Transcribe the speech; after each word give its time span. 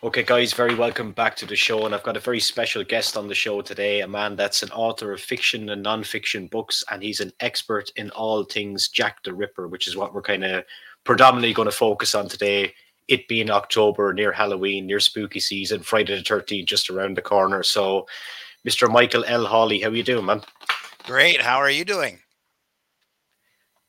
Okay, 0.00 0.22
guys, 0.22 0.52
very 0.52 0.76
welcome 0.76 1.10
back 1.10 1.34
to 1.34 1.44
the 1.44 1.56
show. 1.56 1.84
And 1.84 1.92
I've 1.92 2.04
got 2.04 2.16
a 2.16 2.20
very 2.20 2.38
special 2.38 2.84
guest 2.84 3.16
on 3.16 3.26
the 3.26 3.34
show 3.34 3.60
today, 3.62 4.02
a 4.02 4.06
man 4.06 4.36
that's 4.36 4.62
an 4.62 4.70
author 4.70 5.12
of 5.12 5.20
fiction 5.20 5.70
and 5.70 5.82
non-fiction 5.82 6.46
books, 6.46 6.84
and 6.92 7.02
he's 7.02 7.18
an 7.18 7.32
expert 7.40 7.90
in 7.96 8.08
all 8.10 8.44
things 8.44 8.86
Jack 8.86 9.24
the 9.24 9.34
Ripper, 9.34 9.66
which 9.66 9.88
is 9.88 9.96
what 9.96 10.14
we're 10.14 10.22
kind 10.22 10.44
of 10.44 10.62
predominantly 11.02 11.52
going 11.52 11.66
to 11.66 11.74
focus 11.74 12.14
on 12.14 12.28
today. 12.28 12.72
It 13.08 13.26
being 13.26 13.50
October, 13.50 14.14
near 14.14 14.30
Halloween, 14.30 14.86
near 14.86 15.00
spooky 15.00 15.40
season, 15.40 15.80
Friday 15.80 16.14
the 16.14 16.22
13th, 16.22 16.66
just 16.66 16.90
around 16.90 17.16
the 17.16 17.22
corner. 17.22 17.64
So, 17.64 18.06
Mr. 18.64 18.88
Michael 18.88 19.24
L. 19.24 19.46
Hawley, 19.46 19.80
how 19.80 19.88
are 19.88 19.96
you 19.96 20.04
doing, 20.04 20.26
man? 20.26 20.42
Great. 21.06 21.40
How 21.40 21.56
are 21.56 21.70
you 21.70 21.84
doing? 21.84 22.20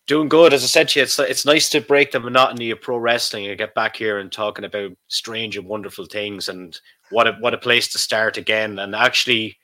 Doing 0.09 0.27
good. 0.27 0.55
As 0.55 0.63
I 0.63 0.65
said 0.65 0.89
to 0.89 0.99
you, 0.99 1.03
it's 1.03 1.19
it's 1.19 1.45
nice 1.45 1.69
to 1.69 1.81
break 1.81 2.09
the 2.11 2.19
monotony 2.19 2.71
of 2.71 2.81
pro 2.81 2.97
wrestling 2.97 3.45
and 3.45 3.55
get 3.59 3.75
back 3.75 3.95
here 3.95 4.17
and 4.17 4.31
talking 4.31 4.65
about 4.65 4.93
strange 5.07 5.55
and 5.55 5.67
wonderful 5.67 6.07
things 6.07 6.49
and 6.49 6.79
what 7.11 7.27
a 7.27 7.33
what 7.33 7.53
a 7.53 7.59
place 7.59 7.87
to 7.89 7.99
start 7.99 8.35
again. 8.35 8.79
And 8.79 8.95
actually, 8.95 9.55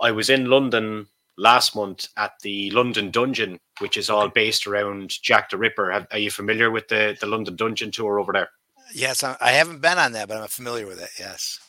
I 0.00 0.10
was 0.10 0.30
in 0.30 0.46
London 0.46 1.06
last 1.36 1.76
month 1.76 2.08
at 2.16 2.32
the 2.42 2.70
London 2.70 3.10
Dungeon, 3.10 3.60
which 3.80 3.98
is 3.98 4.08
all 4.08 4.30
based 4.30 4.66
around 4.66 5.20
Jack 5.20 5.50
the 5.50 5.58
Ripper. 5.58 5.90
Have, 5.90 6.06
are 6.12 6.18
you 6.18 6.30
familiar 6.30 6.70
with 6.70 6.88
the 6.88 7.14
the 7.20 7.26
London 7.26 7.54
Dungeon 7.54 7.90
tour 7.90 8.18
over 8.18 8.32
there? 8.32 8.48
Yes, 8.94 9.22
I 9.22 9.50
haven't 9.50 9.82
been 9.82 9.98
on 9.98 10.12
that, 10.12 10.28
but 10.28 10.38
I'm 10.38 10.48
familiar 10.48 10.86
with 10.86 11.02
it. 11.02 11.10
Yes. 11.18 11.60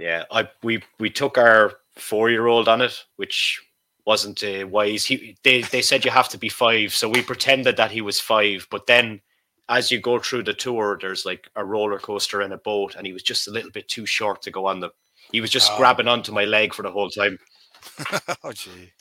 Yeah, 0.00 0.24
I 0.30 0.48
we 0.62 0.82
we 0.98 1.10
took 1.10 1.36
our 1.36 1.74
four 1.94 2.30
year 2.30 2.46
old 2.46 2.68
on 2.68 2.80
it, 2.80 3.04
which 3.16 3.60
wasn't 4.08 4.42
uh, 4.42 4.66
wise. 4.66 5.04
He 5.04 5.36
they 5.44 5.60
they 5.60 5.82
said 5.82 6.02
you 6.02 6.10
have 6.10 6.30
to 6.30 6.38
be 6.38 6.48
five, 6.48 6.94
so 6.94 7.10
we 7.10 7.20
pretended 7.20 7.76
that 7.76 7.90
he 7.90 8.00
was 8.00 8.18
five. 8.18 8.66
But 8.70 8.86
then, 8.86 9.20
as 9.68 9.90
you 9.90 10.00
go 10.00 10.18
through 10.18 10.44
the 10.44 10.54
tour, 10.54 10.98
there's 10.98 11.26
like 11.26 11.46
a 11.56 11.64
roller 11.64 11.98
coaster 11.98 12.40
and 12.40 12.54
a 12.54 12.56
boat, 12.56 12.96
and 12.96 13.06
he 13.06 13.12
was 13.12 13.22
just 13.22 13.46
a 13.46 13.50
little 13.50 13.70
bit 13.70 13.86
too 13.86 14.06
short 14.06 14.40
to 14.42 14.50
go 14.50 14.64
on 14.66 14.80
them. 14.80 14.92
He 15.30 15.42
was 15.42 15.50
just 15.50 15.70
oh. 15.72 15.76
grabbing 15.76 16.08
onto 16.08 16.32
my 16.32 16.46
leg 16.46 16.72
for 16.72 16.82
the 16.82 16.90
whole 16.90 17.10
time. 17.10 17.38
oh 18.44 18.52
gee. 18.52 18.92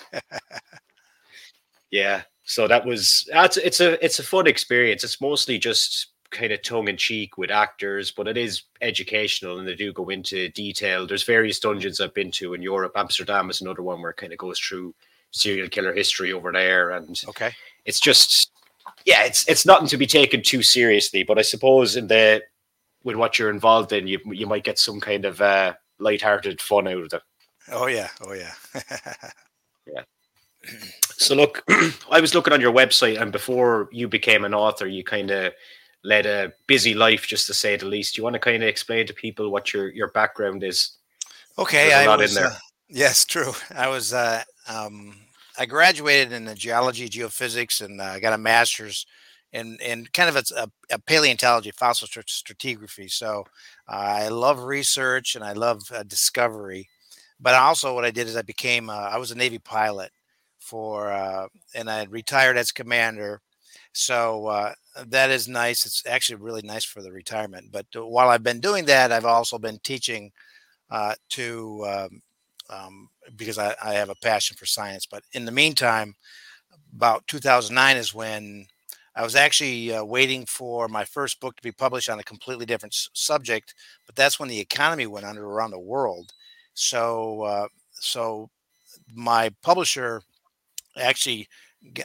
yeah. 1.89 2.23
So 2.43 2.67
that 2.67 2.85
was 2.85 3.25
that's 3.31 3.55
it's 3.55 3.79
a 3.79 4.03
it's 4.03 4.19
a 4.19 4.23
fun 4.23 4.45
experience. 4.45 5.05
It's 5.05 5.21
mostly 5.21 5.57
just 5.57 6.07
kind 6.31 6.51
of 6.51 6.61
tongue 6.61 6.87
in 6.87 6.97
cheek 6.97 7.37
with 7.37 7.51
actors, 7.51 8.11
but 8.11 8.27
it 8.27 8.37
is 8.37 8.63
educational 8.81 9.59
and 9.59 9.67
they 9.67 9.75
do 9.75 9.93
go 9.93 10.09
into 10.09 10.49
detail. 10.49 11.07
There's 11.07 11.23
various 11.23 11.59
dungeons 11.59 11.99
I've 11.99 12.13
been 12.13 12.31
to 12.31 12.53
in 12.53 12.61
Europe. 12.61 12.93
Amsterdam 12.95 13.49
is 13.49 13.61
another 13.61 13.83
one 13.83 14.01
where 14.01 14.11
it 14.11 14.17
kind 14.17 14.33
of 14.33 14.37
goes 14.37 14.59
through 14.59 14.93
serial 15.31 15.69
killer 15.69 15.93
history 15.93 16.33
over 16.33 16.51
there, 16.51 16.91
and 16.91 17.21
okay, 17.29 17.51
it's 17.85 17.99
just 17.99 18.51
yeah, 19.05 19.23
it's 19.23 19.47
it's 19.47 19.65
nothing 19.65 19.87
to 19.87 19.97
be 19.97 20.07
taken 20.07 20.41
too 20.41 20.63
seriously. 20.63 21.23
But 21.23 21.39
I 21.39 21.41
suppose 21.41 21.95
in 21.95 22.07
the 22.07 22.43
with 23.03 23.15
what 23.15 23.39
you're 23.39 23.49
involved 23.49 23.93
in, 23.93 24.07
you 24.07 24.19
you 24.25 24.47
might 24.47 24.63
get 24.63 24.79
some 24.79 24.99
kind 24.99 25.25
of 25.25 25.41
uh, 25.41 25.73
light-hearted 25.99 26.61
fun 26.61 26.87
out 26.87 27.05
of 27.05 27.13
it. 27.13 27.21
Oh 27.71 27.87
yeah, 27.87 28.09
oh 28.21 28.33
yeah, 28.33 28.53
yeah. 29.87 30.01
So 31.17 31.35
look, 31.35 31.63
I 32.11 32.19
was 32.19 32.35
looking 32.35 32.53
on 32.53 32.61
your 32.61 32.73
website, 32.73 33.21
and 33.21 33.31
before 33.31 33.89
you 33.91 34.07
became 34.07 34.45
an 34.45 34.53
author, 34.53 34.87
you 34.87 35.03
kind 35.03 35.31
of 35.31 35.53
led 36.03 36.25
a 36.25 36.53
busy 36.67 36.93
life, 36.93 37.27
just 37.27 37.47
to 37.47 37.53
say 37.53 37.75
the 37.75 37.85
least. 37.85 38.15
Do 38.15 38.19
you 38.19 38.23
want 38.23 38.35
to 38.35 38.39
kind 38.39 38.63
of 38.63 38.69
explain 38.69 39.07
to 39.07 39.13
people 39.13 39.49
what 39.49 39.73
your 39.73 39.89
your 39.89 40.09
background 40.09 40.63
is? 40.63 40.97
Okay, 41.57 41.93
I 41.93 42.15
was. 42.15 42.37
Uh, 42.37 42.55
yes, 42.89 43.25
true. 43.25 43.53
I 43.75 43.87
was. 43.87 44.13
Uh, 44.13 44.43
um, 44.67 45.15
I 45.57 45.65
graduated 45.65 46.33
in 46.33 46.53
geology, 46.55 47.09
geophysics, 47.09 47.83
and 47.83 48.01
I 48.01 48.17
uh, 48.17 48.19
got 48.19 48.33
a 48.33 48.37
master's 48.37 49.05
in 49.53 49.77
in 49.81 50.07
kind 50.13 50.29
of 50.29 50.35
a, 50.35 50.67
a 50.91 50.99
paleontology, 50.99 51.71
fossil 51.71 52.07
stratigraphy. 52.07 53.11
So 53.11 53.45
uh, 53.87 53.91
I 53.91 54.27
love 54.27 54.63
research 54.63 55.35
and 55.35 55.43
I 55.43 55.53
love 55.53 55.81
uh, 55.91 56.03
discovery. 56.03 56.89
But 57.39 57.55
also, 57.55 57.93
what 57.93 58.05
I 58.05 58.11
did 58.11 58.27
is 58.27 58.35
I 58.35 58.41
became 58.41 58.89
uh, 58.89 58.93
I 58.93 59.17
was 59.17 59.31
a 59.31 59.35
Navy 59.35 59.59
pilot 59.59 60.11
for, 60.59 61.11
and 61.73 61.89
I 61.89 62.03
retired 62.05 62.57
as 62.57 62.73
commander 62.73 63.41
so 63.97 64.47
uh, 64.47 64.73
that 65.07 65.31
is 65.31 65.47
nice. 65.47 65.85
It's 65.85 66.03
actually 66.05 66.35
really 66.35 66.61
nice 66.61 66.85
for 66.85 67.01
the 67.01 67.11
retirement. 67.11 67.71
But 67.71 67.87
uh, 67.95 68.05
while 68.05 68.29
I've 68.29 68.43
been 68.43 68.59
doing 68.59 68.85
that, 68.85 69.11
I've 69.11 69.25
also 69.25 69.57
been 69.57 69.79
teaching 69.83 70.31
uh, 70.91 71.15
to 71.31 71.85
um, 71.87 72.21
um, 72.69 73.09
because 73.35 73.57
I, 73.57 73.75
I, 73.83 73.93
have 73.93 74.09
a 74.09 74.15
passion 74.23 74.57
for 74.57 74.65
science. 74.65 75.05
But 75.05 75.23
in 75.33 75.45
the 75.45 75.51
meantime, 75.51 76.15
about 76.93 77.27
2009 77.27 77.97
is 77.97 78.13
when 78.13 78.67
I 79.15 79.23
was 79.23 79.35
actually 79.35 79.93
uh, 79.93 80.03
waiting 80.03 80.45
for 80.45 80.87
my 80.87 81.05
first 81.05 81.39
book 81.39 81.55
to 81.55 81.63
be 81.63 81.71
published 81.71 82.09
on 82.09 82.19
a 82.19 82.23
completely 82.23 82.65
different 82.65 82.93
s- 82.93 83.09
subject. 83.13 83.73
But 84.05 84.15
that's 84.15 84.39
when 84.39 84.49
the 84.49 84.59
economy 84.59 85.07
went 85.07 85.25
under 85.25 85.45
around 85.45 85.71
the 85.71 85.79
world. 85.79 86.33
So 86.75 87.41
uh, 87.43 87.67
so 87.93 88.49
my 89.13 89.51
publisher 89.63 90.21
actually 90.99 91.47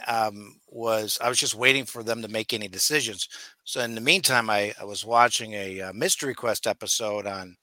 um, 0.07 0.55
was 0.67 1.17
I 1.21 1.29
was 1.29 1.37
just 1.37 1.55
waiting 1.55 1.85
for 1.85 2.03
them 2.03 2.21
to 2.21 2.27
make 2.27 2.53
any 2.53 2.67
decisions. 2.67 3.27
So 3.63 3.81
in 3.81 3.95
the 3.95 4.01
meantime, 4.01 4.49
I, 4.49 4.73
I 4.79 4.85
was 4.85 5.05
watching 5.05 5.53
a, 5.53 5.79
a 5.79 5.89
uh, 5.89 5.93
Mystery 5.93 6.33
Quest 6.33 6.67
episode 6.67 7.25
on 7.27 7.55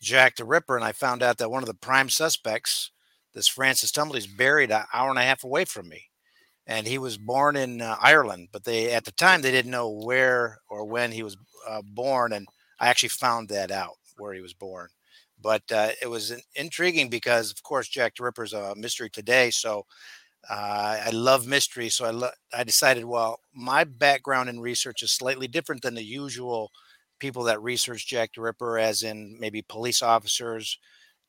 Jack 0.00 0.36
the 0.36 0.44
Ripper, 0.44 0.76
and 0.76 0.84
I 0.84 0.92
found 0.92 1.22
out 1.22 1.38
that 1.38 1.50
one 1.50 1.62
of 1.62 1.66
the 1.68 1.74
prime 1.74 2.08
suspects, 2.08 2.90
this 3.34 3.48
Francis 3.48 3.92
Tumblety, 3.92 4.18
is 4.18 4.26
buried 4.26 4.70
an 4.70 4.84
hour 4.92 5.10
and 5.10 5.18
a 5.18 5.22
half 5.22 5.44
away 5.44 5.64
from 5.64 5.88
me, 5.88 6.04
and 6.66 6.86
he 6.86 6.98
was 6.98 7.18
born 7.18 7.56
in 7.56 7.80
uh, 7.80 7.96
Ireland. 8.00 8.48
But 8.52 8.64
they 8.64 8.92
at 8.92 9.04
the 9.04 9.12
time 9.12 9.42
they 9.42 9.52
didn't 9.52 9.70
know 9.70 9.90
where 9.90 10.58
or 10.68 10.84
when 10.84 11.12
he 11.12 11.22
was 11.22 11.36
uh, 11.68 11.82
born, 11.82 12.32
and 12.32 12.46
I 12.80 12.88
actually 12.88 13.10
found 13.10 13.48
that 13.50 13.70
out 13.70 13.94
where 14.18 14.34
he 14.34 14.40
was 14.40 14.54
born. 14.54 14.88
But 15.40 15.62
uh, 15.70 15.90
it 16.00 16.08
was 16.08 16.32
intriguing 16.54 17.10
because, 17.10 17.50
of 17.52 17.62
course, 17.62 17.88
Jack 17.88 18.14
the 18.16 18.24
Ripper 18.24 18.44
is 18.44 18.52
a 18.54 18.74
mystery 18.74 19.10
today. 19.10 19.50
So 19.50 19.84
uh, 20.48 20.98
I 21.06 21.10
love 21.10 21.46
mystery, 21.46 21.88
so 21.88 22.04
I 22.04 22.10
lo- 22.10 22.30
I 22.56 22.64
decided, 22.64 23.04
well, 23.04 23.40
my 23.54 23.84
background 23.84 24.48
in 24.48 24.60
research 24.60 25.02
is 25.02 25.12
slightly 25.12 25.48
different 25.48 25.82
than 25.82 25.94
the 25.94 26.04
usual 26.04 26.70
people 27.18 27.42
that 27.44 27.62
research 27.62 28.06
Jack 28.06 28.30
the 28.34 28.42
Ripper, 28.42 28.78
as 28.78 29.02
in 29.02 29.36
maybe 29.40 29.62
police 29.62 30.02
officers 30.02 30.78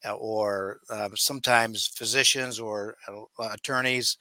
uh, 0.06 0.16
or 0.16 0.80
uh, 0.90 1.10
sometimes 1.16 1.88
physicians 1.88 2.60
or 2.60 2.98
uh, 3.10 3.50
attorneys. 3.54 4.18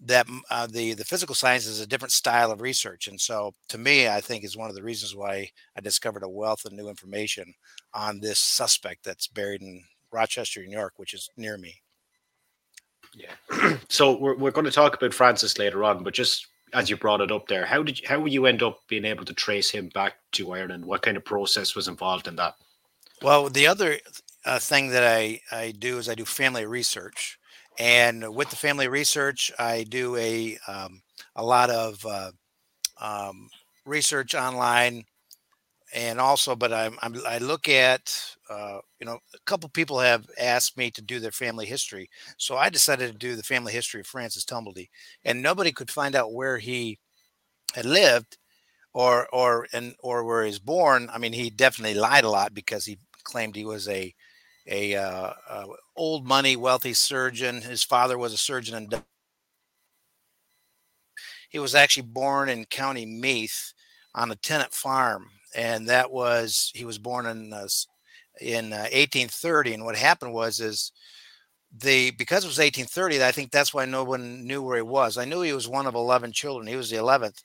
That 0.00 0.28
uh, 0.50 0.66
the 0.68 0.94
the 0.94 1.04
physical 1.04 1.34
science 1.34 1.66
is 1.66 1.80
a 1.80 1.86
different 1.86 2.12
style 2.12 2.52
of 2.52 2.60
research, 2.60 3.08
and 3.08 3.20
so 3.20 3.54
to 3.68 3.78
me, 3.78 4.08
I 4.08 4.20
think 4.20 4.44
is 4.44 4.56
one 4.56 4.70
of 4.70 4.76
the 4.76 4.82
reasons 4.82 5.16
why 5.16 5.50
I 5.76 5.80
discovered 5.80 6.22
a 6.22 6.28
wealth 6.28 6.64
of 6.64 6.72
new 6.72 6.88
information 6.88 7.54
on 7.94 8.20
this 8.20 8.38
suspect 8.40 9.04
that's 9.04 9.26
buried 9.28 9.62
in 9.62 9.84
Rochester, 10.12 10.62
New 10.64 10.76
York, 10.76 10.94
which 10.98 11.14
is 11.14 11.28
near 11.36 11.58
me. 11.58 11.82
Yeah. 13.14 13.76
so 13.88 14.16
we're 14.18 14.36
we're 14.36 14.50
going 14.50 14.64
to 14.64 14.70
talk 14.70 14.94
about 14.94 15.14
Francis 15.14 15.58
later 15.58 15.84
on, 15.84 16.02
but 16.02 16.14
just 16.14 16.46
as 16.72 16.90
you 16.90 16.96
brought 16.96 17.20
it 17.20 17.32
up 17.32 17.48
there, 17.48 17.64
how 17.64 17.82
did 17.82 18.00
you, 18.00 18.08
how 18.08 18.24
you 18.26 18.46
end 18.46 18.62
up 18.62 18.80
being 18.88 19.04
able 19.04 19.24
to 19.24 19.32
trace 19.34 19.70
him 19.70 19.88
back 19.88 20.14
to 20.32 20.52
Ireland? 20.52 20.84
What 20.84 21.02
kind 21.02 21.16
of 21.16 21.24
process 21.24 21.74
was 21.74 21.88
involved 21.88 22.28
in 22.28 22.36
that? 22.36 22.54
Well, 23.22 23.48
the 23.48 23.66
other 23.66 23.98
uh, 24.44 24.58
thing 24.58 24.88
that 24.88 25.04
I 25.04 25.40
I 25.50 25.72
do 25.72 25.98
is 25.98 26.08
I 26.08 26.14
do 26.14 26.24
family 26.24 26.66
research, 26.66 27.38
and 27.78 28.34
with 28.34 28.50
the 28.50 28.56
family 28.56 28.88
research, 28.88 29.50
I 29.58 29.84
do 29.84 30.16
a 30.16 30.58
um, 30.66 31.02
a 31.34 31.44
lot 31.44 31.70
of 31.70 32.04
uh, 32.06 32.32
um, 33.00 33.50
research 33.84 34.34
online 34.34 35.04
and 35.94 36.20
also, 36.20 36.54
but 36.54 36.72
I'm, 36.72 36.98
I'm 37.02 37.16
i 37.26 37.38
look 37.38 37.68
at 37.68 38.14
uh, 38.50 38.78
you 39.00 39.06
know 39.06 39.18
a 39.34 39.38
couple 39.46 39.68
people 39.70 39.98
have 40.00 40.28
asked 40.38 40.76
me 40.76 40.90
to 40.92 41.02
do 41.02 41.20
their 41.20 41.32
family 41.32 41.66
history, 41.66 42.10
so 42.36 42.56
I 42.56 42.68
decided 42.68 43.12
to 43.12 43.18
do 43.18 43.36
the 43.36 43.42
family 43.42 43.72
history 43.72 44.00
of 44.00 44.06
Francis 44.06 44.44
Tumblety, 44.44 44.88
and 45.24 45.42
nobody 45.42 45.72
could 45.72 45.90
find 45.90 46.14
out 46.14 46.32
where 46.34 46.58
he 46.58 46.98
had 47.74 47.86
lived 47.86 48.38
or 48.94 49.28
or 49.32 49.66
and 49.72 49.94
or 50.00 50.24
where 50.24 50.42
he 50.44 50.48
was 50.48 50.58
born. 50.58 51.08
I 51.12 51.18
mean, 51.18 51.32
he 51.32 51.50
definitely 51.50 51.98
lied 51.98 52.24
a 52.24 52.30
lot 52.30 52.54
because 52.54 52.84
he 52.84 52.98
claimed 53.24 53.56
he 53.56 53.64
was 53.64 53.88
a 53.88 54.14
a 54.66 54.94
uh, 54.96 55.32
uh, 55.48 55.66
old 55.96 56.26
money 56.26 56.56
wealthy 56.56 56.94
surgeon. 56.94 57.62
His 57.62 57.82
father 57.84 58.18
was 58.18 58.32
a 58.34 58.38
surgeon 58.38 58.74
and 58.76 59.02
he 61.48 61.58
was 61.58 61.74
actually 61.74 62.02
born 62.02 62.48
in 62.50 62.66
County 62.66 63.06
Meath 63.06 63.72
on 64.14 64.30
a 64.30 64.36
tenant 64.36 64.74
farm 64.74 65.30
and 65.54 65.88
that 65.88 66.10
was 66.10 66.70
he 66.74 66.84
was 66.84 66.98
born 66.98 67.26
in 67.26 67.52
uh, 67.52 67.66
in 68.40 68.72
uh, 68.72 68.86
1830 68.92 69.74
and 69.74 69.84
what 69.84 69.96
happened 69.96 70.32
was 70.32 70.60
is 70.60 70.92
the 71.80 72.10
because 72.12 72.44
it 72.44 72.48
was 72.48 72.58
1830 72.58 73.22
i 73.22 73.32
think 73.32 73.50
that's 73.50 73.74
why 73.74 73.84
no 73.84 74.04
one 74.04 74.46
knew 74.46 74.62
where 74.62 74.76
he 74.76 74.82
was. 74.82 75.18
I 75.18 75.24
knew 75.26 75.42
he 75.42 75.52
was 75.52 75.68
one 75.68 75.86
of 75.86 75.94
11 75.94 76.32
children 76.32 76.66
he 76.66 76.76
was 76.76 76.90
the 76.90 76.96
11th 76.96 77.42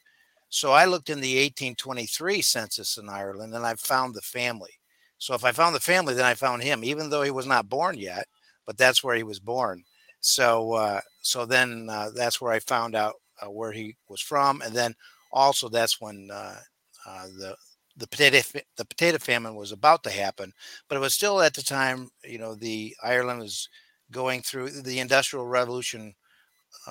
so 0.50 0.72
i 0.72 0.86
looked 0.86 1.10
in 1.10 1.20
the 1.22 1.38
1823 1.44 2.42
census 2.42 2.98
in 2.98 3.10
ireland 3.10 3.54
and 3.54 3.66
i 3.66 3.76
found 3.76 4.14
the 4.16 4.22
family. 4.22 4.72
So 5.18 5.34
if 5.36 5.44
i 5.44 5.52
found 5.52 5.76
the 5.76 5.80
family 5.80 6.14
then 6.14 6.26
i 6.26 6.34
found 6.36 6.64
him 6.64 6.84
even 6.84 7.10
though 7.10 7.24
he 7.24 7.32
was 7.32 7.48
not 7.48 7.70
born 7.70 7.98
yet 7.98 8.26
but 8.66 8.78
that's 8.78 9.04
where 9.04 9.16
he 9.16 9.24
was 9.24 9.40
born. 9.40 9.84
So 10.22 10.74
uh, 10.74 11.02
so 11.22 11.46
then 11.46 11.88
uh, 11.90 12.12
that's 12.16 12.40
where 12.42 12.54
i 12.54 12.60
found 12.60 12.96
out 12.96 13.16
uh, 13.42 13.50
where 13.52 13.72
he 13.74 13.96
was 14.10 14.22
from 14.22 14.62
and 14.62 14.74
then 14.74 14.94
also 15.32 15.68
that's 15.70 16.00
when 16.00 16.30
uh, 16.32 16.60
uh, 17.06 17.26
the 17.40 17.56
the 17.98 18.08
potato 18.08 18.40
the 18.78 18.86
potato 18.86 19.18
famine 19.20 19.56
was 19.56 19.72
about 19.72 20.04
to 20.04 20.10
happen, 20.12 20.54
but 20.88 20.96
it 20.98 21.02
was 21.02 21.14
still 21.16 21.42
at 21.42 21.54
the 21.54 21.64
time. 21.64 22.10
You 22.24 22.40
know, 22.40 22.56
the 22.56 22.96
Ireland 23.04 23.40
was 23.42 23.70
going 24.12 24.42
through 24.42 24.70
the 24.82 25.00
Industrial 25.00 25.46
Revolution 25.46 26.14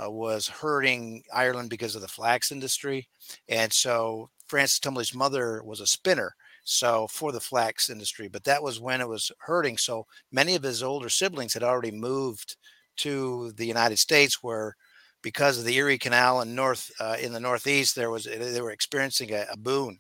uh, 0.00 0.10
was 0.10 0.48
hurting 0.48 1.22
Ireland 1.32 1.70
because 1.70 1.94
of 1.94 2.02
the 2.02 2.08
flax 2.08 2.52
industry, 2.52 3.08
and 3.48 3.72
so 3.72 4.30
Francis 4.46 4.78
Tumblety's 4.80 5.14
mother 5.14 5.62
was 5.64 5.80
a 5.80 5.86
spinner, 5.86 6.34
so 6.64 7.06
for 7.08 7.32
the 7.32 7.40
flax 7.40 7.90
industry. 7.90 8.28
But 8.28 8.44
that 8.44 8.62
was 8.62 8.80
when 8.80 9.00
it 9.00 9.08
was 9.08 9.30
hurting. 9.40 9.78
So 9.78 10.06
many 10.30 10.54
of 10.54 10.62
his 10.62 10.82
older 10.82 11.08
siblings 11.08 11.54
had 11.54 11.62
already 11.62 11.90
moved 11.90 12.56
to 12.98 13.52
the 13.56 13.66
United 13.66 13.98
States, 13.98 14.42
where 14.42 14.76
because 15.22 15.58
of 15.58 15.64
the 15.64 15.76
Erie 15.76 15.98
Canal 15.98 16.40
and 16.40 16.54
north 16.56 16.90
uh, 17.00 17.16
in 17.20 17.32
the 17.32 17.40
Northeast, 17.40 17.94
there 17.96 18.10
was 18.10 18.24
they 18.24 18.60
were 18.60 18.70
experiencing 18.72 19.32
a, 19.32 19.46
a 19.52 19.56
boon. 19.56 19.98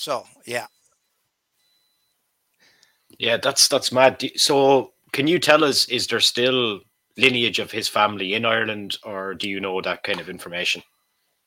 So 0.00 0.24
yeah, 0.46 0.66
yeah, 3.18 3.36
that's 3.36 3.68
that's 3.68 3.92
mad. 3.92 4.22
So, 4.36 4.92
can 5.12 5.26
you 5.26 5.38
tell 5.38 5.64
us, 5.64 5.88
is 5.88 6.06
there 6.06 6.20
still 6.20 6.80
lineage 7.16 7.58
of 7.58 7.70
his 7.70 7.88
family 7.88 8.34
in 8.34 8.44
Ireland, 8.44 8.96
or 9.04 9.34
do 9.34 9.48
you 9.48 9.60
know 9.60 9.80
that 9.82 10.02
kind 10.02 10.20
of 10.20 10.28
information? 10.28 10.82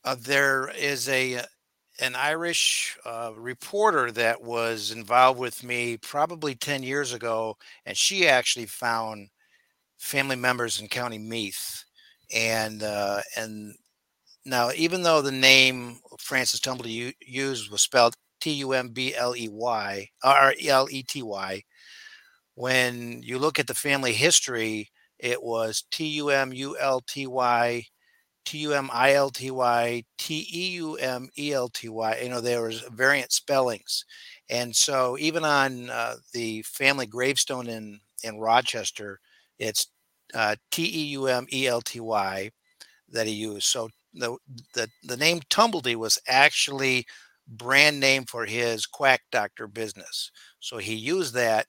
Uh, 0.03 0.15
there 0.19 0.69
is 0.69 1.07
a 1.09 1.41
an 2.00 2.15
Irish 2.15 2.97
uh, 3.05 3.31
reporter 3.35 4.11
that 4.11 4.41
was 4.41 4.91
involved 4.91 5.39
with 5.39 5.63
me 5.63 5.97
probably 5.97 6.55
ten 6.55 6.83
years 6.83 7.13
ago, 7.13 7.57
and 7.85 7.97
she 7.97 8.27
actually 8.27 8.65
found 8.65 9.29
family 10.00 10.35
members 10.38 10.81
in 10.81 10.88
County 10.89 11.19
Meath, 11.19 11.85
and 12.33 12.83
uh, 12.83 13.21
and 13.38 13.75
now 14.45 14.71
even 14.75 15.03
though 15.03 15.21
the 15.21 15.31
name 15.31 16.00
Francis 16.19 16.59
Tumblety 16.61 17.13
used 17.21 17.71
was 17.71 17.81
spelled 17.83 18.15
T 18.44 18.51
U 18.56 18.74
M 18.74 18.90
B 18.90 19.16
L 19.16 19.34
E 19.38 19.48
Y 19.50 20.10
R 20.22 20.54
L 20.68 20.88
E 20.92 21.01
T 21.01 21.24
Y. 21.24 21.63
When 22.56 23.24
you 23.24 23.40
look 23.40 23.57
at 23.57 23.68
the 23.68 23.74
family 23.74 24.12
history, 24.12 24.92
it 25.18 25.42
was 25.42 25.86
T 25.92 26.07
U 26.07 26.30
M 26.30 26.51
U 26.51 26.78
L 26.78 27.00
T 27.00 27.25
Y, 27.25 27.86
T 28.44 28.57
U 28.57 28.74
M 28.74 28.90
I 28.92 29.13
L 29.13 29.30
T 29.30 29.50
Y, 29.50 30.04
T 30.18 30.45
E 30.54 30.72
U 30.72 30.95
M 30.95 31.30
E 31.40 31.54
L 31.54 31.69
T 31.69 31.88
Y. 31.88 32.19
You 32.22 32.30
know, 32.30 32.42
there 32.42 32.63
was 32.63 32.81
variant 32.92 33.31
spellings. 33.31 34.04
And 34.50 34.75
so 34.75 35.18
even 35.18 35.46
on 35.46 35.89
uh, 35.89 36.16
the 36.34 36.63
family 36.63 37.06
gravestone 37.06 37.68
in, 37.69 38.01
in 38.25 38.39
Rochester, 38.39 39.22
it's 39.57 39.88
uh, 40.34 40.57
T 40.69 40.84
E 40.84 41.06
U 41.13 41.28
M 41.28 41.48
E 41.54 41.66
L 41.66 41.80
T 41.80 42.01
Y 42.01 42.51
that 43.07 43.25
he 43.25 43.31
used. 43.34 43.68
So 43.68 43.89
the, 44.13 44.36
the, 44.75 44.89
the 45.04 45.16
name 45.16 45.39
Tumblety 45.50 45.96
was 45.96 46.19
actually 46.28 47.06
brand 47.48 48.00
name 48.00 48.25
for 48.25 48.45
his 48.45 48.86
quack 48.86 49.22
doctor 49.31 49.68
business. 49.68 50.31
So 50.60 50.78
he 50.78 50.95
used 50.95 51.34
that 51.36 51.68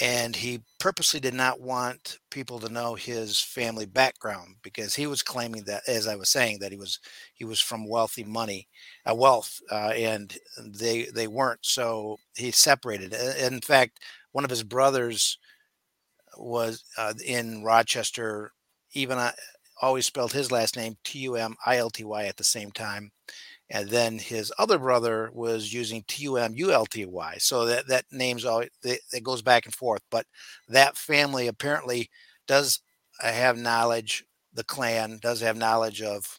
and 0.00 0.36
he 0.36 0.60
purposely 0.78 1.20
did 1.20 1.34
not 1.34 1.60
want 1.60 2.18
people 2.30 2.58
to 2.60 2.72
know 2.72 2.94
his 2.94 3.40
family 3.40 3.86
background 3.86 4.56
because 4.62 4.94
he 4.94 5.06
was 5.06 5.22
claiming 5.22 5.64
that 5.64 5.82
as 5.88 6.06
i 6.06 6.16
was 6.16 6.28
saying 6.28 6.58
that 6.60 6.72
he 6.72 6.78
was 6.78 7.00
he 7.34 7.44
was 7.44 7.60
from 7.60 7.88
wealthy 7.88 8.24
money 8.24 8.68
uh, 9.10 9.14
wealth 9.14 9.60
uh, 9.70 9.92
and 9.96 10.38
they 10.66 11.04
they 11.14 11.26
weren't 11.26 11.60
so 11.62 12.16
he 12.36 12.50
separated 12.50 13.12
in 13.40 13.60
fact 13.60 14.00
one 14.32 14.44
of 14.44 14.50
his 14.50 14.62
brothers 14.62 15.38
was 16.36 16.84
uh, 16.96 17.14
in 17.26 17.62
rochester 17.62 18.52
even 18.92 19.18
I 19.18 19.32
always 19.82 20.06
spelled 20.06 20.32
his 20.32 20.50
last 20.50 20.76
name 20.76 20.96
t-u-m-i-l-t-y 21.04 22.24
at 22.24 22.36
the 22.36 22.44
same 22.44 22.70
time 22.72 23.10
and 23.70 23.88
then 23.90 24.18
his 24.18 24.52
other 24.58 24.78
brother 24.78 25.30
was 25.34 25.72
using 25.72 26.04
T-U-M-U-L-T-Y. 26.08 27.36
So 27.38 27.66
that 27.66 27.86
that 27.88 28.04
name's 28.10 28.44
all 28.44 28.64
it 28.82 29.22
goes 29.22 29.42
back 29.42 29.66
and 29.66 29.74
forth. 29.74 30.02
But 30.10 30.26
that 30.68 30.96
family 30.96 31.48
apparently 31.48 32.10
does 32.46 32.80
uh, 33.22 33.30
have 33.32 33.58
knowledge. 33.58 34.24
The 34.54 34.64
clan 34.64 35.18
does 35.20 35.40
have 35.40 35.56
knowledge 35.56 36.02
of 36.02 36.38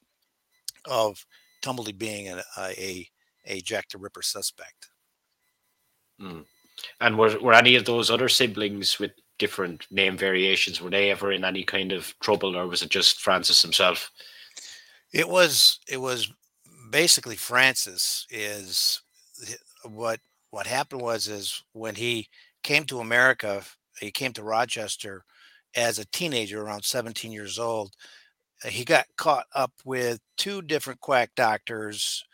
of 0.86 1.26
Tumblety 1.62 1.98
being 1.98 2.30
a 2.30 2.42
a, 2.58 3.08
a 3.46 3.62
Jack 3.62 3.90
the 3.90 3.98
Ripper 3.98 4.22
suspect. 4.22 4.90
Mm. 6.20 6.46
And 7.02 7.18
were 7.18 7.40
were 7.40 7.54
any 7.54 7.76
of 7.76 7.86
those 7.86 8.10
other 8.10 8.30
siblings 8.30 8.98
with 9.00 9.12
different 9.38 9.88
name 9.90 10.18
variations 10.18 10.82
were 10.82 10.90
they 10.90 11.10
ever 11.10 11.32
in 11.32 11.46
any 11.46 11.64
kind 11.64 11.92
of 11.92 12.14
trouble, 12.20 12.58
or 12.58 12.68
was 12.68 12.82
it 12.82 12.90
just 12.90 13.22
Francis 13.22 13.62
himself? 13.62 14.12
It 15.14 15.28
was 15.28 15.80
it 15.88 15.98
was 15.98 16.32
basically 16.90 17.36
Francis 17.36 18.26
is 18.30 19.02
what 19.84 20.20
what 20.52 20.68
happened 20.68 21.02
was 21.02 21.28
is 21.28 21.64
when 21.74 21.96
he 21.96 22.28
came 22.64 22.84
to 22.86 23.00
America, 23.00 23.62
he 24.00 24.12
came 24.12 24.34
to 24.34 24.44
Rochester 24.44 25.24
as 25.76 26.00
a 26.00 26.06
teenager 26.06 26.62
around 26.62 26.84
17 26.84 27.32
years 27.32 27.60
old. 27.60 27.96
Uh, 28.64 28.70
he 28.70 28.84
got 28.84 29.06
caught 29.16 29.46
up 29.54 29.72
with 29.86 30.20
two 30.38 30.62
different 30.62 31.00
quack 31.00 31.32
doctors. 31.36 32.26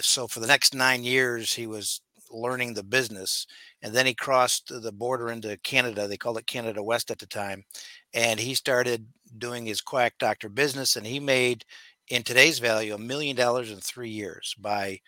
So 0.00 0.26
for 0.26 0.40
the 0.40 0.46
next 0.46 0.74
nine 0.74 1.04
years, 1.04 1.52
he 1.52 1.66
was 1.66 2.00
learning 2.30 2.72
the 2.72 2.82
business. 2.82 3.46
And 3.82 3.92
then 3.94 4.06
he 4.06 4.14
crossed 4.14 4.68
the 4.68 4.92
border 4.92 5.30
into 5.30 5.56
Canada. 5.58 6.08
They 6.08 6.16
called 6.16 6.38
it 6.38 6.46
Canada 6.46 6.82
West 6.82 7.10
at 7.10 7.18
the 7.18 7.26
time. 7.26 7.64
And 8.14 8.40
he 8.40 8.54
started 8.54 9.06
doing 9.36 9.66
his 9.66 9.82
quack 9.82 10.14
doctor 10.18 10.48
business. 10.48 10.96
And 10.96 11.06
he 11.06 11.20
made 11.20 11.64
in 12.12 12.22
today's 12.22 12.58
value 12.58 12.94
a 12.94 12.98
million 12.98 13.34
dollars 13.34 13.70
in 13.70 13.80
three 13.80 14.10
years 14.10 14.54
by 14.60 15.00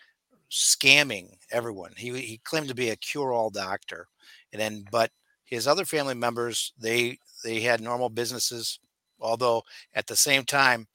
scamming 0.49 1.29
everyone. 1.51 1.91
He 1.95 2.09
he 2.19 2.39
claimed 2.39 2.67
to 2.69 2.73
be 2.73 2.89
a 2.89 2.95
cure-all 2.95 3.51
doctor, 3.51 4.07
and 4.51 4.59
then 4.59 4.85
but 4.91 5.11
his 5.43 5.67
other 5.67 5.85
family 5.85 6.15
members 6.15 6.73
they 6.79 7.19
they 7.43 7.59
had 7.59 7.79
normal 7.79 8.09
businesses, 8.09 8.79
although 9.19 9.61
at 9.93 10.07
the 10.07 10.15
same 10.15 10.45
time, 10.45 10.87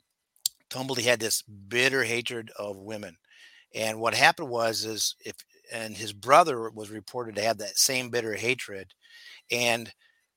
Tumblety 0.69 1.03
had 1.05 1.21
this 1.21 1.43
bitter 1.43 2.03
hatred 2.03 2.51
of 2.59 2.77
women. 2.77 3.17
And 3.73 4.01
what 4.01 4.15
happened 4.15 4.49
was 4.51 4.85
is 4.85 5.15
if 5.25 5.37
and 5.73 5.97
his 5.97 6.13
brother 6.13 6.71
was 6.71 6.91
reported 6.91 7.37
to 7.37 7.43
have 7.43 7.59
that 7.59 7.79
same 7.79 8.11
bitter 8.11 8.35
hatred, 8.35 8.93
and 9.53 9.93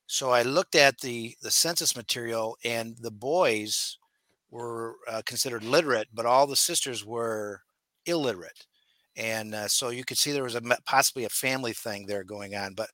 so 0.05 0.29
I 0.29 0.43
looked 0.43 0.75
at 0.75 0.99
the 0.99 1.35
the 1.41 1.49
census 1.49 1.95
material 1.95 2.57
and 2.63 2.95
the 2.99 3.09
boys 3.09 3.97
were 4.53 4.95
uh, 5.09 5.23
considered 5.25 5.63
literate, 5.63 6.07
but 6.13 6.27
all 6.27 6.45
the 6.45 6.55
sisters 6.55 7.03
were 7.03 7.61
illiterate. 8.05 8.67
And 9.17 9.55
uh, 9.55 9.67
so 9.67 9.89
you 9.89 10.05
could 10.05 10.17
see 10.17 10.31
there 10.31 10.43
was 10.43 10.55
a 10.55 10.61
possibly 10.85 11.25
a 11.25 11.29
family 11.29 11.73
thing 11.73 12.05
there 12.05 12.23
going 12.23 12.55
on. 12.55 12.75
But 12.75 12.89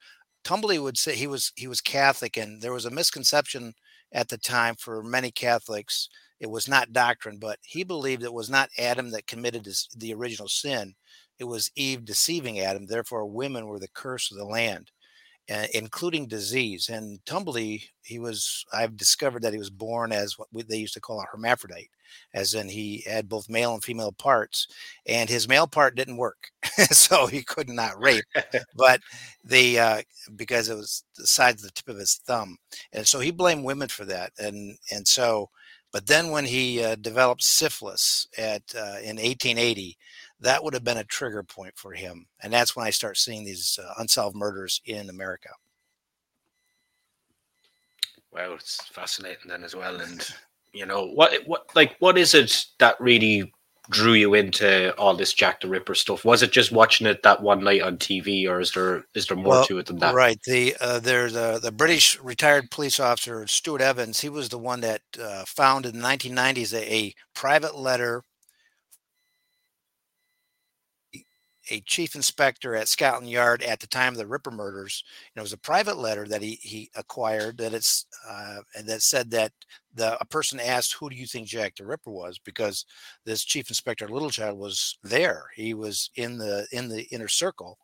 Tumblety 0.46 0.82
would 0.82 0.98
say 0.98 1.16
he 1.16 1.28
was 1.28 1.52
he 1.56 1.68
was 1.68 1.82
Catholic, 1.82 2.38
and 2.38 2.62
there 2.62 2.74
was 2.74 2.86
a 2.86 2.92
misconception 2.92 3.74
at 4.14 4.30
the 4.30 4.38
time 4.38 4.76
for 4.76 5.04
many 5.04 5.32
Catholics. 5.32 6.10
It 6.40 6.50
was 6.50 6.68
not 6.68 6.94
doctrine, 6.94 7.38
but 7.40 7.60
he 7.64 7.84
believed 7.84 8.24
it 8.24 8.34
was 8.34 8.50
not 8.50 8.70
Adam 8.78 9.12
that 9.12 9.28
committed 9.28 9.66
his, 9.66 9.90
the 9.96 10.14
original 10.14 10.48
sin. 10.48 10.96
It 11.38 11.44
was 11.46 11.72
Eve 11.76 12.06
deceiving 12.06 12.60
Adam. 12.60 12.86
Therefore, 12.86 13.26
women 13.26 13.68
were 13.68 13.80
the 13.80 13.90
curse 13.90 14.32
of 14.32 14.38
the 14.38 14.46
land 14.46 14.92
including 15.74 16.28
disease. 16.28 16.90
And 16.90 17.20
Tumblety, 17.26 17.84
he 18.04 18.20
was, 18.20 18.66
I've 18.74 18.98
discovered 18.98 19.42
that 19.42 19.54
he 19.54 19.60
was 19.60 19.70
born 19.70 20.12
as 20.12 20.38
what 20.38 20.50
they 20.68 20.78
used 20.78 20.94
to 20.94 21.02
call 21.02 21.22
a 21.22 21.26
hermaphrodite, 21.32 21.90
as 22.34 22.54
in 22.54 22.70
he 22.70 23.04
had 23.08 23.28
both 23.28 23.50
male 23.50 23.74
and 23.74 23.84
female 23.84 24.12
parts, 24.12 24.68
and 25.08 25.30
his 25.30 25.48
male 25.48 25.68
part 25.68 25.96
didn't 25.96 26.18
work. 26.18 26.52
so 26.92 27.26
he 27.26 27.42
could 27.44 27.70
not 27.70 28.02
rape, 28.02 28.26
but 28.76 29.02
the, 29.44 29.80
uh, 29.80 30.02
because 30.36 30.70
it 30.70 30.76
was 30.76 31.04
the 31.16 31.28
size 31.28 31.56
of 31.56 31.62
the 31.62 31.72
tip 31.72 31.90
of 31.90 31.98
his 31.98 32.16
thumb. 32.26 32.58
And 32.94 33.08
so 33.08 33.20
he 33.20 33.32
blamed 33.32 33.66
women 33.66 33.88
for 33.88 34.06
that. 34.06 34.32
And, 34.38 34.78
and 34.92 35.08
so, 35.08 35.50
but 35.92 36.06
then 36.06 36.30
when 36.30 36.46
he 36.46 36.84
uh, 36.84 36.96
developed 36.96 37.44
syphilis 37.44 38.28
at, 38.38 38.62
uh, 38.76 39.00
in 39.02 39.18
1880, 39.18 39.98
that 40.42 40.64
would 40.64 40.74
have 40.74 40.84
been 40.84 40.98
a 40.98 41.04
trigger 41.04 41.44
point 41.44 41.74
for 41.76 41.94
him. 41.94 42.26
And 42.42 42.54
that's 42.54 42.76
when 42.76 42.86
I 42.86 42.92
start 42.92 43.18
seeing 43.18 43.44
these 43.46 43.80
uh, 43.82 43.94
unsolved 43.98 44.36
murders 44.36 44.82
in 44.86 45.10
America. 45.10 45.50
Wow, 48.32 48.54
it's 48.54 48.86
fascinating 48.88 49.50
then 49.50 49.64
as 49.64 49.76
well. 49.76 50.00
And 50.00 50.28
you 50.72 50.86
know 50.86 51.08
what, 51.08 51.34
what, 51.46 51.66
like, 51.76 51.96
what 52.00 52.18
is 52.18 52.34
it 52.34 52.66
that 52.78 53.00
really 53.00 53.52
drew 53.90 54.14
you 54.14 54.36
into 54.36 54.96
all 54.98 55.16
this 55.16 55.34
Jack 55.34 55.62
the 55.62 55.68
Ripper 55.68 55.96
stuff? 55.96 56.24
Was 56.24 56.44
it 56.44 56.52
just 56.52 56.72
watching 56.72 57.08
it 57.08 57.24
that 57.24 57.42
one 57.42 57.64
night 57.64 57.82
on 57.82 57.98
TV, 57.98 58.48
or 58.48 58.60
is 58.60 58.72
there 58.72 59.04
is 59.16 59.26
there 59.26 59.38
more 59.38 59.48
well, 59.48 59.66
to 59.66 59.80
it 59.80 59.88
than 59.88 59.98
that? 59.98 60.14
Right. 60.14 60.40
The 60.44 60.76
uh, 60.80 61.00
there's 61.00 61.34
the 61.34 61.74
British 61.76 62.20
retired 62.20 62.70
police 62.72 63.00
officer 63.00 63.48
Stewart 63.48 63.82
Evans. 63.82 64.22
He 64.22 64.30
was 64.30 64.50
the 64.50 64.60
one 64.60 64.82
that 64.82 65.02
uh, 65.22 65.44
found 65.48 65.86
in 65.86 66.00
the 66.00 66.08
1990s 66.08 66.74
a, 66.74 66.94
a 66.94 67.14
private 67.34 67.76
letter 67.76 68.24
a 71.70 71.82
chief 71.82 72.16
inspector 72.16 72.76
at 72.76 72.88
Scotland 72.88 73.30
Yard 73.30 73.62
at 73.64 73.80
the 73.80 73.88
time 73.88 74.14
of 74.14 74.18
the 74.18 74.28
Ripper 74.28 74.52
murders. 74.52 75.04
it 75.36 75.42
was 75.42 75.54
a 75.54 75.58
private 75.58 75.98
letter 75.98 76.28
that 76.28 76.42
he 76.42 76.60
he 76.62 76.90
acquired 76.96 77.58
that 77.58 77.74
it's 77.74 78.06
uh, 78.28 78.60
and 78.76 78.88
that 78.88 79.02
said 79.02 79.30
that 79.32 79.52
the 79.94 80.20
a 80.22 80.26
person 80.26 80.60
asked, 80.60 80.94
"Who 80.94 81.10
do 81.10 81.16
you 81.16 81.26
think 81.28 81.48
Jack 81.48 81.76
the 81.76 81.86
Ripper 81.86 82.12
was?" 82.12 82.40
Because 82.40 82.86
this 83.26 83.44
chief 83.44 83.70
inspector 83.70 84.08
Littlechild 84.08 84.58
was 84.58 84.98
there. 85.04 85.46
He 85.56 85.74
was 85.74 86.10
in 86.16 86.38
the 86.38 86.68
in 86.72 86.90
the 86.90 87.04
inner 87.12 87.28
circle, 87.28 87.78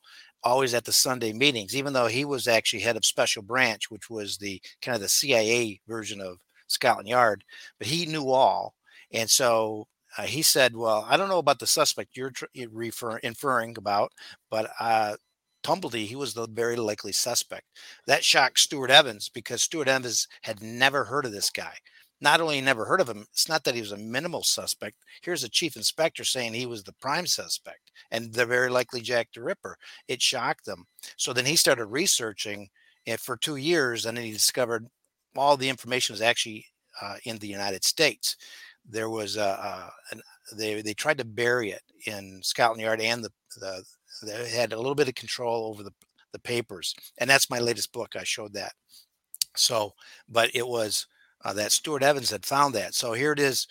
always 0.44 0.74
at 0.74 0.86
the 0.86 0.94
Sunday 0.94 1.34
meetings, 1.34 1.76
even 1.76 1.94
though 1.94 2.08
he 2.08 2.26
was 2.26 2.48
actually 2.48 2.82
head 2.82 2.98
of 2.98 3.06
special 3.06 3.42
branch, 3.44 3.90
which 3.92 4.10
was 4.10 4.38
the 4.38 4.62
kind 4.82 4.96
of 4.96 5.02
the 5.02 5.10
CIA 5.10 5.82
version 5.88 6.22
of 6.22 6.38
Scotland 6.68 7.10
Yard. 7.10 7.44
But 7.80 7.88
he 7.88 8.06
knew 8.06 8.30
all, 8.30 8.76
and 9.12 9.30
so 9.30 9.88
uh, 10.18 10.24
he 10.24 10.42
said, 10.42 10.76
"Well, 10.76 11.06
I 11.10 11.18
don't 11.18 11.30
know 11.30 11.40
about 11.40 11.60
the 11.60 11.68
suspect 11.68 12.18
you're 12.18 12.32
tr- 12.32 12.46
refer- 12.72 13.18
inferring 13.18 13.78
about, 13.78 14.12
but 14.50 14.72
uh, 14.80 15.18
Tumblety, 15.64 16.06
he 16.06 16.16
was 16.16 16.34
the 16.34 16.48
very 16.48 16.76
likely 16.76 17.12
suspect." 17.12 17.66
That 18.08 18.24
shocked 18.24 18.60
Stewart 18.60 18.92
Evans 18.92 19.30
because 19.30 19.62
Stewart 19.64 19.88
Evans 19.88 20.28
had 20.44 20.62
never 20.62 21.06
heard 21.06 21.26
of 21.26 21.32
this 21.32 21.50
guy. 21.50 21.76
Not 22.22 22.40
only 22.40 22.62
never 22.62 22.86
heard 22.86 23.02
of 23.02 23.10
him, 23.10 23.26
it's 23.32 23.50
not 23.50 23.64
that 23.66 23.76
he 23.76 23.82
was 23.82 23.92
a 23.92 23.98
minimal 23.98 24.44
suspect. 24.44 24.96
Here's 25.22 25.44
a 25.44 25.50
chief 25.50 25.76
inspector 25.76 26.24
saying 26.24 26.54
he 26.54 26.66
was 26.66 26.84
the 26.84 26.94
prime 26.94 27.28
suspect 27.28 27.92
and 28.10 28.34
the 28.34 28.46
very 28.46 28.70
likely 28.70 29.02
Jack 29.02 29.30
the 29.34 29.44
Ripper. 29.44 29.78
It 30.08 30.22
shocked 30.22 30.66
them. 30.66 30.86
So 31.18 31.34
then 31.34 31.46
he 31.46 31.58
started 31.58 31.86
researching 31.88 32.70
it 33.06 33.20
for 33.20 33.36
two 33.38 33.58
years, 33.58 34.06
and 34.06 34.18
then 34.18 34.26
he 34.26 34.32
discovered 34.32 34.88
all 35.36 35.58
the 35.58 35.70
information 35.70 36.14
was 36.14 36.22
actually 36.22 36.66
uh, 37.02 37.18
in 37.26 37.38
the 37.38 37.48
United 37.48 37.84
States 37.84 38.38
there 38.90 39.10
was 39.10 39.38
a, 39.38 39.92
an, 40.12 40.22
they 40.54 40.82
they 40.82 40.94
tried 40.94 41.18
to 41.18 41.26
bury 41.26 41.72
it 41.72 41.82
in 42.06 42.40
Scotland 42.44 42.82
Yard 42.82 43.02
and 43.02 43.24
the 43.24 43.32
the 43.60 43.84
they 44.24 44.50
had 44.50 44.74
a 44.74 44.78
little 44.78 44.96
bit 44.96 45.08
of 45.08 45.16
control 45.16 45.68
over 45.68 45.84
the 45.84 45.94
the 46.32 46.40
papers 46.40 46.94
and 47.18 47.30
that's 47.30 47.50
my 47.50 47.60
latest 47.60 47.94
book 47.94 48.16
I 48.16 48.24
showed 48.24 48.54
that. 48.54 48.74
So 49.56 49.94
but 50.30 50.52
it 50.54 50.68
was 50.68 51.08
uh, 51.44 51.54
that 51.54 51.72
Stewart 51.72 52.04
Evans 52.04 52.30
had 52.30 52.46
found 52.46 52.74
that. 52.76 52.94
So 52.94 53.14
here 53.14 53.32
it 53.32 53.40
is. 53.40 53.68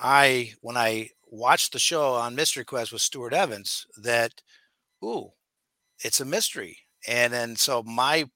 I 0.00 0.52
when 0.60 0.76
I 0.76 1.10
watched 1.30 1.72
the 1.72 1.78
show 1.78 2.14
on 2.14 2.34
Mystery 2.34 2.64
Quest 2.64 2.92
with 2.92 3.02
Stewart 3.02 3.34
Evans 3.34 3.86
that 3.98 4.32
ooh 5.04 5.32
it's 6.00 6.20
a 6.20 6.24
mystery. 6.24 6.78
And 7.06 7.32
then 7.32 7.56
so 7.56 7.82
my 7.82 8.28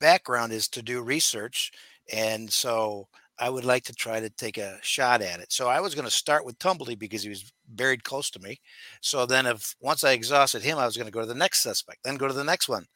background 0.00 0.52
is 0.52 0.68
to 0.68 0.82
do 0.82 1.02
research 1.02 1.72
and 2.12 2.50
so 2.50 3.08
I 3.40 3.48
would 3.48 3.64
like 3.64 3.84
to 3.84 3.94
try 3.94 4.20
to 4.20 4.28
take 4.28 4.58
a 4.58 4.78
shot 4.82 5.22
at 5.22 5.40
it. 5.40 5.50
So 5.50 5.68
I 5.68 5.80
was 5.80 5.94
going 5.94 6.04
to 6.04 6.10
start 6.10 6.44
with 6.44 6.58
Tumblety 6.58 6.98
because 6.98 7.22
he 7.22 7.30
was 7.30 7.50
buried 7.68 8.04
close 8.04 8.30
to 8.30 8.38
me. 8.40 8.60
So 9.00 9.24
then, 9.24 9.46
if 9.46 9.74
once 9.80 10.04
I 10.04 10.12
exhausted 10.12 10.62
him, 10.62 10.78
I 10.78 10.84
was 10.84 10.96
going 10.96 11.06
to 11.06 11.12
go 11.12 11.20
to 11.20 11.26
the 11.26 11.34
next 11.34 11.62
suspect, 11.62 12.00
then 12.04 12.16
go 12.16 12.28
to 12.28 12.34
the 12.34 12.44
next 12.44 12.68
one. 12.68 12.86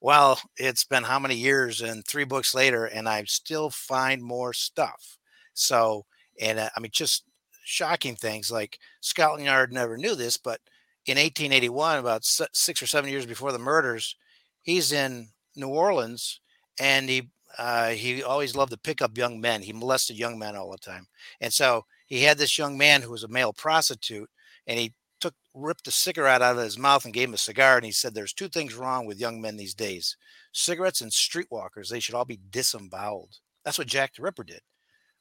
Well, 0.00 0.38
it's 0.56 0.84
been 0.84 1.04
how 1.04 1.18
many 1.18 1.34
years 1.34 1.80
and 1.80 2.06
three 2.06 2.24
books 2.24 2.54
later, 2.54 2.84
and 2.84 3.08
I 3.08 3.24
still 3.24 3.70
find 3.70 4.22
more 4.22 4.52
stuff. 4.52 5.16
So, 5.54 6.04
and 6.38 6.58
uh, 6.58 6.68
I 6.76 6.80
mean, 6.80 6.90
just 6.92 7.24
shocking 7.64 8.16
things 8.16 8.50
like 8.50 8.78
Scotland 9.00 9.46
Yard 9.46 9.72
never 9.72 9.96
knew 9.96 10.14
this, 10.14 10.36
but 10.36 10.60
in 11.06 11.16
1881, 11.16 11.98
about 11.98 12.24
six 12.24 12.82
or 12.82 12.86
seven 12.86 13.10
years 13.10 13.26
before 13.26 13.52
the 13.52 13.58
murders, 13.58 14.16
he's 14.62 14.92
in 14.92 15.28
New 15.54 15.68
Orleans 15.68 16.40
and 16.78 17.08
he 17.08 17.30
uh, 17.58 17.90
he 17.90 18.22
always 18.22 18.56
loved 18.56 18.72
to 18.72 18.78
pick 18.78 19.00
up 19.00 19.16
young 19.16 19.40
men. 19.40 19.62
He 19.62 19.72
molested 19.72 20.18
young 20.18 20.38
men 20.38 20.56
all 20.56 20.70
the 20.70 20.78
time. 20.78 21.06
And 21.40 21.52
so 21.52 21.84
he 22.06 22.22
had 22.22 22.38
this 22.38 22.58
young 22.58 22.76
man 22.76 23.02
who 23.02 23.10
was 23.10 23.24
a 23.24 23.28
male 23.28 23.52
prostitute, 23.52 24.28
and 24.66 24.78
he 24.78 24.94
took 25.20 25.34
ripped 25.54 25.88
a 25.88 25.90
cigarette 25.90 26.42
out 26.42 26.56
of 26.56 26.64
his 26.64 26.78
mouth 26.78 27.04
and 27.04 27.14
gave 27.14 27.28
him 27.28 27.34
a 27.34 27.38
cigar. 27.38 27.76
And 27.76 27.86
he 27.86 27.92
said, 27.92 28.14
There's 28.14 28.32
two 28.32 28.48
things 28.48 28.74
wrong 28.74 29.06
with 29.06 29.20
young 29.20 29.40
men 29.40 29.56
these 29.56 29.74
days 29.74 30.16
cigarettes 30.52 31.00
and 31.00 31.12
streetwalkers. 31.12 31.88
They 31.88 32.00
should 32.00 32.14
all 32.14 32.24
be 32.24 32.40
disemboweled. 32.50 33.36
That's 33.64 33.78
what 33.78 33.88
Jack 33.88 34.14
the 34.14 34.22
Ripper 34.22 34.44
did. 34.44 34.60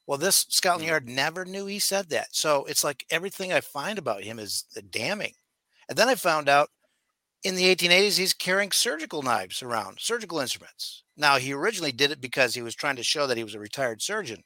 Well, 0.08 0.17
this 0.17 0.46
Scotland 0.50 0.86
mm. 0.86 0.89
Yard 0.89 1.10
never 1.10 1.46
knew 1.46 1.65
he 1.65 1.79
said 1.79 2.10
that. 2.10 2.27
So 2.32 2.65
it's 2.65 2.84
like 2.84 3.05
everything 3.10 3.51
I 3.51 3.62
find 3.62 3.98
about 3.98 4.24
him 4.24 4.39
is 4.39 4.65
damning. 4.91 5.34
And 5.89 5.98
then 5.98 6.10
I 6.10 6.15
found 6.15 6.48
out 6.48 6.70
in 7.46 7.54
the 7.54 7.75
1880s, 7.75 8.18
he's 8.18 8.34
carrying 8.34 8.72
surgical 8.72 9.22
knives 9.22 9.62
around, 9.62 10.00
surgical 10.02 10.40
instruments. 10.40 11.04
Now, 11.16 11.38
he 11.38 11.54
originally 11.54 11.92
did 11.92 12.10
it 12.10 12.20
because 12.20 12.56
he 12.56 12.64
was 12.64 12.74
trying 12.74 12.96
to 12.96 13.04
show 13.04 13.28
that 13.28 13.38
he 13.38 13.44
was 13.44 13.54
a 13.54 13.60
retired 13.60 14.02
surgeon. 14.02 14.44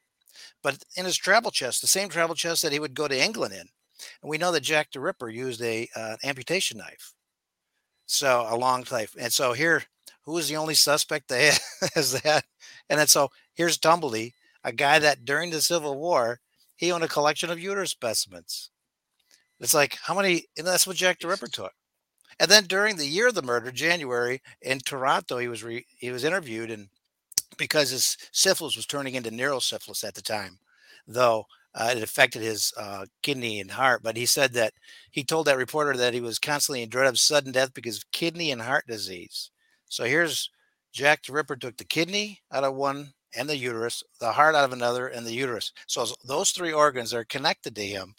But 0.61 0.83
in 0.97 1.05
his 1.05 1.15
travel 1.15 1.49
chest, 1.49 1.79
the 1.79 1.87
same 1.87 2.09
travel 2.09 2.35
chest 2.35 2.61
that 2.61 2.73
he 2.73 2.79
would 2.79 2.93
go 2.93 3.07
to 3.07 3.17
England 3.17 3.53
in, 3.53 3.61
and 4.21 4.29
we 4.29 4.37
know 4.37 4.51
that 4.51 4.61
Jack 4.61 4.91
the 4.91 4.99
Ripper 4.99 5.29
used 5.29 5.61
a 5.61 5.87
uh, 5.95 6.17
amputation 6.25 6.77
knife, 6.77 7.13
so 8.05 8.45
a 8.49 8.57
long 8.57 8.85
knife. 8.91 9.15
And 9.17 9.31
so 9.31 9.53
here, 9.53 9.83
who 10.25 10.37
is 10.37 10.49
the 10.49 10.57
only 10.57 10.73
suspect 10.73 11.29
that 11.29 11.57
has 11.95 12.21
that? 12.21 12.43
And 12.89 12.99
then 12.99 13.07
so 13.07 13.29
here's 13.53 13.77
Tumblety, 13.77 14.33
a 14.63 14.73
guy 14.73 14.99
that 14.99 15.23
during 15.23 15.51
the 15.51 15.61
Civil 15.61 15.97
War 15.97 16.41
he 16.75 16.91
owned 16.91 17.03
a 17.03 17.09
collection 17.09 17.49
of 17.49 17.59
uterus 17.59 17.91
specimens. 17.91 18.71
It's 19.59 19.73
like 19.73 19.97
how 20.01 20.15
many? 20.15 20.47
And 20.57 20.67
that's 20.67 20.87
what 20.87 20.97
Jack 20.97 21.19
the 21.19 21.27
Ripper 21.27 21.47
took. 21.47 21.73
And 22.39 22.49
then 22.49 22.65
during 22.65 22.95
the 22.97 23.07
year 23.07 23.27
of 23.27 23.35
the 23.35 23.41
murder, 23.41 23.71
January 23.71 24.41
in 24.61 24.79
Toronto, 24.79 25.37
he 25.37 25.47
was 25.47 25.63
re, 25.63 25.85
he 25.97 26.11
was 26.11 26.23
interviewed, 26.23 26.71
and 26.71 26.89
because 27.57 27.89
his 27.89 28.17
syphilis 28.31 28.75
was 28.75 28.85
turning 28.85 29.15
into 29.15 29.31
neurosyphilis 29.31 30.03
at 30.03 30.15
the 30.15 30.21
time, 30.21 30.59
though 31.07 31.45
uh, 31.75 31.93
it 31.95 32.03
affected 32.03 32.41
his 32.41 32.73
uh, 32.77 33.05
kidney 33.21 33.59
and 33.59 33.71
heart. 33.71 34.01
But 34.03 34.17
he 34.17 34.25
said 34.25 34.53
that 34.53 34.73
he 35.11 35.23
told 35.23 35.47
that 35.47 35.57
reporter 35.57 35.95
that 35.97 36.13
he 36.13 36.21
was 36.21 36.39
constantly 36.39 36.81
in 36.81 36.89
dread 36.89 37.07
of 37.07 37.19
sudden 37.19 37.51
death 37.51 37.73
because 37.73 37.97
of 37.97 38.11
kidney 38.11 38.51
and 38.51 38.61
heart 38.61 38.87
disease. 38.87 39.51
So 39.87 40.05
here's 40.05 40.49
Jack 40.91 41.23
the 41.23 41.33
Ripper 41.33 41.55
took 41.55 41.77
the 41.77 41.83
kidney 41.83 42.41
out 42.51 42.63
of 42.63 42.75
one 42.75 43.13
and 43.35 43.47
the 43.47 43.57
uterus, 43.57 44.03
the 44.19 44.31
heart 44.31 44.55
out 44.55 44.65
of 44.65 44.73
another, 44.73 45.07
and 45.07 45.25
the 45.25 45.33
uterus. 45.33 45.71
So 45.87 46.05
those 46.25 46.51
three 46.51 46.73
organs 46.73 47.13
are 47.13 47.23
connected 47.23 47.75
to 47.75 47.85
him. 47.85 48.15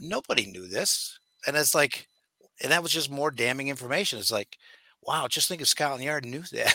Nobody 0.00 0.46
knew 0.46 0.66
this. 0.66 1.18
And 1.46 1.56
it's 1.56 1.74
like, 1.74 2.08
and 2.62 2.72
that 2.72 2.82
was 2.82 2.92
just 2.92 3.10
more 3.10 3.30
damning 3.30 3.68
information. 3.68 4.18
It's 4.18 4.32
like, 4.32 4.56
wow, 5.02 5.28
just 5.28 5.48
think 5.48 5.60
if 5.60 5.68
Scotland 5.68 6.04
Yard 6.04 6.24
knew 6.24 6.42
that. 6.52 6.74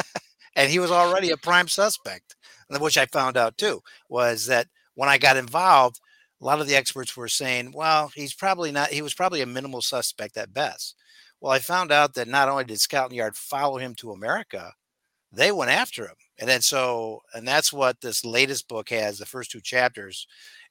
and 0.56 0.70
he 0.70 0.78
was 0.78 0.90
already 0.90 1.30
a 1.30 1.36
prime 1.36 1.68
suspect, 1.68 2.36
which 2.80 2.98
I 2.98 3.06
found 3.06 3.36
out 3.36 3.58
too, 3.58 3.82
was 4.08 4.46
that 4.46 4.66
when 4.94 5.08
I 5.08 5.18
got 5.18 5.36
involved, 5.36 6.00
a 6.40 6.44
lot 6.44 6.60
of 6.60 6.66
the 6.66 6.76
experts 6.76 7.16
were 7.16 7.28
saying, 7.28 7.72
well, 7.74 8.10
he's 8.14 8.34
probably 8.34 8.70
not, 8.70 8.88
he 8.90 9.02
was 9.02 9.14
probably 9.14 9.40
a 9.40 9.46
minimal 9.46 9.82
suspect 9.82 10.36
at 10.36 10.54
best. 10.54 10.94
Well, 11.40 11.52
I 11.52 11.58
found 11.58 11.92
out 11.92 12.14
that 12.14 12.28
not 12.28 12.48
only 12.48 12.64
did 12.64 12.80
Scotland 12.80 13.14
Yard 13.14 13.36
follow 13.36 13.78
him 13.78 13.94
to 13.96 14.12
America, 14.12 14.72
they 15.32 15.52
went 15.52 15.70
after 15.70 16.06
him. 16.06 16.14
And 16.38 16.48
then 16.48 16.62
so, 16.62 17.22
and 17.34 17.46
that's 17.46 17.72
what 17.72 18.00
this 18.00 18.24
latest 18.24 18.68
book 18.68 18.90
has 18.90 19.18
the 19.18 19.26
first 19.26 19.50
two 19.50 19.60
chapters 19.60 20.26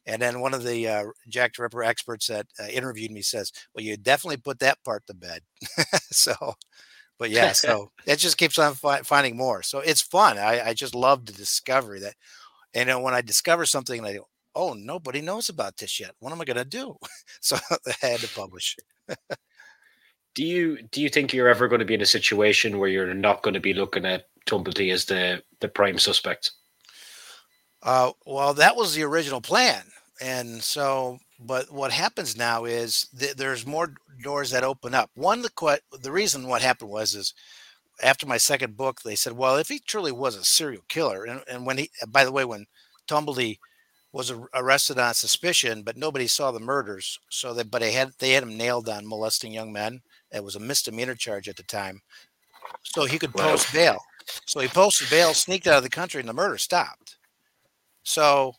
and 0.06 0.22
then 0.22 0.40
one 0.40 0.54
of 0.54 0.64
the 0.64 0.88
uh, 0.88 1.04
Jack 1.28 1.56
the 1.56 1.64
Ripper 1.64 1.84
experts 1.84 2.28
that 2.28 2.48
uh, 2.60 2.68
interviewed 2.68 3.12
me 3.12 3.22
says, 3.22 3.52
"Well, 3.74 3.84
you 3.84 3.98
definitely 3.98 4.38
put 4.38 4.60
that 4.60 4.84
part 4.84 5.06
to 5.08 5.14
bed." 5.14 5.42
so, 6.12 6.34
but 7.18 7.30
yeah, 7.30 7.52
so 7.54 7.92
it 8.06 8.18
just 8.18 8.38
keeps 8.38 8.60
on 8.60 8.76
fi- 8.76 9.02
finding 9.02 9.36
more. 9.36 9.64
So 9.64 9.80
it's 9.80 10.02
fun. 10.02 10.38
I, 10.38 10.70
I 10.70 10.74
just 10.74 10.96
love 10.96 11.26
the 11.26 11.34
discovery 11.34 12.00
that, 12.02 12.14
and 12.74 12.90
then 12.90 13.02
when 13.02 13.14
I 13.14 13.22
discover 13.22 13.66
something, 13.66 14.06
I 14.06 14.14
go, 14.14 14.28
"Oh, 14.54 14.74
nobody 14.74 15.22
knows 15.22 15.50
about 15.50 15.78
this 15.78 16.00
yet. 16.00 16.12
What 16.20 16.32
am 16.32 16.42
I 16.42 16.46
going 16.46 16.58
to 16.58 16.66
do?" 16.66 16.98
so 17.42 17.58
I 17.72 18.08
had 18.08 18.20
to 18.20 18.28
publish. 18.36 18.76
do 20.36 20.44
you 20.44 20.84
do 20.92 21.02
you 21.02 21.10
think 21.10 21.34
you're 21.34 21.50
ever 21.50 21.68
going 21.68 21.80
to 21.80 21.86
be 21.86 21.96
in 21.96 22.02
a 22.02 22.06
situation 22.06 22.78
where 22.78 22.90
you're 22.90 23.14
not 23.14 23.42
going 23.42 23.56
to 23.56 23.60
be 23.60 23.74
looking 23.74 24.06
at 24.06 24.28
Tumblety 24.46 24.94
as 24.94 25.06
the 25.06 25.42
the 25.62 25.68
prime 25.68 25.98
suspect? 25.98 26.52
Uh, 27.82 28.12
well, 28.26 28.56
that 28.56 28.76
was 28.76 28.96
the 28.96 29.04
original 29.04 29.42
plan 29.42 29.84
and 30.22 30.64
so 30.64 31.20
but 31.40 31.72
what 31.72 31.92
happens 31.92 32.38
now 32.38 32.66
is 32.66 33.08
th- 33.18 33.36
there's 33.36 33.66
more 33.66 33.94
doors 34.24 34.52
that 34.52 34.64
open 34.64 34.94
up. 34.94 35.10
One 35.16 35.42
the 35.42 35.50
que- 35.50 36.00
the 36.00 36.12
reason 36.12 36.48
what 36.48 36.62
happened 36.62 36.90
was 36.90 37.14
is 37.14 37.34
after 38.02 38.26
my 38.26 38.38
second 38.38 38.78
book 38.78 39.02
they 39.02 39.16
said 39.16 39.34
well 39.34 39.58
if 39.58 39.70
he 39.70 39.80
truly 39.80 40.12
was 40.12 40.36
a 40.36 40.44
serial 40.44 40.84
killer 40.90 41.26
and, 41.26 41.42
and 41.50 41.66
when 41.66 41.78
he 41.78 41.90
by 42.08 42.26
the 42.26 42.32
way 42.32 42.46
when 42.46 42.66
tumblety 43.08 43.58
was 44.12 44.32
arrested 44.54 44.98
on 44.98 45.14
suspicion 45.14 45.84
but 45.84 45.98
nobody 45.98 46.28
saw 46.28 46.52
the 46.52 46.60
murders 46.60 47.20
so 47.30 47.54
that 47.54 47.70
but 47.70 47.82
they 47.82 47.92
had 47.92 48.12
they 48.20 48.32
had 48.32 48.44
him 48.44 48.58
nailed 48.58 48.88
on 48.88 49.08
molesting 49.08 49.52
young 49.52 49.72
men. 49.74 50.02
It 50.32 50.44
was 50.44 50.56
a 50.56 50.60
misdemeanor 50.60 51.16
charge 51.16 51.48
at 51.50 51.58
the 51.58 51.64
time. 51.64 52.02
So 52.84 53.06
he 53.06 53.20
could 53.20 53.34
post 53.34 53.74
bail. 53.74 54.00
So 54.46 54.60
he 54.60 54.68
posted 54.68 55.10
bail 55.10 55.34
sneaked 55.34 55.68
out 55.68 55.78
of 55.78 55.84
the 55.84 55.90
country 55.90 56.20
and 56.20 56.30
the 56.30 56.34
murder 56.34 56.58
stopped. 56.58 57.18
So 58.04 58.54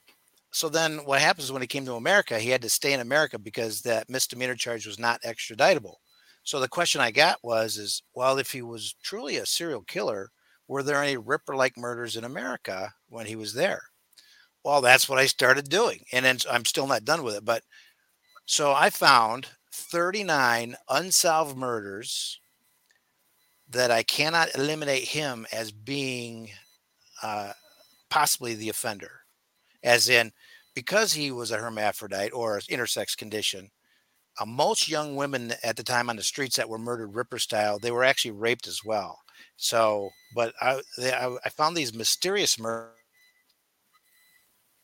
so 0.57 0.71
then 0.71 1.05
what 1.05 1.21
happens 1.21 1.53
when 1.53 1.61
he 1.61 1.69
came 1.69 1.85
to 1.85 1.97
America, 1.97 2.39
he 2.39 2.49
had 2.49 2.63
to 2.63 2.71
stay 2.71 2.95
in 2.95 3.01
America 3.01 3.39
because 3.39 3.83
that 3.83 4.09
misdemeanor 4.09 4.55
charge 4.55 4.87
was 4.87 4.99
not 4.99 5.21
extraditable. 5.21 5.97
So 6.45 6.61
the 6.61 6.67
question 6.67 6.99
I 6.99 7.11
got 7.11 7.37
was 7.45 7.77
is 7.77 8.03
well, 8.15 8.39
if 8.39 8.53
he 8.53 8.63
was 8.63 8.95
truly 9.03 9.37
a 9.37 9.45
serial 9.45 9.83
killer, 9.83 10.31
were 10.67 10.83
there 10.83 11.03
any 11.03 11.19
Ripper 11.19 11.55
like 11.55 11.77
murders 11.77 12.17
in 12.17 12.25
America 12.25 12.95
when 13.11 13.27
he 13.27 13.37
was 13.37 13.53
there? 13.53 13.83
Well, 14.65 14.81
that's 14.81 15.11
what 15.11 15.19
I 15.19 15.27
started 15.27 15.69
doing. 15.69 16.01
And 16.11 16.25
then 16.25 16.39
I'm 16.51 16.65
still 16.65 16.87
not 16.87 17.05
done 17.05 17.23
with 17.23 17.35
it. 17.35 17.45
But 17.45 17.63
so 18.47 18.73
I 18.73 18.89
found 18.89 19.49
39 19.73 20.75
unsolved 20.89 21.55
murders 21.55 22.41
that 23.69 23.91
I 23.91 24.03
cannot 24.03 24.55
eliminate 24.55 25.05
him 25.05 25.47
as 25.53 25.71
being 25.71 26.49
uh, 27.23 27.53
possibly 28.09 28.55
the 28.55 28.71
offender, 28.71 29.21
as 29.83 30.09
in 30.09 30.33
because 30.77 31.15
he 31.15 31.33
was 31.33 31.51
a 31.51 31.57
hermaphrodite 31.57 32.33
or 32.33 32.61
intersex 32.61 33.17
condition. 33.17 33.71
Uh, 34.39 34.45
most 34.45 34.89
young 34.89 35.17
women 35.17 35.55
at 35.65 35.75
the 35.75 35.83
time 35.83 36.11
on 36.11 36.17
the 36.17 36.23
streets 36.23 36.55
that 36.57 36.69
were 36.69 36.79
murdered 36.79 37.17
Ripper 37.17 37.39
style, 37.39 37.79
they 37.79 37.91
were 37.91 38.05
actually 38.05 38.33
raped 38.33 38.69
as 38.69 38.85
well. 38.85 39.19
So, 39.57 40.11
but 40.35 40.53
I, 40.61 40.83
they, 40.99 41.15
I, 41.15 41.35
I 41.43 41.49
found 41.49 41.75
these 41.77 41.95
mysterious 41.95 42.59
murders 42.59 42.93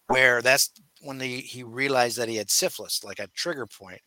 where 0.07 0.41
that's 0.41 0.71
when 1.03 1.21
he, 1.21 1.41
he 1.41 1.63
realized 1.63 2.17
that 2.17 2.29
he 2.29 2.37
had 2.37 2.51
syphilis, 2.51 3.05
like 3.05 3.19
a 3.19 3.29
trigger 3.29 3.67
point. 3.67 4.01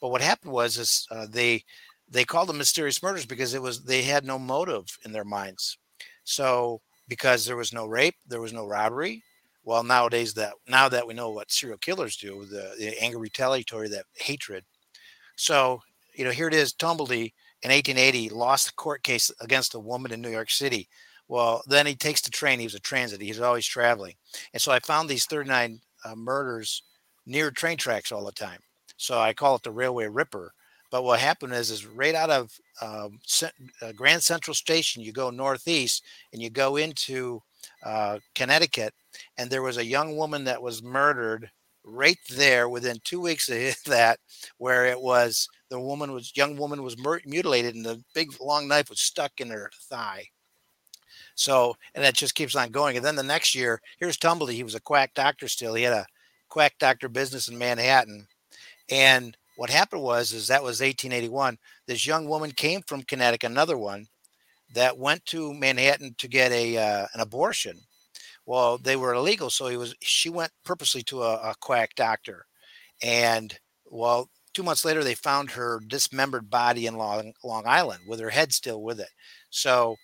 But 0.00 0.10
what 0.10 0.20
happened 0.20 0.52
was 0.52 0.78
is 0.78 1.06
uh, 1.10 1.26
they 1.28 1.64
they 2.08 2.24
called 2.24 2.48
them 2.48 2.58
mysterious 2.58 3.02
murders 3.02 3.26
because 3.26 3.54
it 3.54 3.62
was 3.62 3.82
they 3.82 4.02
had 4.02 4.24
no 4.24 4.38
motive 4.38 4.84
in 5.04 5.10
their 5.10 5.24
minds. 5.24 5.76
So 6.22 6.82
because 7.08 7.44
there 7.44 7.56
was 7.56 7.72
no 7.72 7.86
rape, 7.86 8.14
there 8.28 8.40
was 8.40 8.52
no 8.52 8.66
robbery. 8.66 9.24
Well, 9.64 9.84
nowadays 9.84 10.34
that 10.34 10.54
now 10.68 10.88
that 10.88 11.06
we 11.06 11.14
know 11.14 11.30
what 11.30 11.52
serial 11.52 11.78
killers 11.78 12.16
do, 12.16 12.44
the, 12.44 12.74
the 12.78 13.00
anger 13.02 13.18
retaliatory, 13.18 13.88
that 13.88 14.06
hatred. 14.14 14.64
So 15.36 15.80
you 16.14 16.24
know, 16.24 16.30
here 16.30 16.48
it 16.48 16.54
is. 16.54 16.74
Tumblety 16.74 17.32
in 17.62 17.70
1880 17.70 18.30
lost 18.30 18.66
the 18.66 18.72
court 18.74 19.02
case 19.02 19.30
against 19.40 19.74
a 19.74 19.78
woman 19.80 20.12
in 20.12 20.20
New 20.20 20.30
York 20.30 20.50
City. 20.50 20.88
Well, 21.28 21.62
then 21.66 21.86
he 21.86 21.94
takes 21.94 22.20
the 22.20 22.30
train. 22.30 22.58
He 22.58 22.66
was 22.66 22.74
a 22.74 22.80
transit. 22.80 23.20
He's 23.20 23.40
always 23.40 23.66
traveling, 23.66 24.14
and 24.52 24.60
so 24.60 24.72
I 24.72 24.80
found 24.80 25.08
these 25.08 25.26
39 25.26 25.80
uh, 26.04 26.14
murders 26.14 26.82
near 27.26 27.50
train 27.50 27.76
tracks 27.76 28.12
all 28.12 28.24
the 28.24 28.32
time. 28.32 28.60
So 28.96 29.18
I 29.18 29.32
call 29.32 29.56
it 29.56 29.62
the 29.62 29.70
Railway 29.70 30.06
Ripper. 30.06 30.52
But 30.90 31.04
what 31.04 31.20
happened 31.20 31.54
is, 31.54 31.70
is 31.70 31.86
right 31.86 32.14
out 32.14 32.28
of 32.28 32.52
um, 32.82 33.18
uh, 33.80 33.92
Grand 33.92 34.22
Central 34.22 34.54
Station, 34.54 35.02
you 35.02 35.10
go 35.10 35.30
northeast 35.30 36.04
and 36.32 36.42
you 36.42 36.50
go 36.50 36.76
into 36.76 37.42
uh, 37.82 38.18
Connecticut, 38.34 38.94
and 39.36 39.50
there 39.50 39.62
was 39.62 39.76
a 39.76 39.84
young 39.84 40.16
woman 40.16 40.44
that 40.44 40.62
was 40.62 40.82
murdered 40.82 41.50
right 41.84 42.18
there 42.30 42.68
within 42.68 42.98
two 43.02 43.20
weeks 43.20 43.48
of 43.48 43.76
that, 43.86 44.18
where 44.58 44.86
it 44.86 45.00
was 45.00 45.48
the 45.70 45.80
woman 45.80 46.12
was 46.12 46.36
young 46.36 46.56
woman 46.56 46.82
was 46.82 46.96
mutilated, 47.24 47.74
and 47.74 47.84
the 47.84 48.02
big 48.14 48.28
long 48.40 48.68
knife 48.68 48.90
was 48.90 49.00
stuck 49.00 49.32
in 49.38 49.50
her 49.50 49.70
thigh. 49.88 50.26
So, 51.34 51.74
and 51.94 52.04
that 52.04 52.14
just 52.14 52.34
keeps 52.34 52.54
on 52.54 52.70
going. 52.70 52.96
And 52.96 53.04
then 53.04 53.16
the 53.16 53.22
next 53.22 53.54
year, 53.54 53.80
here's 53.98 54.18
Tumblety. 54.18 54.52
He 54.52 54.62
was 54.62 54.74
a 54.74 54.80
quack 54.80 55.14
doctor 55.14 55.48
still. 55.48 55.74
He 55.74 55.82
had 55.82 55.94
a 55.94 56.06
quack 56.50 56.74
doctor 56.78 57.08
business 57.08 57.48
in 57.48 57.56
Manhattan. 57.56 58.26
And 58.90 59.34
what 59.56 59.70
happened 59.70 60.02
was, 60.02 60.32
is 60.34 60.48
that 60.48 60.62
was 60.62 60.80
1881. 60.80 61.56
This 61.86 62.06
young 62.06 62.28
woman 62.28 62.50
came 62.50 62.82
from 62.82 63.02
Connecticut, 63.02 63.50
another 63.50 63.78
one 63.78 64.08
that 64.72 64.98
went 64.98 65.24
to 65.26 65.54
Manhattan 65.54 66.14
to 66.18 66.28
get 66.28 66.52
a 66.52 66.76
uh, 66.76 67.06
an 67.14 67.20
abortion. 67.20 67.78
Well, 68.46 68.78
they 68.78 68.96
were 68.96 69.14
illegal, 69.14 69.50
so 69.50 69.68
he 69.68 69.76
was. 69.76 69.94
She 70.00 70.30
went 70.30 70.52
purposely 70.64 71.02
to 71.04 71.22
a, 71.22 71.34
a 71.50 71.54
quack 71.60 71.94
doctor, 71.94 72.46
and 73.02 73.56
well, 73.90 74.28
two 74.54 74.62
months 74.62 74.84
later, 74.84 75.04
they 75.04 75.14
found 75.14 75.50
her 75.50 75.80
dismembered 75.86 76.50
body 76.50 76.86
in 76.86 76.96
Long, 76.96 77.32
Long 77.44 77.64
Island 77.66 78.02
with 78.06 78.20
her 78.20 78.30
head 78.30 78.52
still 78.52 78.82
with 78.82 79.00
it. 79.00 79.10
So 79.50 79.96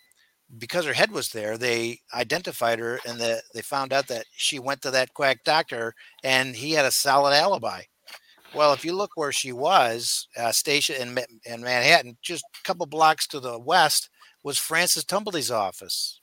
because 0.57 0.87
her 0.87 0.93
head 0.93 1.11
was 1.11 1.31
there, 1.31 1.59
they 1.59 2.01
identified 2.15 2.79
her 2.79 2.99
and 3.07 3.19
the, 3.19 3.43
they 3.55 3.61
found 3.61 3.93
out 3.93 4.09
that 4.09 4.25
she 4.33 4.59
went 4.59 4.81
to 4.83 4.91
that 4.91 5.13
quack 5.13 5.45
doctor 5.45 5.95
and 6.25 6.57
he 6.57 6.73
had 6.73 6.87
a 6.87 6.91
solid 6.91 7.35
alibi. 7.35 7.83
Well, 8.55 8.73
if 8.73 8.83
you 8.83 8.95
look 8.97 9.11
where 9.15 9.33
she 9.33 9.53
was, 9.53 10.27
uh, 10.39 10.53
in, 10.67 11.19
in 11.45 11.61
Manhattan, 11.61 12.17
just 12.23 12.45
a 12.45 12.67
couple 12.67 12.87
blocks 12.87 13.27
to 13.29 13.41
the 13.41 13.59
west 13.59 14.09
was 14.49 14.57
Francis 14.57 15.05
Tumblety's 15.05 15.51
office. 15.51 16.21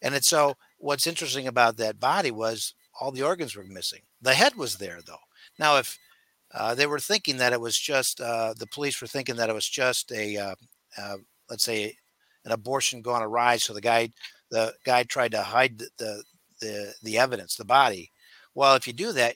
And 0.00 0.14
it's 0.14 0.28
so 0.28 0.54
what's 0.78 1.08
interesting 1.08 1.48
about 1.48 1.76
that 1.78 1.98
body 1.98 2.30
was 2.30 2.72
all 3.00 3.10
the 3.10 3.24
organs 3.24 3.56
were 3.56 3.64
missing. 3.64 4.02
The 4.22 4.34
head 4.34 4.54
was 4.54 4.76
there 4.76 5.00
though. 5.04 5.24
Now, 5.58 5.78
if 5.78 5.98
uh, 6.54 6.76
they 6.76 6.86
were 6.86 7.00
thinking 7.00 7.36
that 7.38 7.52
it 7.52 7.60
was 7.60 7.76
just 7.76 8.20
uh, 8.20 8.54
the 8.56 8.68
police 8.68 9.00
were 9.00 9.08
thinking 9.08 9.34
that 9.36 9.50
it 9.50 9.54
was 9.54 9.68
just 9.68 10.12
a 10.12 10.36
uh, 10.36 10.54
uh, 10.96 11.16
let's 11.50 11.64
say 11.64 11.96
an 12.44 12.52
abortion 12.52 13.02
gone 13.02 13.22
awry. 13.22 13.56
So 13.56 13.74
the 13.74 13.80
guy, 13.80 14.10
the 14.52 14.72
guy 14.84 15.02
tried 15.02 15.32
to 15.32 15.42
hide 15.42 15.78
the, 15.78 15.88
the, 15.98 16.22
the, 16.60 16.94
the 17.02 17.18
evidence, 17.18 17.56
the 17.56 17.64
body. 17.64 18.12
Well, 18.54 18.76
if 18.76 18.86
you 18.86 18.92
do 18.92 19.10
that, 19.12 19.34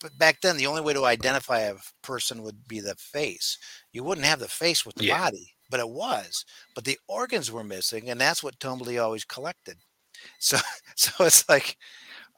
but 0.00 0.18
back 0.18 0.40
then 0.40 0.56
the 0.56 0.66
only 0.66 0.82
way 0.82 0.92
to 0.92 1.04
identify 1.04 1.60
a 1.60 1.74
person 2.02 2.42
would 2.42 2.66
be 2.66 2.80
the 2.80 2.96
face. 2.96 3.58
You 3.92 4.02
wouldn't 4.02 4.26
have 4.26 4.40
the 4.40 4.48
face 4.48 4.84
with 4.84 4.96
the 4.96 5.06
yeah. 5.06 5.18
body, 5.18 5.54
but 5.70 5.80
it 5.80 5.88
was. 5.90 6.44
But 6.74 6.84
the 6.84 6.98
organs 7.08 7.50
were 7.52 7.64
missing, 7.64 8.10
and 8.10 8.20
that's 8.20 8.42
what 8.42 8.58
Tumblety 8.60 9.02
always 9.02 9.24
collected. 9.24 9.78
So, 10.38 10.58
so 10.96 11.24
it's 11.24 11.48
like 11.48 11.76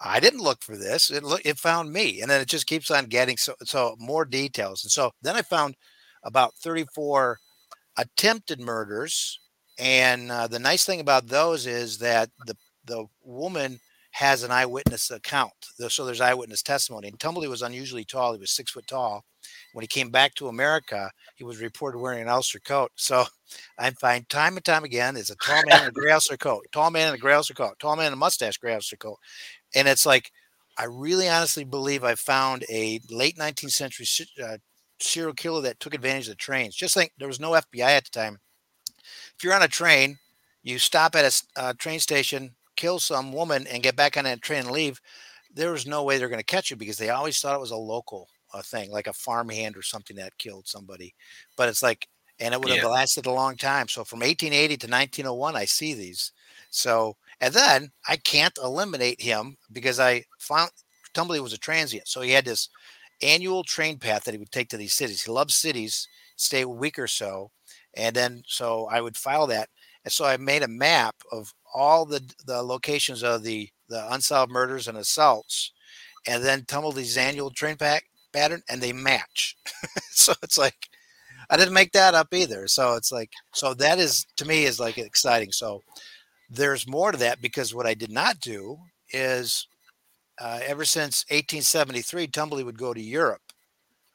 I 0.01 0.21
didn't 0.21 0.41
look 0.41 0.63
for 0.63 0.77
this; 0.77 1.11
it 1.11 1.23
look, 1.25 1.43
it 1.45 1.59
found 1.59 1.93
me, 1.93 2.21
and 2.21 2.31
then 2.31 2.41
it 2.41 2.49
just 2.49 2.67
keeps 2.67 2.91
on 2.91 3.07
getting 3.07 3.37
so 3.37 3.55
so 3.65 3.97
more 3.99 4.25
details. 4.25 4.85
And 4.85 4.91
so 4.93 5.13
then 5.23 5.37
I 5.37 5.43
found 5.43 5.77
about 6.25 6.55
thirty 6.57 6.85
four 6.95 7.39
attempted 7.97 8.61
murders 8.61 9.39
and 9.79 10.31
uh, 10.31 10.47
the 10.47 10.59
nice 10.59 10.85
thing 10.85 11.01
about 11.01 11.29
those 11.29 11.67
is 11.67 11.99
that 11.99 12.31
the 12.47 12.57
the 12.85 13.07
woman 13.23 13.81
has 14.13 14.43
an 14.43 14.51
eyewitness 14.51 15.11
account. 15.11 15.53
So 15.89 16.05
there's 16.05 16.21
eyewitness 16.21 16.63
testimony. 16.63 17.09
And 17.09 17.19
Tumblety 17.19 17.49
was 17.49 17.63
unusually 17.63 18.05
tall. 18.05 18.35
He 18.35 18.39
was 18.41 18.51
six 18.51 18.71
foot 18.73 18.87
tall. 18.87 19.25
When 19.73 19.83
he 19.83 19.89
came 19.89 20.11
back 20.11 20.35
to 20.35 20.49
America, 20.49 21.11
he 21.37 21.45
was 21.45 21.61
reported 21.61 21.99
wearing 21.99 22.23
an 22.23 22.29
Ulster 22.29 22.61
coat. 22.61 22.93
So 22.95 23.25
I 23.79 23.91
find 23.93 24.29
time 24.29 24.57
and 24.57 24.65
time 24.65 24.85
again, 24.85 25.17
it's 25.17 25.31
a 25.31 25.37
tall 25.37 25.63
man 25.67 25.83
in 25.83 25.89
a 25.89 25.93
gray 25.93 26.13
Ulster 26.13 26.37
coat, 26.37 26.67
tall 26.73 26.91
man 26.91 27.09
in 27.09 27.15
a 27.15 27.19
gray 27.19 27.35
Ulster 27.35 27.55
coat, 27.55 27.79
tall 27.79 27.97
man 27.97 28.09
in 28.09 28.13
a 28.13 28.17
mustache, 28.17 28.59
gray 28.59 28.75
Ulster 28.75 28.97
coat. 28.97 29.19
And 29.75 29.89
it's 29.89 30.07
like, 30.07 30.31
I 30.79 30.85
really 30.85 31.29
honestly 31.29 31.65
believe 31.65 32.05
I 32.05 32.15
found 32.15 32.65
a 32.71 33.01
late 33.11 33.37
19th 33.37 33.73
century 33.73 34.07
uh, 34.43 34.59
serial 35.01 35.35
killer 35.35 35.63
that 35.63 35.81
took 35.81 35.95
advantage 35.95 36.29
of 36.29 36.33
the 36.33 36.37
trains. 36.37 36.75
Just 36.75 36.95
think 36.95 37.13
there 37.19 37.29
was 37.29 37.41
no 37.41 37.51
FBI 37.51 37.97
at 37.97 38.05
the 38.05 38.11
time 38.11 38.39
if 39.37 39.45
you're 39.45 39.55
on 39.55 39.63
a 39.63 39.69
train, 39.69 40.19
you 40.63 40.79
stop 40.79 41.15
at 41.15 41.25
a 41.57 41.61
uh, 41.61 41.73
train 41.79 41.99
station, 41.99 42.55
kill 42.77 42.99
some 42.99 43.33
woman, 43.33 43.67
and 43.67 43.83
get 43.83 43.97
back 43.97 44.17
on 44.17 44.25
that 44.25 44.43
train 44.43 44.61
and 44.61 44.71
leave. 44.71 45.01
There 45.55 45.73
was 45.73 45.87
no 45.87 46.05
way 46.05 46.19
they're 46.19 46.29
going 46.29 46.39
to 46.39 46.45
catch 46.45 46.71
you 46.71 46.77
because 46.77 46.97
they 46.97 47.11
always 47.11 47.41
thought 47.41 47.57
it 47.57 47.61
was 47.61 47.73
a 47.73 47.77
local 47.77 48.29
uh, 48.53 48.63
thing, 48.63 48.91
like 48.91 49.07
a 49.07 49.13
farmhand 49.13 49.77
or 49.77 49.83
something 49.83 50.17
that 50.17 50.37
killed 50.39 50.67
somebody. 50.67 51.15
But 51.57 51.69
it's 51.69 51.83
like, 51.83 52.09
and 52.39 52.55
it 52.55 52.61
would 52.61 52.71
have 52.71 52.83
yeah. 52.83 52.89
lasted 52.89 53.27
a 53.27 53.33
long 53.33 53.57
time. 53.57 53.89
So 53.89 54.05
from 54.05 54.21
1880 54.21 54.77
to 54.79 54.87
1901, 54.87 55.57
I 55.57 55.65
see 55.65 55.95
these. 55.95 56.33
So, 56.71 57.17
and 57.41 57.53
then 57.55 57.93
I 58.09 58.17
can't 58.17 58.57
eliminate 58.63 59.21
him 59.21 59.57
because 59.71 60.01
I 60.01 60.25
found 60.39 60.71
Tumblety 61.15 61.41
was 61.43 61.53
a 61.53 61.59
transient. 61.59 62.09
So 62.09 62.21
he 62.21 62.31
had 62.31 62.45
this 62.45 62.69
annual 63.23 63.63
train 63.63 63.99
path 63.99 64.25
that 64.25 64.33
he 64.33 64.39
would 64.39 64.51
take 64.51 64.69
to 64.71 64.77
these 64.77 64.95
cities. 64.95 65.23
He 65.23 65.31
loves 65.31 65.55
cities, 65.55 66.09
stay 66.37 66.63
a 66.63 66.69
week 66.69 66.99
or 66.99 67.07
so. 67.07 67.51
And 67.95 68.17
then 68.17 68.43
so 68.47 68.89
I 68.91 69.01
would 69.01 69.17
file 69.17 69.47
that. 69.49 69.69
And 70.05 70.13
so 70.13 70.25
I 70.25 70.37
made 70.37 70.63
a 70.63 70.69
map 70.69 71.15
of 71.31 71.53
all 71.75 72.05
the 72.05 72.23
the 72.47 72.63
locations 72.63 73.23
of 73.23 73.43
the 73.43 73.69
the 73.89 74.13
unsolved 74.13 74.51
murders 74.51 74.89
and 74.89 74.99
assaults, 74.99 75.73
and 76.27 76.43
then 76.43 76.63
Tumblety's 76.63 77.17
annual 77.17 77.51
train 77.51 77.77
pack 77.77 78.05
pattern, 78.33 78.63
and 78.69 78.81
they 78.81 78.93
match. 78.93 79.57
so 80.11 80.33
it's 80.43 80.59
like 80.59 80.77
I 81.51 81.57
didn't 81.57 81.75
make 81.75 81.93
that 81.93 82.15
up 82.15 82.33
either. 82.33 82.67
So 82.69 82.95
it's 82.95 83.13
like 83.13 83.31
so 83.53 83.75
that 83.75 83.99
is 83.99 84.27
to 84.37 84.47
me 84.47 84.65
is 84.65 84.81
like 84.81 84.99
exciting. 84.99 85.53
So 85.53 85.83
there's 86.51 86.89
more 86.89 87.13
to 87.13 87.19
that 87.19 87.41
because 87.41 87.75
what 87.75 87.87
I 87.87 87.95
did 87.95 88.11
not 88.11 88.41
do 88.41 88.79
is 89.11 89.67
uh, 90.41 90.61
ever 90.67 90.85
since 90.85 91.25
1873, 91.29 92.27
Tumblety 92.29 92.65
would 92.65 92.79
go 92.79 92.93
to 92.93 93.01
Europe 93.01 93.43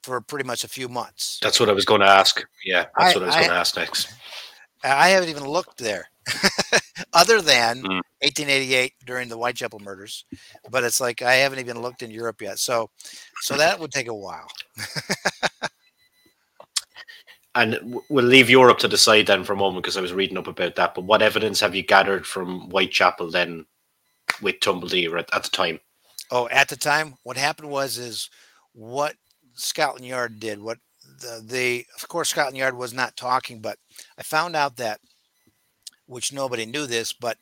for 0.03 0.21
pretty 0.21 0.45
much 0.45 0.63
a 0.63 0.67
few 0.67 0.87
months. 0.87 1.39
That's 1.41 1.59
what 1.59 1.69
I 1.69 1.73
was 1.73 1.85
going 1.85 2.01
to 2.01 2.07
ask. 2.07 2.43
Yeah, 2.65 2.85
that's 2.97 3.15
I, 3.15 3.19
what 3.19 3.23
I 3.23 3.25
was 3.27 3.35
going 3.35 3.49
to 3.49 3.55
ask 3.55 3.77
next. 3.77 4.13
I 4.83 5.09
haven't 5.09 5.29
even 5.29 5.45
looked 5.45 5.77
there, 5.77 6.07
other 7.13 7.41
than 7.41 7.77
mm. 7.77 8.01
1888 8.21 8.93
during 9.05 9.29
the 9.29 9.35
Whitechapel 9.35 9.79
murders. 9.79 10.25
But 10.69 10.83
it's 10.83 11.01
like 11.01 11.21
I 11.21 11.35
haven't 11.35 11.59
even 11.59 11.81
looked 11.81 12.01
in 12.01 12.11
Europe 12.11 12.41
yet. 12.41 12.59
So, 12.59 12.89
so 13.41 13.55
that 13.57 13.79
would 13.79 13.91
take 13.91 14.07
a 14.07 14.13
while. 14.13 14.47
and 17.55 18.01
we'll 18.09 18.25
leave 18.25 18.49
Europe 18.49 18.77
to 18.79 18.87
the 18.87 18.97
side 18.97 19.27
then 19.27 19.43
for 19.43 19.53
a 19.53 19.57
moment 19.57 19.83
because 19.83 19.97
I 19.97 20.01
was 20.01 20.13
reading 20.13 20.37
up 20.37 20.47
about 20.47 20.75
that. 20.75 20.93
But 20.93 21.05
what 21.05 21.21
evidence 21.21 21.59
have 21.61 21.75
you 21.75 21.83
gathered 21.83 22.25
from 22.25 22.69
Whitechapel 22.69 23.31
then 23.31 23.65
with 24.41 24.59
Tumblety 24.59 25.07
at, 25.17 25.33
at 25.33 25.43
the 25.43 25.49
time? 25.49 25.79
Oh, 26.29 26.47
at 26.49 26.67
the 26.67 26.75
time, 26.75 27.15
what 27.23 27.37
happened 27.37 27.69
was 27.69 27.97
is 27.97 28.29
what 28.73 29.15
Scotland 29.53 30.05
Yard 30.05 30.39
did. 30.39 30.61
What 30.61 30.77
the, 31.19 31.43
the 31.43 31.85
of 31.95 32.07
course 32.07 32.29
Scotland 32.29 32.57
Yard 32.57 32.77
was 32.77 32.93
not 32.93 33.15
talking, 33.15 33.59
but 33.59 33.77
I 34.17 34.23
found 34.23 34.55
out 34.55 34.75
that, 34.77 34.99
which 36.07 36.33
nobody 36.33 36.65
knew 36.65 36.87
this, 36.87 37.13
but 37.13 37.37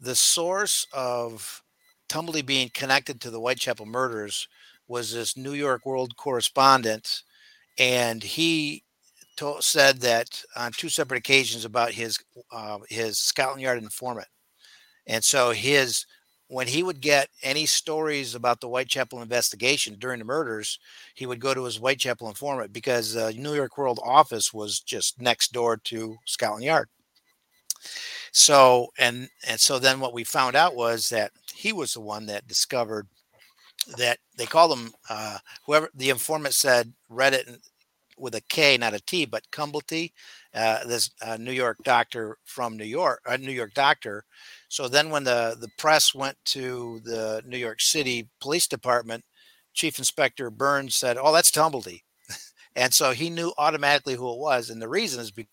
the 0.00 0.14
source 0.14 0.86
of 0.92 1.62
Tumblety 2.08 2.44
being 2.44 2.70
connected 2.72 3.20
to 3.20 3.30
the 3.30 3.40
Whitechapel 3.40 3.86
murders 3.86 4.48
was 4.88 5.12
this 5.12 5.36
New 5.36 5.52
York 5.54 5.84
World 5.84 6.16
correspondent, 6.16 7.22
and 7.78 8.22
he 8.22 8.84
said 9.60 10.00
that 10.00 10.42
on 10.56 10.72
two 10.72 10.88
separate 10.88 11.18
occasions 11.18 11.64
about 11.64 11.92
his 11.92 12.18
uh, 12.52 12.78
his 12.88 13.18
Scotland 13.18 13.60
Yard 13.62 13.82
informant, 13.82 14.28
and 15.06 15.24
so 15.24 15.50
his 15.52 16.06
when 16.48 16.68
he 16.68 16.82
would 16.82 17.00
get 17.00 17.28
any 17.42 17.66
stories 17.66 18.34
about 18.34 18.60
the 18.60 18.68
Whitechapel 18.68 19.20
investigation 19.20 19.96
during 19.98 20.20
the 20.20 20.24
murders, 20.24 20.78
he 21.14 21.26
would 21.26 21.40
go 21.40 21.54
to 21.54 21.64
his 21.64 21.78
Whitechapel 21.78 22.28
informant 22.28 22.72
because 22.72 23.14
the 23.14 23.26
uh, 23.26 23.32
New 23.36 23.54
York 23.54 23.76
World 23.76 23.98
office 24.04 24.54
was 24.54 24.80
just 24.80 25.20
next 25.20 25.52
door 25.52 25.76
to 25.78 26.16
Scotland 26.24 26.64
Yard. 26.64 26.88
So 28.32 28.88
and 28.98 29.28
and 29.46 29.60
so 29.60 29.78
then 29.78 30.00
what 30.00 30.14
we 30.14 30.24
found 30.24 30.56
out 30.56 30.74
was 30.76 31.08
that 31.10 31.32
he 31.54 31.72
was 31.72 31.94
the 31.94 32.00
one 32.00 32.26
that 32.26 32.46
discovered 32.46 33.08
that 33.96 34.18
they 34.36 34.46
call 34.46 34.68
them 34.68 34.92
uh, 35.08 35.38
whoever 35.64 35.90
the 35.94 36.10
informant 36.10 36.54
said 36.54 36.92
read 37.08 37.34
it 37.34 37.48
with 38.18 38.34
a 38.34 38.40
K, 38.42 38.78
not 38.78 38.94
a 38.94 39.00
T, 39.00 39.26
but 39.26 39.50
Kumblety, 39.52 40.12
uh, 40.54 40.84
this 40.86 41.10
uh, 41.22 41.36
New 41.36 41.52
York 41.52 41.78
doctor 41.84 42.38
from 42.44 42.76
New 42.76 42.84
York, 42.84 43.20
a 43.26 43.36
New 43.38 43.52
York 43.52 43.74
doctor. 43.74 44.24
So 44.68 44.88
then, 44.88 45.10
when 45.10 45.24
the 45.24 45.56
the 45.60 45.68
press 45.78 46.14
went 46.14 46.36
to 46.46 47.00
the 47.04 47.42
New 47.46 47.58
York 47.58 47.80
City 47.80 48.28
Police 48.40 48.66
Department, 48.68 49.24
Chief 49.74 49.98
Inspector 49.98 50.48
Byrnes 50.50 50.94
said, 50.94 51.18
"Oh, 51.20 51.32
that's 51.32 51.50
Tumblety," 51.50 52.02
and 52.76 52.94
so 52.94 53.12
he 53.12 53.30
knew 53.30 53.52
automatically 53.58 54.14
who 54.14 54.32
it 54.32 54.38
was. 54.38 54.70
And 54.70 54.80
the 54.80 54.88
reason 54.88 55.20
is 55.20 55.30
because 55.30 55.50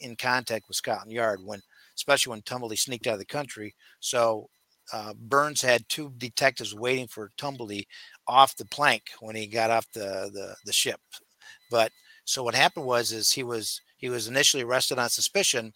in 0.00 0.16
contact 0.16 0.66
with 0.68 0.76
Scotland 0.76 1.12
Yard 1.12 1.40
when, 1.44 1.60
especially 1.96 2.30
when 2.30 2.42
Tumblety 2.42 2.78
sneaked 2.78 3.06
out 3.06 3.14
of 3.14 3.18
the 3.18 3.24
country. 3.26 3.74
So 4.00 4.48
uh, 4.92 5.14
Byrnes 5.14 5.62
had 5.62 5.88
two 5.88 6.12
detectives 6.16 6.74
waiting 6.74 7.06
for 7.06 7.30
Tumblety 7.38 7.86
off 8.26 8.56
the 8.56 8.64
plank 8.66 9.02
when 9.20 9.36
he 9.36 9.46
got 9.46 9.70
off 9.70 9.86
the, 9.92 10.30
the, 10.32 10.54
the 10.64 10.72
ship. 10.72 11.00
But 11.70 11.92
so 12.24 12.42
what 12.42 12.54
happened 12.54 12.86
was 12.86 13.12
is 13.12 13.32
he 13.32 13.42
was 13.42 13.80
he 13.96 14.08
was 14.08 14.28
initially 14.28 14.62
arrested 14.62 14.98
on 14.98 15.10
suspicion, 15.10 15.72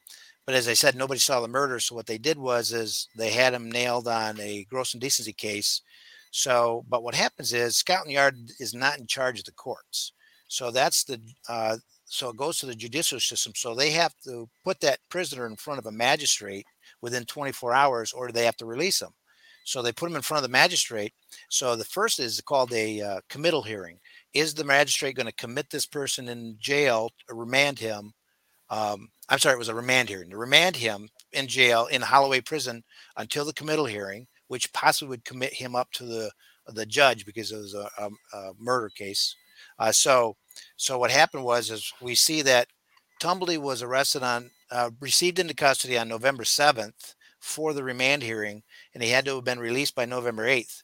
but 0.47 0.55
as 0.55 0.69
I 0.69 0.75
said, 0.75 0.95
nobody 0.95 1.19
saw 1.19 1.41
the 1.41 1.49
murder. 1.49 1.81
So 1.81 1.95
what 1.95 2.07
they 2.07 2.19
did 2.19 2.39
was 2.39 2.73
is 2.73 3.09
they 3.17 3.31
had 3.31 3.55
him 3.55 3.71
nailed 3.71 4.07
on 4.07 4.39
a 4.41 4.65
gross 4.71 4.95
indecency 4.95 5.33
case. 5.33 5.83
So, 6.31 6.85
but 6.89 7.03
what 7.03 7.15
happens 7.15 7.53
is 7.53 7.77
Scotland 7.77 8.13
Yard 8.13 8.37
is 8.59 8.75
not 8.75 8.99
in 8.99 9.07
charge 9.07 9.39
of 9.39 9.45
the 9.45 9.53
courts. 9.53 10.13
So 10.49 10.71
that's 10.71 11.05
the 11.05 11.21
uh, 11.49 11.77
so 12.13 12.29
it 12.29 12.37
goes 12.37 12.59
to 12.59 12.67
the 12.67 12.75
judicial 12.75 13.19
system. 13.19 13.55
So 13.57 13.75
they 13.75 13.91
have 13.93 14.15
to 14.25 14.47
put 14.65 14.81
that 14.81 14.99
prisoner 15.09 15.47
in 15.47 15.57
front 15.57 15.79
of 15.79 15.87
a 15.87 15.93
magistrate 15.93 16.67
within 17.01 17.25
24 17.25 17.73
hours, 17.73 18.13
or 18.13 18.31
they 18.31 18.45
have 18.45 18.57
to 18.59 18.67
release 18.67 19.01
him. 19.01 19.15
So 19.65 19.81
they 19.81 19.93
put 19.93 20.11
him 20.11 20.17
in 20.17 20.23
front 20.23 20.45
of 20.45 20.51
the 20.51 20.53
magistrate. 20.53 21.15
So 21.49 21.75
the 21.75 21.87
first 21.87 22.21
is 22.21 22.39
called 22.43 22.71
a 22.75 23.01
uh, 23.01 23.21
committal 23.31 23.63
hearing. 23.63 23.99
Is 24.35 24.53
the 24.53 24.63
magistrate 24.63 25.17
going 25.17 25.27
to 25.27 25.33
commit 25.33 25.71
this 25.71 25.87
person 25.87 26.29
in 26.29 26.57
jail 26.59 27.11
or 27.31 27.37
remand 27.37 27.79
him? 27.79 28.13
Um, 28.69 29.09
I'm 29.31 29.39
sorry, 29.39 29.55
it 29.55 29.59
was 29.59 29.71
a 29.71 29.75
remand 29.75 30.11
hearing. 30.11 30.29
To 30.31 30.37
remand 30.37 30.77
him 30.77 31.09
in 31.33 31.47
jail 31.47 31.87
in 31.87 32.03
Holloway 32.03 32.43
Prison 32.43 32.85
until 33.17 33.47
the 33.47 33.55
committal 33.55 33.87
hearing, 33.87 34.27
which 34.49 34.71
possibly 34.75 35.09
would 35.09 35.25
commit 35.25 35.55
him 35.55 35.75
up 35.75 35.91
to 35.93 36.05
the 36.05 36.31
the 36.69 36.87
judge 36.87 37.25
because 37.27 37.51
it 37.51 37.57
was 37.57 37.75
a, 37.75 37.89
a, 37.99 38.11
a 38.37 38.53
murder 38.59 38.91
case. 38.91 39.35
Uh, 39.79 39.91
so, 39.91 40.37
so 40.77 40.99
what 40.99 41.11
happened 41.11 41.45
was 41.45 41.71
is 41.71 41.93
we 42.01 42.15
see 42.15 42.43
that 42.43 42.69
Tumblety 43.21 43.59
was 43.59 43.83
arrested 43.83 44.23
on, 44.23 44.51
uh, 44.71 44.91
received 45.01 45.39
into 45.39 45.55
custody 45.55 45.97
on 45.97 46.09
November 46.09 46.43
7th 46.45 47.15
for 47.41 47.73
the 47.73 47.85
remand 47.85 48.23
hearing, 48.23 48.63
and 48.95 49.03
he 49.03 49.11
had 49.11 49.25
to 49.27 49.37
have 49.37 49.45
been 49.45 49.61
released 49.61 49.95
by 49.95 50.05
November 50.05 50.45
8th. 50.47 50.83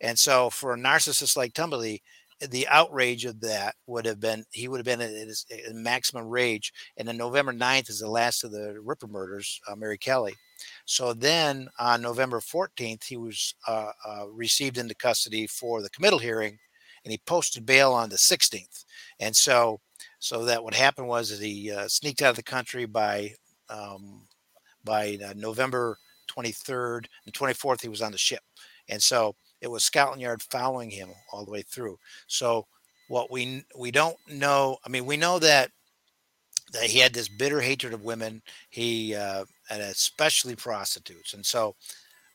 And 0.00 0.18
so, 0.18 0.50
for 0.50 0.74
a 0.74 0.78
narcissist 0.78 1.36
like 1.36 1.52
Tumblety, 1.52 2.00
the 2.48 2.66
outrage 2.68 3.24
of 3.24 3.40
that 3.40 3.74
would 3.86 4.06
have 4.06 4.18
been 4.18 4.44
he 4.52 4.66
would 4.66 4.78
have 4.78 4.86
been 4.86 5.00
in 5.00 5.28
his 5.28 5.44
maximum 5.72 6.26
rage. 6.26 6.72
And 6.96 7.06
then 7.06 7.16
November 7.16 7.52
9th 7.52 7.90
is 7.90 8.00
the 8.00 8.08
last 8.08 8.44
of 8.44 8.52
the 8.52 8.80
Ripper 8.82 9.06
murders, 9.06 9.60
uh, 9.68 9.76
Mary 9.76 9.98
Kelly. 9.98 10.34
So 10.86 11.12
then 11.12 11.68
on 11.78 12.02
November 12.02 12.40
14th, 12.40 13.04
he 13.04 13.16
was 13.16 13.54
uh, 13.68 13.90
uh, 14.06 14.28
received 14.28 14.78
into 14.78 14.94
custody 14.94 15.46
for 15.46 15.82
the 15.82 15.90
committal 15.90 16.18
hearing, 16.18 16.58
and 17.04 17.12
he 17.12 17.18
posted 17.26 17.66
bail 17.66 17.92
on 17.92 18.08
the 18.08 18.16
16th. 18.16 18.84
And 19.18 19.34
so, 19.34 19.80
so 20.18 20.44
that 20.44 20.62
what 20.62 20.74
happened 20.74 21.08
was 21.08 21.30
that 21.30 21.44
he 21.44 21.70
uh, 21.70 21.88
sneaked 21.88 22.22
out 22.22 22.30
of 22.30 22.36
the 22.36 22.42
country 22.42 22.86
by 22.86 23.34
um, 23.68 24.26
by 24.84 25.18
uh, 25.24 25.32
November 25.36 25.98
23rd 26.28 27.06
and 27.24 27.34
24th. 27.34 27.82
He 27.82 27.88
was 27.88 28.02
on 28.02 28.12
the 28.12 28.18
ship, 28.18 28.42
and 28.88 29.02
so 29.02 29.34
it 29.60 29.70
was 29.70 29.84
Scotland 29.84 30.22
Yard 30.22 30.42
following 30.42 30.90
him 30.90 31.10
all 31.32 31.44
the 31.44 31.50
way 31.50 31.62
through. 31.62 31.98
So 32.26 32.66
what 33.08 33.30
we 33.30 33.64
we 33.78 33.90
don't 33.90 34.16
know, 34.28 34.78
I 34.84 34.88
mean, 34.88 35.06
we 35.06 35.16
know 35.16 35.38
that 35.38 35.70
that 36.72 36.84
he 36.84 36.98
had 36.98 37.12
this 37.12 37.28
bitter 37.28 37.60
hatred 37.60 37.92
of 37.92 38.04
women. 38.04 38.42
He 38.70 39.14
uh, 39.14 39.44
and 39.70 39.82
especially 39.82 40.56
prostitutes, 40.56 41.34
and 41.34 41.44
so 41.44 41.74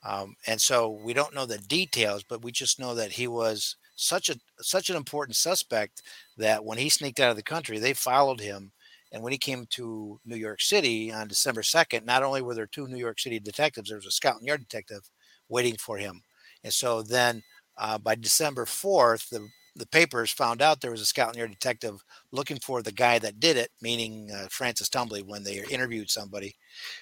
um, 0.04 0.36
and 0.47 0.60
so 0.60 0.89
we 1.04 1.13
don't 1.13 1.34
know 1.34 1.45
the 1.45 1.58
details, 1.58 2.23
but 2.23 2.43
we 2.43 2.51
just 2.51 2.80
know 2.80 2.93
that 2.95 3.12
he 3.12 3.28
was 3.28 3.75
such 3.95 4.29
a 4.29 4.36
such 4.60 4.89
an 4.89 4.95
important 4.95 5.36
suspect 5.36 6.01
that 6.38 6.63
when 6.63 6.77
he 6.77 6.89
sneaked 6.89 7.19
out 7.19 7.31
of 7.31 7.38
the 7.38 7.43
country, 7.43 7.79
they 7.79 7.93
followed 7.93 8.39
him. 8.39 8.71
And 9.12 9.23
when 9.23 9.31
he 9.31 9.38
came 9.38 9.65
to 9.71 10.19
New 10.25 10.36
York 10.36 10.62
City 10.62 11.12
on 11.12 11.27
December 11.27 11.62
2nd, 11.62 12.05
not 12.05 12.23
only 12.23 12.41
were 12.41 12.55
there 12.55 12.67
two 12.67 12.88
New 12.88 12.97
York 12.97 13.19
City 13.19 13.39
detectives, 13.39 13.89
there 13.89 13.97
was 13.97 14.05
a 14.05 14.12
Scotland 14.12 14.47
Yard 14.47 14.62
detective 14.67 15.10
waiting 15.47 15.77
for 15.77 15.97
him. 15.97 16.21
And 16.63 16.73
so 16.73 17.01
then 17.01 17.43
uh, 17.77 17.97
by 17.97 18.15
December 18.15 18.65
4th, 18.65 19.29
the, 19.29 19.47
the 19.75 19.88
papers 19.88 20.31
found 20.31 20.62
out 20.62 20.81
there 20.81 20.91
was 20.91 21.01
a 21.01 21.05
Scotland 21.05 21.38
Yard 21.38 21.51
detective 21.51 22.03
looking 22.31 22.58
for 22.58 22.81
the 22.81 22.91
guy 22.91 23.19
that 23.19 23.39
did 23.39 23.55
it, 23.58 23.69
meaning 23.81 24.31
uh, 24.31 24.47
Francis 24.49 24.89
Tumblety, 24.89 25.23
when 25.23 25.43
they 25.43 25.63
interviewed 25.69 26.10
somebody. 26.10 26.55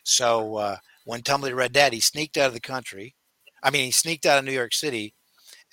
So 0.04 0.58
uh, 0.58 0.78
when 1.06 1.22
Tumblety 1.22 1.56
read 1.56 1.74
that, 1.74 1.94
he 1.94 2.00
sneaked 2.00 2.38
out 2.38 2.48
of 2.48 2.54
the 2.54 2.60
country. 2.60 3.16
I 3.64 3.72
mean, 3.72 3.86
he 3.86 3.92
sneaked 3.92 4.26
out 4.26 4.40
of 4.40 4.46
New 4.46 4.52
York 4.52 4.74
City, 4.74 5.16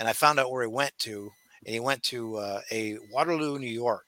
and 0.01 0.09
I 0.09 0.13
found 0.13 0.41
out 0.41 0.51
where 0.51 0.63
he 0.63 0.69
went 0.69 0.99
to. 1.01 1.31
And 1.67 1.75
he 1.75 1.81
went 1.81 2.03
to 2.05 2.37
uh, 2.37 2.63
a 2.73 2.97
Waterloo, 3.13 3.59
New 3.59 3.67
York. 3.67 4.07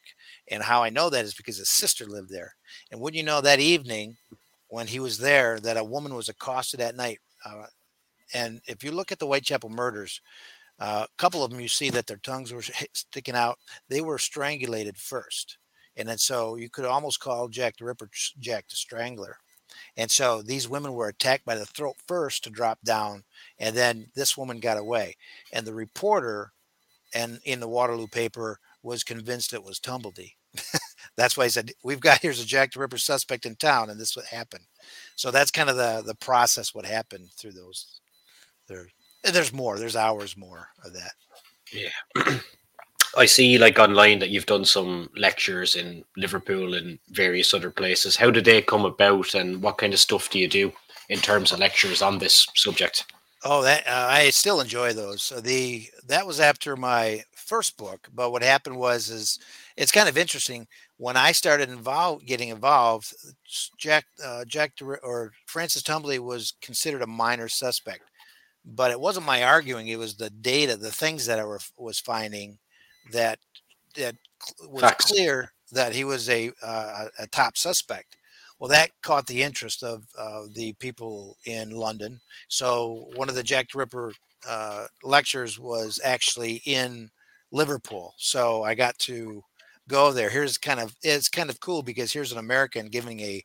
And 0.50 0.62
how 0.62 0.82
I 0.82 0.88
know 0.88 1.10
that 1.10 1.24
is 1.26 1.34
because 1.34 1.58
his 1.58 1.68
sister 1.68 2.06
lived 2.06 2.30
there. 2.30 2.54
And 2.90 2.98
wouldn't 2.98 3.18
you 3.18 3.22
know 3.22 3.42
that 3.42 3.60
evening 3.60 4.16
when 4.68 4.86
he 4.86 5.00
was 5.00 5.18
there, 5.18 5.60
that 5.60 5.76
a 5.76 5.84
woman 5.84 6.14
was 6.14 6.30
accosted 6.30 6.80
at 6.80 6.96
night 6.96 7.20
uh, 7.44 7.66
and 8.34 8.60
if 8.66 8.82
you 8.82 8.92
look 8.92 9.12
at 9.12 9.18
the 9.18 9.26
Whitechapel 9.26 9.70
murders, 9.70 10.20
uh, 10.78 11.06
a 11.06 11.16
couple 11.18 11.44
of 11.44 11.50
them 11.50 11.60
you 11.60 11.68
see 11.68 11.90
that 11.90 12.06
their 12.06 12.18
tongues 12.18 12.52
were 12.52 12.62
sticking 12.92 13.34
out. 13.34 13.58
They 13.88 14.00
were 14.00 14.18
strangulated 14.18 14.96
first. 14.96 15.58
And 15.96 16.08
then 16.08 16.18
so 16.18 16.56
you 16.56 16.70
could 16.70 16.86
almost 16.86 17.20
call 17.20 17.48
Jack 17.48 17.76
the 17.76 17.84
Ripper 17.84 18.08
Jack 18.40 18.68
the 18.68 18.76
Strangler. 18.76 19.36
And 19.96 20.10
so 20.10 20.42
these 20.42 20.68
women 20.68 20.92
were 20.92 21.08
attacked 21.08 21.44
by 21.44 21.54
the 21.54 21.66
throat 21.66 21.96
first 22.06 22.44
to 22.44 22.50
drop 22.50 22.78
down. 22.84 23.24
And 23.62 23.74
then 23.74 24.08
this 24.14 24.36
woman 24.36 24.60
got 24.60 24.76
away. 24.76 25.16
And 25.54 25.66
the 25.66 25.72
reporter 25.72 26.52
and 27.14 27.40
in 27.44 27.60
the 27.60 27.68
Waterloo 27.68 28.08
paper 28.08 28.58
was 28.82 29.04
convinced 29.04 29.54
it 29.54 29.64
was 29.64 29.80
Tumblety. 29.80 30.32
that's 31.16 31.38
why 31.38 31.44
he 31.44 31.50
said, 31.50 31.70
We've 31.82 32.00
got 32.00 32.20
here's 32.20 32.42
a 32.42 32.46
Jack 32.46 32.72
the 32.72 32.80
Ripper 32.80 32.98
suspect 32.98 33.46
in 33.46 33.56
town, 33.56 33.88
and 33.88 33.98
this 33.98 34.14
what 34.14 34.26
happened. 34.26 34.64
So 35.16 35.30
that's 35.30 35.50
kind 35.50 35.70
of 35.70 35.76
the 35.76 36.02
the 36.04 36.14
process 36.16 36.74
what 36.74 36.84
happened 36.84 37.30
through 37.38 37.52
those 37.52 38.00
there 38.68 38.88
there's 39.24 39.52
more 39.52 39.78
there's 39.78 39.96
hours 39.96 40.36
more 40.36 40.68
of 40.84 40.92
that 40.92 41.12
yeah 41.72 42.36
i 43.16 43.26
see 43.26 43.58
like 43.58 43.78
online 43.78 44.18
that 44.18 44.30
you've 44.30 44.46
done 44.46 44.64
some 44.64 45.08
lectures 45.16 45.76
in 45.76 46.04
liverpool 46.16 46.74
and 46.74 46.98
various 47.10 47.54
other 47.54 47.70
places 47.70 48.16
how 48.16 48.30
did 48.30 48.44
they 48.44 48.62
come 48.62 48.84
about 48.84 49.34
and 49.34 49.62
what 49.62 49.78
kind 49.78 49.92
of 49.92 50.00
stuff 50.00 50.30
do 50.30 50.38
you 50.38 50.48
do 50.48 50.72
in 51.08 51.18
terms 51.18 51.52
of 51.52 51.58
lectures 51.58 52.02
on 52.02 52.18
this 52.18 52.46
subject 52.54 53.04
oh 53.44 53.62
that 53.62 53.86
uh, 53.86 54.06
i 54.10 54.30
still 54.30 54.60
enjoy 54.60 54.92
those. 54.92 55.22
So 55.22 55.40
the 55.40 55.88
that 56.06 56.26
was 56.26 56.40
after 56.40 56.76
my 56.76 57.22
first 57.34 57.76
book 57.76 58.08
but 58.14 58.30
what 58.32 58.42
happened 58.42 58.76
was 58.76 59.10
is 59.10 59.38
it's 59.76 59.92
kind 59.92 60.08
of 60.08 60.16
interesting. 60.18 60.66
When 60.98 61.16
i 61.16 61.32
started 61.32 61.68
involved 61.68 62.26
getting 62.26 62.48
involved 62.50 63.12
jack 63.78 64.06
uh, 64.24 64.44
jack 64.46 64.72
or 65.02 65.32
francis 65.46 65.82
tumblety 65.82 66.18
was 66.20 66.54
considered 66.62 67.02
a 67.02 67.06
minor 67.06 67.48
suspect 67.48 68.04
but 68.64 68.90
it 68.92 69.00
wasn't 69.00 69.26
my 69.26 69.42
arguing 69.44 69.88
it 69.88 69.98
was 69.98 70.16
the 70.16 70.30
data 70.30 70.76
the 70.76 70.92
things 70.92 71.26
that 71.26 71.38
i 71.40 71.44
were, 71.44 71.60
was 71.78 72.00
finding 72.00 72.58
that 73.12 73.38
that 73.96 74.16
was 74.68 74.82
Facts. 74.82 75.06
clear 75.06 75.52
that 75.72 75.94
he 75.94 76.04
was 76.04 76.28
a 76.28 76.52
uh, 76.62 77.06
a 77.18 77.26
top 77.28 77.56
suspect 77.56 78.16
well 78.62 78.68
that 78.68 78.92
caught 79.02 79.26
the 79.26 79.42
interest 79.42 79.82
of 79.82 80.04
uh, 80.16 80.42
the 80.54 80.72
people 80.74 81.36
in 81.46 81.72
london 81.72 82.20
so 82.48 83.08
one 83.16 83.28
of 83.28 83.34
the 83.34 83.42
jack 83.42 83.68
the 83.72 83.78
ripper 83.78 84.12
uh, 84.48 84.86
lectures 85.02 85.58
was 85.58 86.00
actually 86.04 86.62
in 86.64 87.10
liverpool 87.50 88.14
so 88.18 88.62
i 88.62 88.74
got 88.74 88.96
to 88.98 89.42
go 89.88 90.12
there 90.12 90.30
here's 90.30 90.58
kind 90.58 90.78
of 90.80 90.94
it's 91.02 91.28
kind 91.28 91.50
of 91.50 91.60
cool 91.60 91.82
because 91.82 92.12
here's 92.12 92.32
an 92.32 92.38
american 92.38 92.86
giving 92.86 93.20
a 93.20 93.44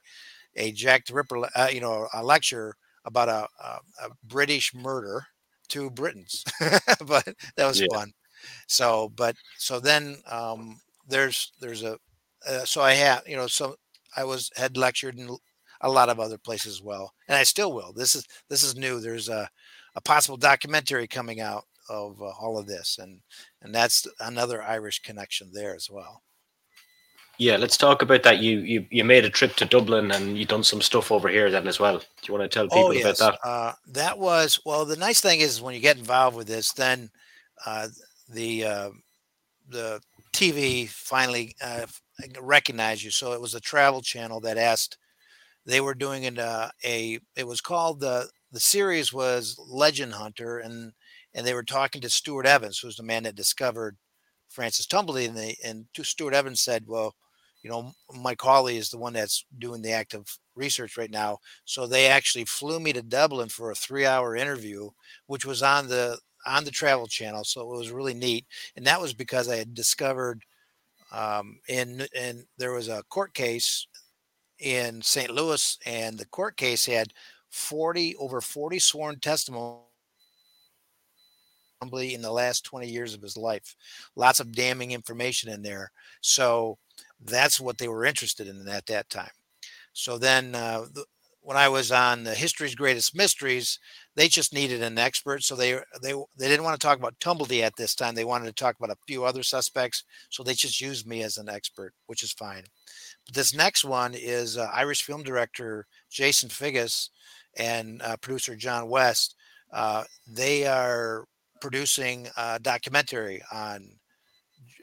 a 0.56 0.71
jack 0.71 1.06
the 1.06 1.13
ripper 1.15 1.47
uh, 1.56 1.69
you 1.71 1.82
know 1.82 2.08
a 2.13 2.23
lecture 2.23 2.75
about 3.06 3.30
a, 3.30 3.47
a, 3.63 3.80
a 4.06 4.10
British 4.23 4.75
murder 4.75 5.25
to 5.69 5.89
Britons, 5.89 6.43
but 6.60 7.25
that 7.56 7.65
was 7.67 7.80
yeah. 7.80 7.88
fun. 7.93 8.13
So, 8.67 9.12
but 9.15 9.36
so 9.58 9.80
then 9.80 10.17
um, 10.30 10.80
there's 11.08 11.53
there's 11.62 11.84
a 11.84 11.97
uh, 12.47 12.65
so 12.65 12.82
I 12.82 12.93
have 12.93 13.23
you 13.27 13.38
know 13.38 13.47
so 13.47 13.77
I 14.17 14.23
was 14.23 14.51
had 14.56 14.75
lectured 14.75 15.17
in 15.17 15.30
a 15.82 15.89
lot 15.89 16.10
of 16.10 16.19
other 16.19 16.38
places 16.38 16.73
as 16.73 16.82
well, 16.82 17.13
and 17.27 17.38
I 17.38 17.43
still 17.43 17.71
will. 17.71 17.93
This 17.93 18.15
is 18.15 18.27
this 18.49 18.63
is 18.63 18.75
new. 18.75 18.99
There's 18.99 19.30
a 19.30 19.49
a 19.95 20.01
possible 20.01 20.38
documentary 20.38 21.08
coming 21.08 21.39
out 21.39 21.65
of 21.89 22.21
uh, 22.21 22.32
all 22.41 22.58
of 22.58 22.67
this, 22.67 22.97
and 22.99 23.21
and 23.62 23.73
that's 23.73 24.08
another 24.19 24.62
Irish 24.62 24.99
connection 24.99 25.51
there 25.53 25.75
as 25.75 25.89
well. 25.89 26.23
Yeah, 27.39 27.58
let's 27.58 27.77
talk 27.77 28.01
about 28.01 28.23
that. 28.23 28.39
You 28.39 28.60
you 28.60 28.86
you 28.89 29.03
made 29.03 29.25
a 29.25 29.30
trip 29.30 29.56
to 29.58 29.65
Dublin 29.65 30.12
and 30.12 30.38
you 30.38 30.45
done 30.45 30.63
some 30.63 30.82
stuff 30.82 31.12
over 31.12 31.30
here 31.30 31.51
then 31.51 31.67
as 31.67 31.80
well. 31.80 31.99
Do 31.99 32.06
you 32.27 32.34
want 32.34 32.49
to 32.49 32.53
tell 32.53 32.67
people 32.67 32.88
oh, 32.88 32.91
yes. 32.91 33.19
about 33.19 33.39
that? 33.43 33.47
Uh, 33.47 33.73
that 33.88 34.17
was 34.17 34.60
well. 34.65 34.86
The 34.86 34.95
nice 34.95 35.21
thing 35.21 35.39
is 35.39 35.62
when 35.62 35.75
you 35.75 35.80
get 35.80 35.97
involved 35.97 36.36
with 36.36 36.47
this, 36.47 36.73
then 36.73 37.12
uh, 37.65 37.89
the 38.27 38.65
uh, 38.65 38.89
the 39.69 40.01
TV 40.34 40.89
finally 40.89 41.56
recognized 42.41 43.03
you. 43.03 43.12
So 43.12 43.34
it 43.34 43.41
was 43.41 43.53
a 43.56 43.60
travel 43.62 44.01
channel 44.01 44.39
that 44.41 44.58
asked. 44.58 44.97
They 45.65 45.82
were 45.82 45.95
doing 45.95 46.25
an, 46.25 46.39
uh, 46.39 46.69
a. 46.86 47.19
It 47.36 47.47
was 47.47 47.62
called 47.62 47.99
the 47.99 48.30
the 48.51 48.60
series 48.60 49.13
was 49.13 49.58
Legend 49.69 50.13
Hunter, 50.13 50.60
and 50.60 50.93
and 51.34 51.45
they 51.45 51.53
were 51.53 51.63
talking 51.63 52.01
to 52.01 52.10
Stewart 52.10 52.45
Evans, 52.45 52.80
who's 52.80 52.97
the 52.97 53.03
man 53.03 53.23
that 53.23 53.36
discovered 53.36 53.97
Francis 54.49 54.88
Tumbledean, 54.88 55.30
and, 55.30 55.38
they, 55.38 55.58
and 55.63 55.86
Stewart 56.03 56.34
Evans 56.34 56.62
said, 56.62 56.86
"Well, 56.88 57.15
you 57.63 57.69
know, 57.69 57.91
Mike 58.13 58.41
Hawley 58.41 58.77
is 58.77 58.89
the 58.89 58.97
one 58.97 59.13
that's 59.13 59.45
doing 59.58 59.82
the 59.82 59.91
active 59.91 60.25
research 60.56 60.97
right 60.97 61.12
now. 61.12 61.39
So 61.65 61.86
they 61.88 62.08
actually 62.08 62.45
flew 62.45 62.80
me 62.80 62.93
to 62.93 63.01
Dublin 63.01 63.49
for 63.49 63.71
a 63.71 63.75
three-hour 63.75 64.36
interview, 64.36 64.89
which 65.27 65.45
was 65.45 65.62
on 65.63 65.88
the 65.88 66.19
on 66.45 66.63
the 66.63 66.71
Travel 66.71 67.08
Channel. 67.08 67.43
So 67.43 67.62
it 67.62 67.77
was 67.77 67.91
really 67.91 68.13
neat, 68.13 68.45
and 68.75 68.86
that 68.88 69.01
was 69.01 69.13
because 69.13 69.49
I 69.49 69.58
had 69.58 69.73
discovered 69.73 70.43
um, 71.12 71.60
in 71.67 72.06
and 72.15 72.46
there 72.58 72.74
was 72.74 72.88
a 72.88 73.04
court 73.10 73.34
case 73.34 73.88
in 74.60 75.02
St. 75.02 75.30
Louis, 75.32 75.78
and 75.86 76.17
the 76.17 76.26
court 76.28 76.58
case 76.58 76.86
had 76.86 77.13
40 77.50 78.15
over 78.17 78.41
40 78.41 78.80
sworn 78.80 79.20
testimony 79.20 79.82
in 81.82 82.22
the 82.22 82.32
last 82.32 82.65
20 82.65 82.88
years 82.88 83.13
of 83.13 83.22
his 83.22 83.38
life. 83.38 83.76
Lots 84.15 84.39
of 84.39 84.52
damning 84.52 84.91
information 84.91 85.52
in 85.52 85.62
there. 85.62 85.91
So 86.22 86.78
that's 87.24 87.60
what 87.60 87.78
they 87.78 87.88
were 87.88 88.06
interested 88.06 88.48
in 88.48 88.67
at 88.67 88.88
that 88.88 89.10
time. 89.10 89.30
So 89.93 90.17
then, 90.17 90.56
uh, 90.56 90.86
when 91.48 91.56
I 91.56 91.70
was 91.70 91.94
on 91.94 92.26
the 92.26 92.36
History's 92.36 92.76
Greatest 92.76 93.16
Mysteries, 93.16 93.80
they 94.18 94.28
just 94.28 94.54
needed 94.54 94.84
an 94.84 94.98
expert. 94.98 95.44
So 95.44 95.56
they 95.56 95.76
they 96.04 96.12
they 96.38 96.50
didn't 96.50 96.66
want 96.66 96.78
to 96.78 96.86
talk 96.86 96.98
about 97.00 97.18
Tumblety 97.22 97.62
at 97.62 97.72
this 97.78 97.96
time. 97.96 98.16
They 98.16 98.26
wanted 98.26 98.48
to 98.48 98.52
talk 98.52 98.76
about 98.78 98.92
a 98.92 99.00
few 99.08 99.24
other 99.24 99.44
suspects. 99.44 100.04
So 100.30 100.44
they 100.44 100.56
just 100.56 100.82
used 100.82 101.08
me 101.08 101.24
as 101.24 101.38
an 101.38 101.48
expert, 101.48 101.94
which 102.08 102.22
is 102.22 102.34
fine. 102.34 102.64
But 103.26 103.36
this 103.36 103.56
next 103.56 103.86
one 103.86 104.14
is 104.14 104.58
uh, 104.58 104.70
Irish 104.74 105.04
film 105.04 105.24
director 105.24 105.86
Jason 106.12 106.50
Figgis 106.50 107.12
and 107.58 108.02
uh, 108.02 108.18
producer 108.18 108.58
John 108.58 108.90
West. 108.90 109.34
Uh, 109.72 110.04
they 110.28 110.68
are 110.68 111.24
producing 111.62 112.28
a 112.36 112.60
documentary 112.60 113.42
on 113.54 113.88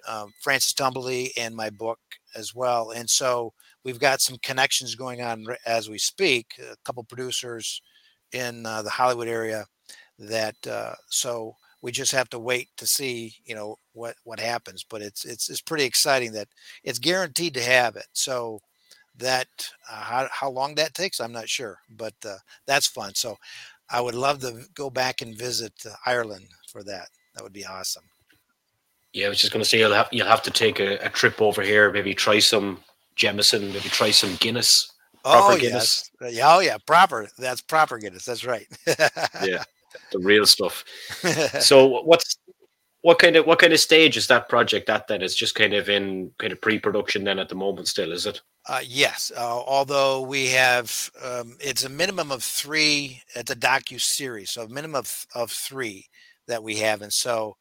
um, 0.08 0.32
Francis 0.40 0.72
Tumblety 0.72 1.28
and 1.36 1.54
my 1.54 1.68
book 1.68 1.98
as 2.34 2.54
well. 2.54 2.92
And 2.92 3.10
so 3.10 3.52
we've 3.84 4.00
got 4.00 4.20
some 4.20 4.36
connections 4.42 4.94
going 4.94 5.22
on 5.22 5.46
as 5.66 5.88
we 5.88 5.98
speak. 5.98 6.54
A 6.60 6.76
couple 6.84 7.04
producers 7.04 7.80
in 8.32 8.66
uh, 8.66 8.82
the 8.82 8.90
Hollywood 8.90 9.28
area 9.28 9.66
that 10.18 10.56
uh, 10.66 10.94
so 11.08 11.54
we 11.82 11.92
just 11.92 12.12
have 12.12 12.30
to 12.30 12.38
wait 12.38 12.68
to 12.78 12.86
see 12.86 13.34
you 13.44 13.54
know 13.54 13.76
what 13.92 14.16
what 14.24 14.40
happens. 14.40 14.84
But 14.88 15.02
it's 15.02 15.24
it's 15.24 15.48
it's 15.50 15.60
pretty 15.60 15.84
exciting 15.84 16.32
that 16.32 16.48
it's 16.82 16.98
guaranteed 16.98 17.54
to 17.54 17.62
have 17.62 17.96
it. 17.96 18.06
So 18.12 18.60
that 19.16 19.48
uh, 19.90 20.02
how 20.02 20.28
how 20.30 20.50
long 20.50 20.74
that 20.76 20.94
takes, 20.94 21.20
I'm 21.20 21.32
not 21.32 21.48
sure, 21.48 21.78
but 21.88 22.14
uh, 22.26 22.36
that's 22.66 22.86
fun. 22.86 23.14
So 23.14 23.36
I 23.90 24.00
would 24.00 24.14
love 24.14 24.40
to 24.40 24.64
go 24.74 24.90
back 24.90 25.20
and 25.20 25.36
visit 25.36 25.72
uh, 25.86 25.90
Ireland 26.06 26.46
for 26.68 26.82
that. 26.84 27.08
That 27.34 27.42
would 27.42 27.52
be 27.52 27.66
awesome. 27.66 28.04
Yeah, 29.12 29.26
I 29.26 29.28
was 29.28 29.38
just 29.38 29.52
going 29.52 29.62
to 29.62 29.68
say 29.68 29.78
you'll 29.78 29.94
have 29.94 30.08
you'll 30.10 30.26
have 30.26 30.42
to 30.42 30.50
take 30.50 30.80
a, 30.80 30.96
a 30.96 31.08
trip 31.08 31.40
over 31.40 31.62
here. 31.62 31.92
Maybe 31.92 32.14
try 32.14 32.40
some 32.40 32.80
Jameson. 33.16 33.72
Maybe 33.72 33.88
try 33.88 34.10
some 34.10 34.36
Guinness. 34.36 34.92
Proper 35.22 35.54
oh 35.54 35.58
Guinness. 35.58 36.10
yes, 36.20 36.34
yeah, 36.34 36.54
oh 36.54 36.60
yeah, 36.60 36.76
proper. 36.86 37.28
That's 37.38 37.62
proper 37.62 37.98
Guinness. 37.98 38.24
That's 38.24 38.44
right. 38.44 38.66
yeah, 38.86 39.64
the 40.12 40.18
real 40.18 40.46
stuff. 40.46 40.84
so 41.60 42.02
what's 42.02 42.36
what 43.04 43.18
kind 43.18 43.36
of 43.36 43.46
what 43.46 43.58
kind 43.58 43.72
of 43.72 43.80
stage 43.80 44.16
is 44.16 44.26
that 44.28 44.48
project 44.48 44.88
at 44.88 45.08
then? 45.08 45.22
It's 45.22 45.34
just 45.34 45.54
kind 45.54 45.74
of 45.74 45.88
in 45.88 46.30
kind 46.38 46.52
of 46.52 46.60
pre-production 46.60 47.24
then 47.24 47.38
at 47.38 47.50
the 47.50 47.54
moment 47.54 47.88
still, 47.88 48.12
is 48.12 48.24
it? 48.24 48.40
Uh, 48.66 48.80
yes, 48.82 49.30
uh, 49.36 49.62
although 49.66 50.22
we 50.22 50.46
have 50.48 51.10
um, 51.22 51.54
it's 51.60 51.84
a 51.84 51.88
minimum 51.90 52.32
of 52.32 52.42
three 52.42 53.20
It's 53.34 53.50
a 53.50 53.56
docu 53.56 54.00
series, 54.00 54.52
so 54.52 54.62
a 54.62 54.68
minimum 54.68 54.96
of, 54.96 55.26
of 55.34 55.50
three 55.50 56.06
that 56.48 56.62
we 56.62 56.76
have, 56.76 57.02
and 57.02 57.12
so 57.12 57.58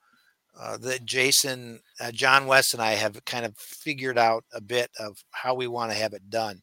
uh, 0.60 0.78
that 0.78 1.06
Jason, 1.06 1.80
uh, 2.00 2.12
John 2.12 2.46
West, 2.46 2.74
and 2.74 2.82
I 2.82 2.92
have 2.92 3.24
kind 3.26 3.46
of 3.46 3.58
figured 3.58 4.18
out 4.18 4.44
a 4.54 4.62
bit 4.62 4.92
of 5.00 5.24
how 5.32 5.54
we 5.56 5.68
want 5.68 5.92
to 5.92 5.98
have 5.98 6.13
it 6.13 6.30
done. 6.30 6.62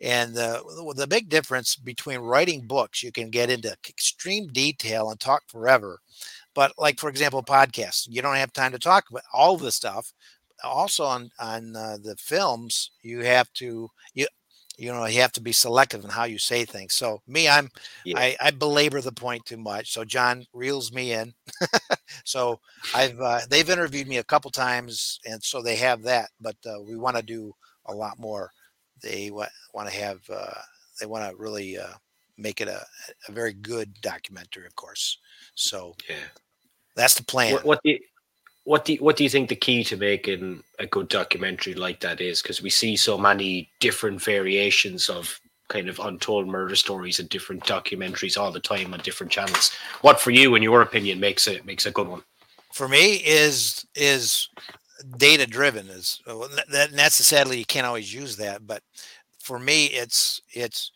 And 0.00 0.34
the 0.34 0.62
the 0.96 1.06
big 1.06 1.28
difference 1.28 1.76
between 1.76 2.20
writing 2.20 2.66
books, 2.66 3.02
you 3.02 3.12
can 3.12 3.30
get 3.30 3.50
into 3.50 3.76
extreme 3.88 4.48
detail 4.48 5.10
and 5.10 5.20
talk 5.20 5.44
forever. 5.48 6.00
But 6.54 6.72
like 6.78 6.98
for 6.98 7.08
example, 7.08 7.42
podcasts, 7.42 8.08
you 8.10 8.20
don't 8.22 8.36
have 8.36 8.52
time 8.52 8.72
to 8.72 8.78
talk 8.78 9.08
about 9.10 9.22
all 9.32 9.56
the 9.56 9.72
stuff. 9.72 10.12
Also 10.64 11.04
on 11.04 11.30
on 11.38 11.76
uh, 11.76 11.98
the 12.02 12.16
films, 12.16 12.90
you 13.02 13.20
have 13.20 13.52
to 13.54 13.88
you 14.14 14.26
you 14.78 14.92
know 14.92 15.04
you 15.06 15.20
have 15.20 15.32
to 15.32 15.40
be 15.40 15.52
selective 15.52 16.04
in 16.04 16.10
how 16.10 16.24
you 16.24 16.38
say 16.38 16.64
things. 16.64 16.94
So 16.94 17.20
me 17.26 17.48
i'm 17.48 17.70
yeah. 18.04 18.18
I, 18.18 18.36
I 18.40 18.50
belabor 18.50 19.00
the 19.00 19.12
point 19.12 19.44
too 19.46 19.56
much 19.56 19.92
so 19.92 20.04
john 20.04 20.46
reels 20.52 20.92
me 20.92 21.12
in. 21.12 21.34
So 22.24 22.60
i've 22.94 23.18
uh, 23.20 23.40
they've 23.48 23.68
interviewed 23.68 24.06
me 24.06 24.18
a 24.18 24.24
couple 24.24 24.50
times 24.50 25.18
and 25.24 25.42
so 25.42 25.62
they 25.62 25.76
have 25.76 26.02
that 26.02 26.28
but 26.40 26.56
uh, 26.66 26.80
we 26.80 26.94
want 26.94 27.16
to 27.16 27.22
do 27.22 27.54
a 27.86 27.94
lot 27.94 28.18
more. 28.18 28.52
They 29.02 29.28
w- 29.28 29.48
want 29.74 29.88
to 29.88 29.94
have 29.96 30.20
uh, 30.32 30.60
they 31.00 31.06
want 31.06 31.28
to 31.28 31.36
really 31.36 31.78
uh, 31.78 31.94
make 32.36 32.60
it 32.60 32.68
a, 32.68 32.84
a 33.28 33.32
very 33.32 33.52
good 33.52 34.00
documentary 34.00 34.66
of 34.66 34.76
course. 34.76 35.18
So 35.54 35.94
yeah. 36.08 36.16
that's 36.94 37.14
the 37.14 37.24
plan. 37.24 37.54
what, 37.54 37.64
what 37.64 37.80
you, 37.84 37.98
what 38.64 38.84
do 38.84 38.94
you, 38.94 38.98
what 39.00 39.16
do 39.16 39.24
you 39.24 39.30
think 39.30 39.48
the 39.48 39.56
key 39.56 39.82
to 39.84 39.96
making 39.96 40.62
a 40.78 40.86
good 40.86 41.08
documentary 41.08 41.74
like 41.74 42.00
that 42.00 42.20
is? 42.20 42.42
Because 42.42 42.62
we 42.62 42.70
see 42.70 42.96
so 42.96 43.18
many 43.18 43.68
different 43.80 44.22
variations 44.22 45.08
of 45.08 45.40
kind 45.68 45.88
of 45.88 45.98
untold 46.00 46.46
murder 46.46 46.76
stories 46.76 47.18
and 47.18 47.28
different 47.28 47.64
documentaries 47.64 48.38
all 48.38 48.52
the 48.52 48.60
time 48.60 48.92
on 48.92 49.00
different 49.00 49.32
channels. 49.32 49.72
What 50.02 50.20
for 50.20 50.30
you, 50.30 50.54
in 50.54 50.62
your 50.62 50.82
opinion, 50.82 51.18
makes 51.18 51.46
it 51.46 51.64
makes 51.64 51.86
a 51.86 51.90
good 51.90 52.06
one? 52.06 52.22
For 52.72 52.88
me, 52.88 53.16
is 53.16 53.84
is 53.94 54.48
data 55.16 55.46
driven. 55.46 55.88
Is 55.88 56.20
that 56.26 56.90
that's 56.92 57.16
sadly 57.16 57.58
you 57.58 57.64
can't 57.64 57.86
always 57.86 58.12
use 58.14 58.36
that, 58.36 58.66
but 58.66 58.82
for 59.38 59.58
me, 59.58 59.86
it's 59.86 60.40
it's 60.52 60.92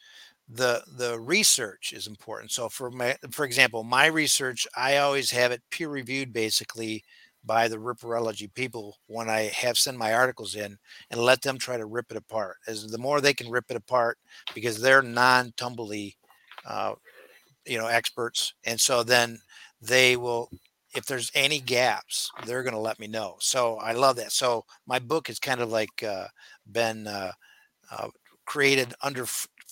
the 0.48 0.82
the 0.96 1.18
research 1.18 1.92
is 1.92 2.06
important. 2.06 2.52
So 2.52 2.68
for 2.68 2.90
my 2.90 3.16
for 3.30 3.44
example, 3.44 3.82
my 3.82 4.06
research, 4.06 4.66
I 4.76 4.98
always 4.98 5.30
have 5.32 5.50
it 5.50 5.62
peer 5.70 5.88
reviewed 5.88 6.32
basically 6.32 7.02
by 7.46 7.68
the 7.68 7.76
ripperology 7.76 8.52
people 8.52 8.98
when 9.06 9.30
I 9.30 9.52
have 9.56 9.78
send 9.78 9.96
my 9.96 10.12
articles 10.12 10.56
in 10.56 10.76
and 11.10 11.20
let 11.20 11.42
them 11.42 11.58
try 11.58 11.76
to 11.76 11.86
rip 11.86 12.10
it 12.10 12.16
apart. 12.16 12.56
As 12.66 12.88
the 12.88 12.98
more 12.98 13.20
they 13.20 13.34
can 13.34 13.48
rip 13.48 13.66
it 13.70 13.76
apart 13.76 14.18
because 14.54 14.80
they're 14.80 15.02
non-tumbly, 15.02 16.16
uh, 16.66 16.94
you 17.64 17.78
know, 17.78 17.86
experts, 17.86 18.54
and 18.64 18.80
so 18.80 19.02
then 19.02 19.38
they 19.80 20.16
will. 20.16 20.50
If 20.94 21.04
there's 21.04 21.30
any 21.34 21.60
gaps, 21.60 22.30
they're 22.46 22.62
going 22.62 22.72
to 22.72 22.80
let 22.80 22.98
me 22.98 23.06
know. 23.06 23.36
So 23.38 23.76
I 23.76 23.92
love 23.92 24.16
that. 24.16 24.32
So 24.32 24.64
my 24.86 24.98
book 24.98 25.26
has 25.26 25.38
kind 25.38 25.60
of 25.60 25.70
like 25.70 26.02
uh, 26.02 26.28
been 26.72 27.06
uh, 27.06 27.32
uh 27.90 28.08
created 28.46 28.94
under 29.02 29.26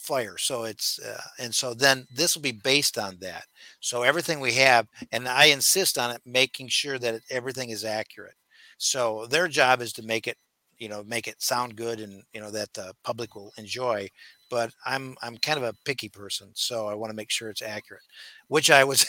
fire. 0.04 0.38
So 0.38 0.64
it's 0.64 0.98
uh, 1.00 1.20
and 1.38 1.54
so 1.54 1.74
then 1.74 2.06
this 2.14 2.34
will 2.34 2.42
be 2.42 2.52
based 2.52 2.98
on 2.98 3.18
that. 3.20 3.44
So 3.80 4.02
everything 4.02 4.40
we 4.40 4.54
have, 4.54 4.88
and 5.12 5.28
I 5.28 5.46
insist 5.46 5.98
on 5.98 6.10
it, 6.12 6.22
making 6.26 6.68
sure 6.68 6.98
that 6.98 7.22
everything 7.30 7.70
is 7.70 7.84
accurate. 7.84 8.34
So 8.78 9.26
their 9.26 9.48
job 9.48 9.80
is 9.80 9.92
to 9.94 10.02
make 10.02 10.26
it, 10.26 10.36
you 10.78 10.88
know, 10.88 11.04
make 11.04 11.28
it 11.28 11.42
sound 11.42 11.76
good 11.76 12.00
and 12.00 12.22
you 12.32 12.40
know 12.40 12.50
that 12.50 12.72
the 12.74 12.94
public 13.04 13.34
will 13.34 13.52
enjoy. 13.58 14.08
But 14.50 14.72
I'm 14.86 15.16
I'm 15.22 15.38
kind 15.38 15.58
of 15.58 15.64
a 15.64 15.74
picky 15.84 16.08
person, 16.08 16.50
so 16.54 16.86
I 16.88 16.94
want 16.94 17.10
to 17.10 17.16
make 17.16 17.30
sure 17.30 17.50
it's 17.50 17.62
accurate. 17.62 18.02
Which 18.48 18.70
I 18.70 18.84
was. 18.84 19.06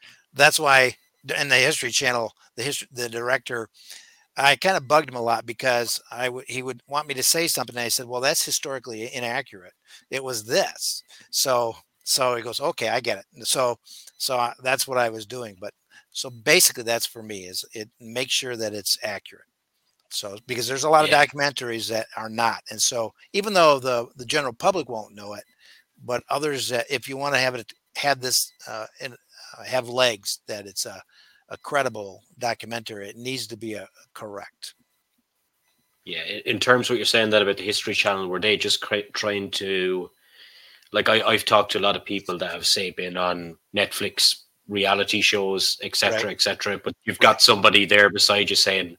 that's 0.34 0.60
why 0.60 0.94
in 1.40 1.48
the 1.48 1.56
History 1.56 1.90
Channel, 1.90 2.32
the 2.56 2.62
history 2.62 2.88
the 2.92 3.08
director 3.08 3.68
I 4.38 4.56
kind 4.56 4.76
of 4.76 4.88
bugged 4.88 5.08
him 5.10 5.16
a 5.16 5.22
lot 5.22 5.46
because 5.46 6.00
I 6.10 6.26
w- 6.26 6.46
he 6.48 6.62
would 6.62 6.82
want 6.88 7.08
me 7.08 7.14
to 7.14 7.22
say 7.22 7.48
something. 7.48 7.76
And 7.76 7.84
I 7.84 7.88
said, 7.88 8.06
"Well, 8.06 8.20
that's 8.22 8.44
historically 8.44 9.12
inaccurate. 9.14 9.74
It 10.10 10.24
was 10.24 10.44
this." 10.44 11.02
So 11.30 11.76
so 12.04 12.36
he 12.36 12.42
goes, 12.42 12.60
"Okay, 12.60 12.88
I 12.88 13.00
get 13.00 13.18
it." 13.18 13.46
So 13.46 13.78
so 14.18 14.36
I, 14.38 14.54
that's 14.62 14.86
what 14.88 14.98
I 14.98 15.10
was 15.10 15.26
doing. 15.26 15.56
But 15.60 15.74
so 16.12 16.30
basically, 16.30 16.84
that's 16.84 17.06
for 17.06 17.22
me 17.22 17.44
is 17.46 17.64
it 17.74 17.90
make 18.00 18.30
sure 18.30 18.56
that 18.56 18.74
it's 18.74 18.98
accurate. 19.02 19.46
So 20.10 20.38
because 20.46 20.66
there's 20.68 20.84
a 20.84 20.90
lot 20.90 21.08
yeah. 21.08 21.22
of 21.22 21.28
documentaries 21.28 21.88
that 21.90 22.06
are 22.16 22.30
not, 22.30 22.62
and 22.70 22.80
so 22.80 23.12
even 23.32 23.52
though 23.54 23.78
the 23.78 24.08
the 24.16 24.24
general 24.26 24.54
public 24.54 24.88
won't 24.88 25.14
know 25.14 25.34
it, 25.34 25.44
but 26.04 26.22
others, 26.30 26.72
uh, 26.72 26.82
if 26.90 27.08
you 27.08 27.16
want 27.16 27.34
to 27.34 27.40
have 27.40 27.54
it 27.54 27.72
have 27.96 28.20
this 28.20 28.52
uh, 28.66 28.86
in, 29.00 29.12
uh, 29.14 29.64
have 29.64 29.88
legs, 29.88 30.40
that 30.48 30.66
it's 30.66 30.86
a 30.86 31.02
a 31.48 31.56
credible 31.56 32.22
documentary, 32.38 33.08
it 33.08 33.16
needs 33.16 33.46
to 33.48 33.56
be 33.56 33.74
a, 33.74 33.82
a 33.82 33.88
correct. 34.14 34.74
Yeah, 36.04 36.24
in 36.46 36.58
terms 36.58 36.86
of 36.86 36.94
what 36.94 36.98
you're 36.98 37.04
saying 37.04 37.30
that 37.30 37.42
about 37.42 37.58
the 37.58 37.64
History 37.64 37.94
Channel, 37.94 38.28
were 38.28 38.40
they 38.40 38.56
just 38.56 38.82
trying 39.12 39.50
to, 39.52 40.10
like, 40.90 41.08
I, 41.08 41.20
I've 41.20 41.44
talked 41.44 41.72
to 41.72 41.78
a 41.78 41.80
lot 41.80 41.96
of 41.96 42.04
people 42.04 42.38
that 42.38 42.50
have 42.50 42.66
say 42.66 42.90
been 42.92 43.18
on 43.18 43.58
Netflix 43.76 44.36
reality 44.68 45.20
shows, 45.20 45.76
etc., 45.82 46.24
right. 46.24 46.32
etc. 46.32 46.80
But 46.82 46.94
you've 47.04 47.18
got 47.18 47.42
somebody 47.42 47.84
there 47.84 48.08
beside 48.08 48.48
you 48.48 48.56
saying, 48.56 48.96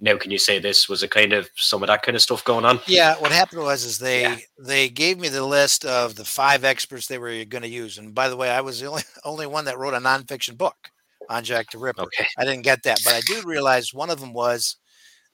"Now, 0.00 0.16
can 0.16 0.32
you 0.32 0.38
say 0.38 0.58
this?" 0.58 0.88
Was 0.88 1.04
it 1.04 1.12
kind 1.12 1.32
of 1.32 1.48
some 1.54 1.82
of 1.84 1.86
that 1.86 2.02
kind 2.02 2.16
of 2.16 2.22
stuff 2.22 2.44
going 2.44 2.64
on? 2.64 2.80
Yeah, 2.88 3.14
what 3.20 3.30
happened 3.30 3.62
was 3.62 3.84
is 3.84 3.98
they 3.98 4.22
yeah. 4.22 4.36
they 4.58 4.88
gave 4.88 5.20
me 5.20 5.28
the 5.28 5.46
list 5.46 5.84
of 5.84 6.16
the 6.16 6.24
five 6.24 6.64
experts 6.64 7.06
they 7.06 7.18
were 7.18 7.44
going 7.44 7.62
to 7.62 7.68
use, 7.68 7.98
and 7.98 8.14
by 8.14 8.28
the 8.28 8.36
way, 8.36 8.50
I 8.50 8.62
was 8.62 8.80
the 8.80 8.86
only 8.86 9.02
only 9.24 9.46
one 9.46 9.66
that 9.66 9.78
wrote 9.78 9.94
a 9.94 9.98
nonfiction 9.98 10.56
book 10.56 10.90
on 11.32 11.44
Jack 11.44 11.70
the 11.70 11.78
Ripper. 11.78 12.02
Okay. 12.02 12.26
I 12.38 12.44
didn't 12.44 12.62
get 12.62 12.82
that, 12.84 13.00
but 13.04 13.14
I 13.14 13.20
do 13.20 13.42
realize 13.44 13.94
one 13.94 14.10
of 14.10 14.20
them 14.20 14.32
was 14.32 14.76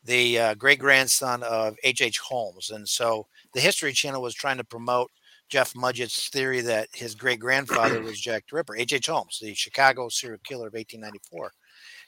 the 0.05 0.39
uh, 0.39 0.55
great 0.55 0.79
grandson 0.79 1.43
of 1.43 1.77
H.H. 1.83 2.07
H. 2.07 2.19
Holmes. 2.19 2.71
And 2.71 2.89
so 2.89 3.27
the 3.53 3.61
History 3.61 3.93
Channel 3.93 4.23
was 4.23 4.35
trying 4.35 4.57
to 4.59 4.65
promote 4.65 5.11
Jeff 5.49 5.75
Mudgett's 5.75 6.29
theory 6.29 6.61
that 6.63 6.89
his 6.93 7.15
great 7.15 7.41
grandfather 7.41 8.01
was 8.03 8.21
Jack 8.21 8.45
the 8.49 8.57
Ripper, 8.57 8.77
H.H. 8.77 8.93
H. 8.93 9.07
Holmes, 9.07 9.39
the 9.43 9.55
Chicago 9.55 10.09
serial 10.09 10.41
killer 10.45 10.69
of 10.69 10.75
1894. 10.75 11.53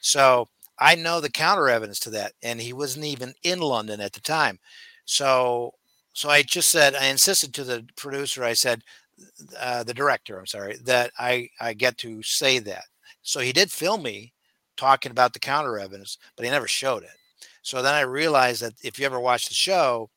So 0.00 0.48
I 0.78 0.94
know 0.94 1.20
the 1.20 1.30
counter 1.30 1.68
evidence 1.68 1.98
to 2.00 2.10
that, 2.10 2.32
and 2.42 2.60
he 2.60 2.72
wasn't 2.72 3.06
even 3.06 3.34
in 3.42 3.60
London 3.60 4.00
at 4.00 4.12
the 4.12 4.20
time. 4.20 4.58
So, 5.04 5.74
so 6.12 6.30
I 6.30 6.42
just 6.42 6.70
said 6.70 6.94
I 6.94 7.06
insisted 7.06 7.52
to 7.54 7.64
the 7.64 7.86
producer. 7.96 8.44
I 8.44 8.54
said, 8.54 8.82
uh, 9.58 9.84
the 9.84 9.92
director, 9.94 10.38
I'm 10.38 10.46
sorry, 10.46 10.76
that 10.84 11.10
I 11.18 11.48
I 11.60 11.74
get 11.74 11.98
to 11.98 12.22
say 12.22 12.58
that. 12.60 12.84
So 13.22 13.40
he 13.40 13.52
did 13.52 13.70
film 13.70 14.02
me 14.02 14.32
talking 14.76 15.12
about 15.12 15.32
the 15.32 15.38
counter 15.38 15.78
evidence, 15.78 16.18
but 16.36 16.44
he 16.44 16.50
never 16.50 16.68
showed 16.68 17.02
it. 17.02 17.10
So 17.62 17.82
then 17.82 17.94
I 17.94 18.00
realized 18.00 18.62
that 18.62 18.74
if 18.82 18.98
you 18.98 19.06
ever 19.06 19.20
watch 19.20 19.48
the 19.48 19.54
show, 19.54 20.10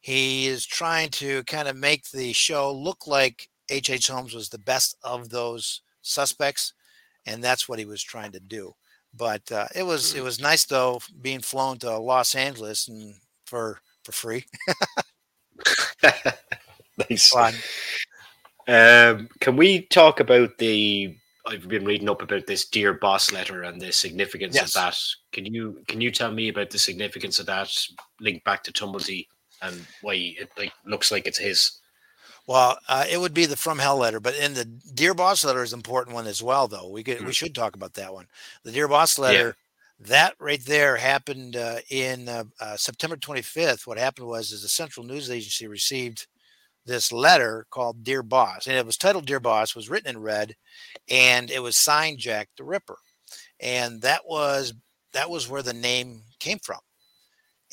he 0.00 0.48
is 0.48 0.66
trying 0.66 1.10
to 1.10 1.44
kind 1.44 1.68
of 1.68 1.76
make 1.76 2.10
the 2.10 2.32
show 2.32 2.72
look 2.72 3.06
like 3.06 3.48
H.H. 3.70 3.90
H. 3.90 4.08
Holmes 4.08 4.34
was 4.34 4.48
the 4.48 4.58
best 4.58 4.96
of 5.04 5.30
those 5.30 5.82
suspects, 6.02 6.74
and 7.24 7.42
that's 7.42 7.68
what 7.68 7.78
he 7.78 7.84
was 7.84 8.02
trying 8.02 8.32
to 8.32 8.40
do. 8.40 8.74
But 9.14 9.50
uh, 9.52 9.68
it 9.74 9.84
was 9.84 10.14
it 10.14 10.20
mm. 10.20 10.24
was 10.24 10.40
nice 10.40 10.64
though 10.64 11.00
being 11.20 11.40
flown 11.40 11.78
to 11.78 11.98
Los 11.98 12.34
Angeles 12.34 12.88
and 12.88 13.14
for 13.46 13.80
for 14.04 14.12
free. 14.12 14.44
nice. 17.10 17.34
Um, 18.66 19.28
can 19.40 19.56
we 19.56 19.82
talk 19.82 20.20
about 20.20 20.58
the 20.58 21.16
I've 21.44 21.68
been 21.68 21.84
reading 21.84 22.08
up 22.08 22.22
about 22.22 22.46
this 22.46 22.66
dear 22.66 22.94
boss 22.94 23.32
letter 23.32 23.62
and 23.62 23.80
the 23.80 23.92
significance 23.92 24.54
yes. 24.54 24.76
of 24.76 24.82
that. 24.82 24.98
Can 25.32 25.44
you 25.44 25.82
can 25.88 26.00
you 26.00 26.10
tell 26.10 26.30
me 26.30 26.48
about 26.48 26.70
the 26.70 26.78
significance 26.78 27.38
of 27.38 27.46
that 27.46 27.76
linked 28.20 28.44
back 28.44 28.62
to 28.64 28.72
Tumblety 28.72 29.26
and 29.60 29.84
why 30.02 30.14
it 30.14 30.50
like 30.56 30.72
looks 30.86 31.10
like 31.10 31.26
it's 31.26 31.38
his? 31.38 31.78
Well, 32.46 32.78
uh, 32.88 33.04
it 33.08 33.18
would 33.18 33.34
be 33.34 33.46
the 33.46 33.56
from 33.56 33.78
hell 33.78 33.98
letter, 33.98 34.20
but 34.20 34.34
in 34.36 34.54
the 34.54 34.64
dear 34.64 35.14
boss 35.14 35.44
letter 35.44 35.62
is 35.62 35.72
important 35.72 36.14
one 36.14 36.26
as 36.26 36.42
well. 36.42 36.68
Though 36.68 36.88
we 36.88 37.02
could 37.02 37.18
mm-hmm. 37.18 37.26
we 37.26 37.32
should 37.32 37.54
talk 37.54 37.74
about 37.74 37.94
that 37.94 38.12
one. 38.12 38.26
The 38.64 38.72
dear 38.72 38.88
boss 38.88 39.18
letter. 39.18 39.48
Yeah. 39.48 39.52
That 40.08 40.34
right 40.40 40.64
there 40.64 40.96
happened 40.96 41.54
uh, 41.54 41.76
in 41.88 42.28
uh, 42.28 42.42
uh 42.58 42.76
September 42.76 43.14
25th. 43.14 43.86
What 43.86 43.98
happened 43.98 44.26
was, 44.26 44.50
is 44.50 44.62
the 44.62 44.68
Central 44.68 45.06
News 45.06 45.30
Agency 45.30 45.68
received 45.68 46.26
this 46.84 47.12
letter 47.12 47.66
called 47.70 48.04
Dear 48.04 48.22
Boss, 48.22 48.66
and 48.66 48.76
it 48.76 48.86
was 48.86 48.96
titled 48.96 49.26
Dear 49.26 49.40
Boss, 49.40 49.74
was 49.74 49.88
written 49.88 50.10
in 50.16 50.22
red, 50.22 50.54
and 51.08 51.50
it 51.50 51.62
was 51.62 51.76
signed 51.76 52.18
Jack 52.18 52.48
the 52.56 52.64
Ripper, 52.64 52.98
and 53.60 54.00
that 54.02 54.22
was 54.26 54.74
that 55.12 55.30
was 55.30 55.48
where 55.48 55.62
the 55.62 55.72
name 55.72 56.22
came 56.40 56.58
from. 56.58 56.80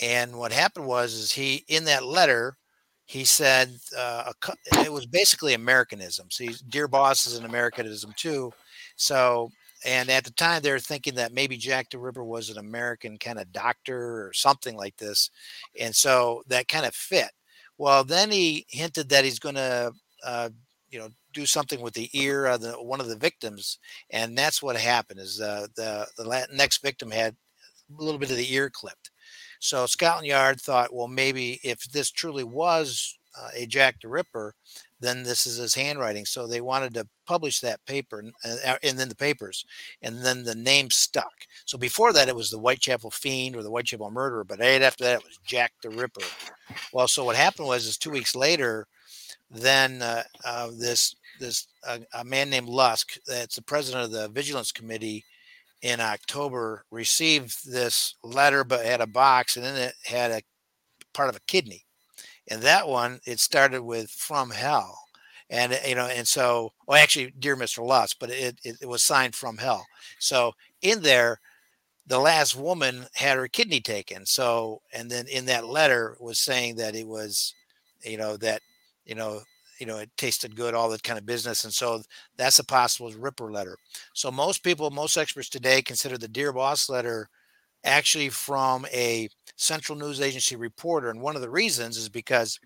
And 0.02 0.38
what 0.38 0.52
happened 0.52 0.86
was, 0.86 1.13
is 1.13 1.32
he 1.32 1.65
in 1.67 1.86
that 1.86 2.06
letter, 2.06 2.58
he 3.06 3.26
said 3.26 3.72
uh, 3.98 4.32
a, 4.48 4.82
it 4.84 4.93
was 4.93 5.06
basically 5.06 5.54
Americanism. 5.54 6.30
See, 6.32 6.52
Dear 6.69 6.88
Boss 6.88 7.26
is 7.28 7.38
an 7.38 7.45
Americanism 7.45 8.13
too. 8.15 8.52
So, 8.95 9.52
and 9.86 10.10
at 10.10 10.26
the 10.26 10.32
time, 10.32 10.62
they 10.62 10.72
were 10.72 10.80
thinking 10.80 11.15
that 11.15 11.34
maybe 11.34 11.58
Jack 11.58 11.89
the 11.89 11.98
Ripper 11.98 12.24
was 12.24 12.50
an 12.50 12.58
American 12.58 13.17
kind 13.17 13.39
of 13.39 13.52
doctor 13.52 14.28
or 14.28 14.32
something 14.34 14.76
like 14.76 14.98
this, 14.98 15.30
and 15.80 15.95
so 15.95 16.43
that 16.48 16.67
kind 16.67 16.86
of 16.86 16.93
fit. 16.93 17.32
Well, 17.80 18.04
then 18.04 18.30
he 18.30 18.68
hinted 18.70 19.10
that 19.10 19.24
he's 19.24 19.39
going 19.39 19.56
to, 19.56 19.94
uh, 20.24 20.50
you 20.92 21.00
know, 21.00 21.10
do 21.34 21.46
something 21.46 21.82
with 21.82 21.94
the 21.96 22.10
ear 22.13 22.46
of 22.46 22.62
the, 22.62 22.74
one 22.74 23.00
of 23.00 23.08
the 23.08 23.15
victims, 23.15 23.80
and 24.12 24.38
that's 24.38 24.62
what 24.62 24.76
happened. 24.76 25.20
Is 25.22 25.39
uh, 25.42 25.68
the 25.76 26.08
the 26.18 26.48
next 26.54 26.82
victim 26.84 27.10
had 27.10 27.36
a 27.98 28.04
little 28.04 28.20
bit 28.20 28.32
of 28.32 28.38
the 28.38 28.54
ear 28.54 28.70
clipped. 28.70 29.12
So 29.60 29.86
Scotland 29.86 30.28
Yard 30.28 30.60
thought, 30.60 30.94
well, 30.94 31.08
maybe 31.08 31.60
if 31.63 31.84
this 31.92 32.12
truly 32.12 32.44
was 32.44 33.18
uh, 33.39 33.50
a 33.56 33.65
Jack 33.65 34.02
the 34.02 34.10
Ripper, 34.10 34.56
then 34.99 35.23
this 35.23 35.45
is 35.45 35.57
his 35.57 35.75
handwriting. 35.75 36.25
So 36.25 36.47
they 36.47 36.62
wanted 36.62 36.93
to 36.95 37.07
publish 37.25 37.59
that 37.59 37.85
paper 37.85 38.19
and, 38.19 38.33
uh, 38.43 38.75
and 38.83 38.97
then 38.97 39.09
the 39.09 39.15
papers, 39.15 39.65
and 40.01 40.23
then 40.23 40.43
the 40.43 40.55
name 40.55 40.89
stuck. 40.89 41.33
So 41.65 41.77
before 41.77 42.13
that, 42.13 42.27
it 42.27 42.35
was 42.35 42.49
the 42.49 42.59
Whitechapel 42.59 43.12
Fiend 43.12 43.55
or 43.55 43.63
the 43.63 43.69
Whitechapel 43.69 44.12
Murderer, 44.12 44.43
but 44.43 44.59
right 44.59 44.81
after 44.81 45.03
that, 45.05 45.19
it 45.19 45.23
was 45.23 45.39
Jack 45.45 45.73
the 45.81 45.89
Ripper. 45.89 46.25
Well, 46.93 47.07
so 47.07 47.23
what 47.23 47.35
happened 47.35 47.67
was, 47.67 47.85
is 47.85 47.97
two 47.97 48.12
weeks 48.12 48.35
later, 48.35 48.88
then 49.49 50.01
uh, 50.01 50.23
uh, 50.45 50.69
this 50.77 51.15
this 51.39 51.67
uh, 51.88 51.99
a 52.13 52.25
man 52.25 52.49
named 52.49 52.67
Lusk, 52.67 53.17
that's 53.25 53.55
the 53.55 53.62
president 53.62 54.03
of 54.03 54.12
the 54.12 54.27
Vigilance 54.27 54.71
Committee 54.73 55.23
in 55.81 56.01
October, 56.01 56.83
received 56.91 57.71
this 57.71 58.15
letter, 58.21 58.65
but 58.65 58.85
had 58.85 58.99
a 58.99 59.07
box, 59.07 59.55
and 59.55 59.65
then 59.65 59.75
it 59.75 59.93
had 60.03 60.31
a 60.31 60.41
part 61.13 61.29
of 61.29 61.38
a 61.38 61.41
kidney 61.47 61.85
and 62.49 62.62
that 62.62 62.88
one 62.88 63.19
it 63.25 63.39
started 63.39 63.81
with 63.83 64.09
from 64.12 64.51
hell. 64.51 64.99
And 65.49 65.73
eh, 65.73 65.89
you 65.89 65.95
know 65.95 66.07
and 66.07 66.27
so 66.27 66.71
well 66.88 67.01
actually 67.01 67.33
dear 67.39 67.55
mr 67.55 67.85
Lusk 67.85 68.17
but 68.19 68.29
it, 68.31 68.59
it, 68.63 68.77
it 68.81 68.88
was 68.88 69.03
signed 69.03 69.35
from 69.35 69.57
hell. 69.57 69.85
So 70.19 70.53
in 70.81 71.01
there 71.01 71.39
the 72.07 72.19
last 72.19 72.55
woman 72.55 73.05
had 73.15 73.38
her 73.38 73.47
kidney 73.47 73.81
taken. 73.81 74.25
So 74.25 74.81
and 74.93 75.09
then 75.09 75.27
in 75.27 75.45
that 75.45 75.67
letter 75.67 76.17
was 76.19 76.39
saying 76.39 76.75
that 76.77 76.95
it 76.95 77.07
was 77.07 77.53
you 78.03 78.17
know 78.17 78.38
that 78.38 78.62
you 79.05 79.15
know 79.15 79.41
you 79.79 79.85
know 79.85 79.97
it 79.97 80.09
tasted 80.17 80.55
good 80.55 80.73
all 80.73 80.89
that 80.89 81.03
kind 81.03 81.19
of 81.19 81.25
business 81.25 81.63
and 81.63 81.73
so 81.73 82.01
that's 82.38 82.59
a 82.59 82.63
possible 82.65 83.12
ripper 83.13 83.51
letter. 83.51 83.77
So 84.13 84.31
most 84.31 84.63
people 84.63 84.89
most 84.91 85.17
experts 85.17 85.49
today 85.49 85.81
consider 85.81 86.17
the 86.17 86.27
dear 86.27 86.51
boss 86.53 86.89
letter 86.89 87.29
actually 87.84 88.30
from 88.30 88.86
a 88.94 89.30
Central 89.56 89.98
News 89.98 90.22
Agency 90.22 90.56
reporter. 90.56 91.10
And 91.10 91.22
one 91.22 91.36
of 91.36 91.42
the 91.42 91.50
reasons 91.50 91.98
is 91.98 92.10
because 92.10 92.60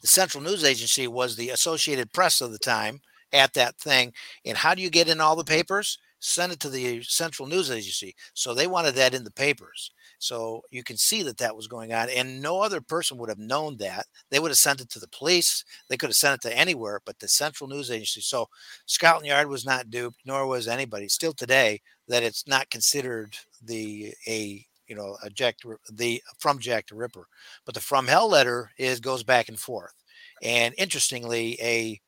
the 0.00 0.08
Central 0.08 0.42
News 0.42 0.64
Agency 0.64 1.06
was 1.06 1.36
the 1.36 1.50
Associated 1.50 2.12
Press 2.12 2.40
of 2.40 2.52
the 2.52 2.58
time 2.58 3.00
at 3.32 3.54
that 3.54 3.76
thing. 3.78 4.12
And 4.44 4.56
how 4.56 4.74
do 4.74 4.82
you 4.82 4.90
get 4.90 5.08
in 5.08 5.20
all 5.20 5.36
the 5.36 5.44
papers? 5.44 5.98
Send 6.18 6.52
it 6.52 6.60
to 6.60 6.70
the 6.70 7.02
Central 7.02 7.48
News 7.48 7.70
Agency. 7.70 8.14
So 8.34 8.54
they 8.54 8.66
wanted 8.66 8.94
that 8.94 9.14
in 9.14 9.24
the 9.24 9.30
papers. 9.30 9.90
So 10.18 10.62
you 10.70 10.84
can 10.84 10.96
see 10.96 11.24
that 11.24 11.38
that 11.38 11.56
was 11.56 11.66
going 11.66 11.92
on, 11.92 12.08
and 12.08 12.40
no 12.40 12.60
other 12.60 12.80
person 12.80 13.18
would 13.18 13.28
have 13.28 13.40
known 13.40 13.76
that. 13.78 14.06
They 14.30 14.38
would 14.38 14.52
have 14.52 14.58
sent 14.58 14.80
it 14.80 14.88
to 14.90 15.00
the 15.00 15.08
police. 15.08 15.64
They 15.88 15.96
could 15.96 16.10
have 16.10 16.16
sent 16.16 16.36
it 16.36 16.48
to 16.48 16.56
anywhere, 16.56 17.00
but 17.04 17.18
the 17.18 17.26
Central 17.26 17.68
News 17.68 17.90
Agency. 17.90 18.20
So 18.20 18.48
Scotland 18.86 19.26
Yard 19.26 19.48
was 19.48 19.66
not 19.66 19.90
duped, 19.90 20.20
nor 20.24 20.46
was 20.46 20.68
anybody. 20.68 21.08
Still 21.08 21.32
today, 21.32 21.80
that 22.06 22.22
it's 22.22 22.46
not 22.46 22.70
considered 22.70 23.36
the 23.62 24.14
a 24.28 24.64
you 24.88 24.94
know 24.96 25.16
a 25.22 25.30
Jack 25.30 25.56
the 25.92 26.22
from 26.38 26.58
Jack 26.58 26.88
the 26.88 26.96
Ripper, 26.96 27.26
but 27.64 27.74
the 27.74 27.80
from 27.80 28.06
Hell 28.06 28.28
letter 28.28 28.70
is 28.78 29.00
goes 29.00 29.22
back 29.22 29.48
and 29.48 29.58
forth. 29.58 29.94
And 30.42 30.74
interestingly, 30.78 31.58
a 31.62 32.00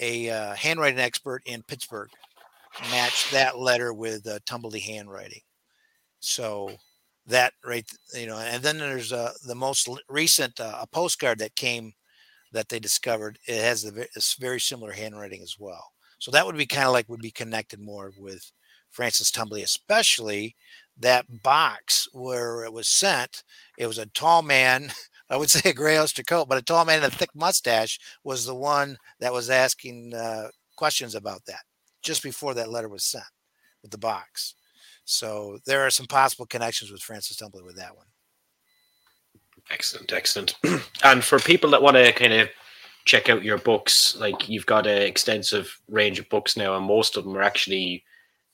a 0.00 0.30
uh, 0.30 0.54
handwriting 0.54 1.00
expert 1.00 1.42
in 1.46 1.62
Pittsburgh 1.64 2.10
matched 2.90 3.32
that 3.32 3.58
letter 3.58 3.92
with 3.92 4.26
uh, 4.26 4.38
Tumblety 4.46 4.82
handwriting. 4.82 5.42
So 6.20 6.70
that 7.26 7.52
right 7.64 7.88
you 8.14 8.26
know 8.26 8.36
and 8.38 8.62
then 8.64 8.78
there's 8.78 9.12
uh, 9.12 9.32
the 9.46 9.54
most 9.54 9.88
recent 10.08 10.58
uh, 10.58 10.78
a 10.80 10.86
postcard 10.88 11.38
that 11.38 11.54
came 11.54 11.92
that 12.52 12.68
they 12.68 12.80
discovered 12.80 13.38
it 13.46 13.62
has 13.62 13.82
the 13.82 14.08
very 14.40 14.60
similar 14.60 14.92
handwriting 14.92 15.42
as 15.42 15.56
well 15.58 15.92
so 16.18 16.30
that 16.30 16.46
would 16.46 16.56
be 16.56 16.66
kind 16.66 16.86
of 16.86 16.92
like 16.92 17.08
would 17.08 17.20
be 17.20 17.30
connected 17.30 17.80
more 17.80 18.12
with 18.18 18.52
francis 18.90 19.30
tumblety 19.30 19.62
especially 19.62 20.56
that 21.02 21.42
box 21.42 22.08
where 22.12 22.64
it 22.64 22.72
was 22.72 22.88
sent 22.88 23.44
it 23.78 23.86
was 23.86 23.98
a 23.98 24.06
tall 24.06 24.42
man 24.42 24.90
i 25.30 25.36
would 25.36 25.50
say 25.50 25.70
a 25.70 25.74
gray 25.74 25.98
oyster 25.98 26.22
coat 26.22 26.48
but 26.48 26.58
a 26.58 26.62
tall 26.62 26.84
man 26.84 26.98
in 26.98 27.04
a 27.04 27.10
thick 27.10 27.30
mustache 27.34 27.98
was 28.24 28.46
the 28.46 28.54
one 28.54 28.96
that 29.20 29.32
was 29.32 29.50
asking 29.50 30.14
uh, 30.14 30.48
questions 30.76 31.14
about 31.14 31.44
that 31.46 31.60
just 32.02 32.22
before 32.22 32.54
that 32.54 32.70
letter 32.70 32.88
was 32.88 33.04
sent 33.04 33.24
with 33.82 33.90
the 33.90 33.98
box 33.98 34.54
so 35.04 35.58
there 35.66 35.84
are 35.84 35.90
some 35.90 36.06
possible 36.06 36.46
connections 36.46 36.90
with 36.90 37.02
Francis 37.02 37.36
Tumblety 37.36 37.64
with 37.64 37.76
that 37.76 37.96
one. 37.96 38.06
Excellent, 39.70 40.12
excellent. 40.12 40.54
and 41.04 41.24
for 41.24 41.38
people 41.38 41.70
that 41.70 41.82
want 41.82 41.96
to 41.96 42.12
kind 42.12 42.32
of 42.32 42.48
check 43.04 43.28
out 43.28 43.44
your 43.44 43.58
books, 43.58 44.16
like 44.16 44.48
you've 44.48 44.66
got 44.66 44.86
an 44.86 45.02
extensive 45.02 45.80
range 45.88 46.18
of 46.18 46.28
books 46.28 46.56
now, 46.56 46.76
and 46.76 46.86
most 46.86 47.16
of 47.16 47.24
them 47.24 47.36
are 47.36 47.42
actually 47.42 48.04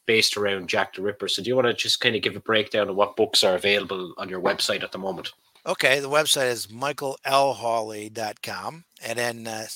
based 0.09 0.37
around 0.39 0.69
Jack 0.69 0.95
the 0.95 1.03
Ripper. 1.03 1.29
So 1.29 1.43
do 1.43 1.49
you 1.49 1.55
want 1.55 1.69
to 1.69 1.75
just 1.75 2.01
kind 2.01 2.17
of 2.17 2.23
give 2.23 2.35
a 2.35 2.41
breakdown 2.41 2.89
of 2.89 2.97
what 2.97 3.15
books 3.15 3.45
are 3.45 3.55
available 3.55 4.15
on 4.17 4.31
your 4.31 4.41
website 4.41 4.83
at 4.83 4.91
the 4.91 4.99
moment? 4.99 5.33
Okay, 5.67 6.01
the 6.01 6.09
website 6.09 6.51
is 6.51 6.69
michaellhawley.com. 6.69 8.85
And 9.05 9.19
then, 9.19 9.47
uh, 9.47 9.67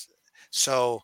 so 0.49 1.03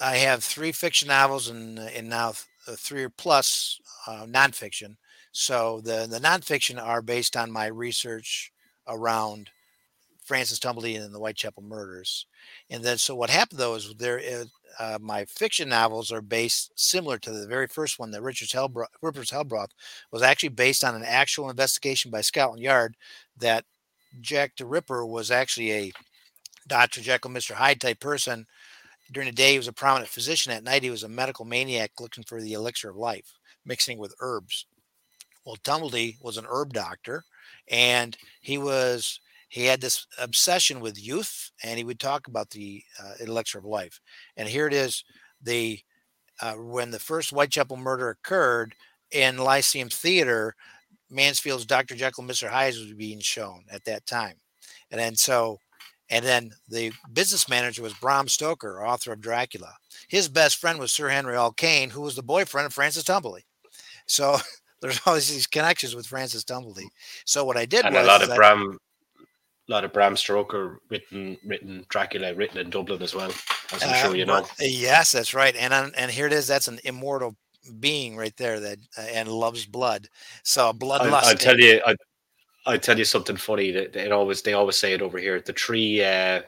I 0.00 0.18
have 0.18 0.44
three 0.44 0.70
fiction 0.70 1.08
novels 1.08 1.48
and, 1.48 1.80
and 1.80 2.08
now 2.08 2.34
th- 2.64 2.78
three 2.78 3.08
plus 3.08 3.80
uh, 4.06 4.26
nonfiction. 4.26 4.94
So 5.32 5.80
the, 5.80 6.06
the 6.08 6.20
nonfiction 6.20 6.80
are 6.80 7.02
based 7.02 7.36
on 7.36 7.50
my 7.50 7.66
research 7.66 8.52
around 8.86 9.50
Francis 10.24 10.60
Tumblety 10.60 11.02
and 11.02 11.12
the 11.12 11.18
Whitechapel 11.18 11.64
murders. 11.64 12.26
And 12.70 12.84
then, 12.84 12.98
so 12.98 13.16
what 13.16 13.30
happened 13.30 13.58
though 13.58 13.74
is 13.74 13.92
there, 13.98 14.18
is, 14.18 14.46
uh, 14.78 14.98
my 15.00 15.24
fiction 15.24 15.68
novels 15.68 16.12
are 16.12 16.20
based 16.20 16.72
similar 16.76 17.18
to 17.18 17.30
the 17.30 17.46
very 17.46 17.66
first 17.66 17.98
one 17.98 18.10
that 18.10 18.22
Richard's 18.22 18.52
Hellbroth, 18.52 18.86
Ripper's 19.02 19.30
Hellbroth 19.30 19.70
was 20.12 20.22
actually 20.22 20.50
based 20.50 20.84
on 20.84 20.94
an 20.94 21.04
actual 21.04 21.50
investigation 21.50 22.10
by 22.10 22.20
Scotland 22.20 22.62
Yard 22.62 22.96
that 23.38 23.64
Jack 24.20 24.56
the 24.56 24.66
Ripper 24.66 25.06
was 25.06 25.30
actually 25.30 25.72
a 25.72 25.92
Dr. 26.66 27.00
Jekyll, 27.00 27.30
Mr. 27.30 27.52
Hyde 27.52 27.80
type 27.80 28.00
person. 28.00 28.46
During 29.12 29.28
the 29.28 29.34
day, 29.34 29.52
he 29.52 29.58
was 29.58 29.68
a 29.68 29.72
prominent 29.72 30.10
physician. 30.10 30.52
At 30.52 30.64
night, 30.64 30.82
he 30.82 30.90
was 30.90 31.04
a 31.04 31.08
medical 31.08 31.44
maniac 31.44 31.92
looking 32.00 32.24
for 32.24 32.40
the 32.40 32.54
elixir 32.54 32.90
of 32.90 32.96
life, 32.96 33.34
mixing 33.64 33.98
with 33.98 34.14
herbs. 34.20 34.66
Well, 35.44 35.56
Tumblety 35.62 36.16
was 36.20 36.36
an 36.36 36.46
herb 36.48 36.72
doctor, 36.72 37.24
and 37.68 38.16
he 38.40 38.58
was 38.58 39.20
he 39.48 39.66
had 39.66 39.80
this 39.80 40.06
obsession 40.18 40.80
with 40.80 41.02
youth, 41.02 41.50
and 41.62 41.78
he 41.78 41.84
would 41.84 42.00
talk 42.00 42.28
about 42.28 42.50
the 42.50 42.82
uh, 43.02 43.12
elixir 43.20 43.58
of 43.58 43.64
life. 43.64 44.00
And 44.36 44.48
here 44.48 44.66
it 44.66 44.72
is: 44.72 45.04
the 45.42 45.80
uh, 46.40 46.54
when 46.54 46.90
the 46.90 46.98
first 46.98 47.30
Whitechapel 47.30 47.76
murder 47.76 48.10
occurred 48.10 48.74
in 49.10 49.38
Lyceum 49.38 49.88
Theater, 49.88 50.54
Mansfield's 51.10 51.64
Dr. 51.64 51.94
Jekyll, 51.94 52.24
Mr. 52.24 52.48
Hyde 52.48 52.74
was 52.74 52.92
being 52.92 53.20
shown 53.20 53.64
at 53.70 53.84
that 53.84 54.06
time, 54.06 54.36
and 54.90 55.00
then 55.00 55.14
so 55.16 55.58
and 56.08 56.24
then 56.24 56.52
the 56.68 56.92
business 57.12 57.48
manager 57.48 57.82
was 57.82 57.94
Bram 57.94 58.28
Stoker, 58.28 58.86
author 58.86 59.12
of 59.12 59.20
Dracula. 59.20 59.74
His 60.08 60.28
best 60.28 60.56
friend 60.56 60.78
was 60.78 60.92
Sir 60.92 61.08
Henry 61.08 61.34
Hall 61.34 61.52
Caine, 61.52 61.90
who 61.90 62.02
was 62.02 62.14
the 62.14 62.22
boyfriend 62.22 62.66
of 62.66 62.74
Francis 62.74 63.04
Tumblety. 63.04 63.42
So 64.06 64.38
there's 64.80 65.00
always 65.06 65.28
these 65.28 65.46
connections 65.46 65.96
with 65.96 66.06
Francis 66.06 66.44
Tumblety. 66.44 66.86
So 67.24 67.44
what 67.44 67.56
I 67.56 67.66
did 67.66 67.84
and 67.84 67.94
was 67.94 68.04
a 68.04 68.06
lot 68.06 68.22
of 68.22 68.34
Bram, 68.36 68.78
lot 69.68 69.84
of 69.84 69.92
Bram 69.92 70.16
Stoker 70.16 70.80
written, 70.88 71.36
written 71.44 71.84
Dracula 71.88 72.34
written 72.34 72.58
in 72.58 72.70
Dublin 72.70 73.02
as 73.02 73.14
well, 73.14 73.30
as 73.72 73.82
I'm 73.82 73.90
uh, 73.90 73.94
sure 73.94 74.16
you 74.16 74.24
know. 74.24 74.46
Yes, 74.60 75.12
that's 75.12 75.34
right. 75.34 75.54
And 75.56 75.72
and 75.72 76.10
here 76.10 76.26
it 76.26 76.32
is. 76.32 76.46
That's 76.46 76.68
an 76.68 76.78
immortal 76.84 77.36
being 77.80 78.16
right 78.16 78.36
there 78.36 78.60
that 78.60 78.78
uh, 78.96 79.02
and 79.12 79.28
loves 79.28 79.66
blood. 79.66 80.08
So 80.42 80.72
bloodlust. 80.72 81.24
I, 81.24 81.32
will 81.32 81.38
tell 81.38 81.58
you. 81.58 81.80
I, 81.86 81.96
I 82.66 82.76
tell 82.76 82.98
you 82.98 83.04
something 83.04 83.36
funny. 83.36 83.70
That 83.70 83.96
it 83.96 84.12
always 84.12 84.42
they 84.42 84.52
always 84.52 84.76
say 84.76 84.92
it 84.92 85.02
over 85.02 85.18
here. 85.18 85.40
The 85.40 85.52
three 85.52 86.02
uh, 86.02 86.42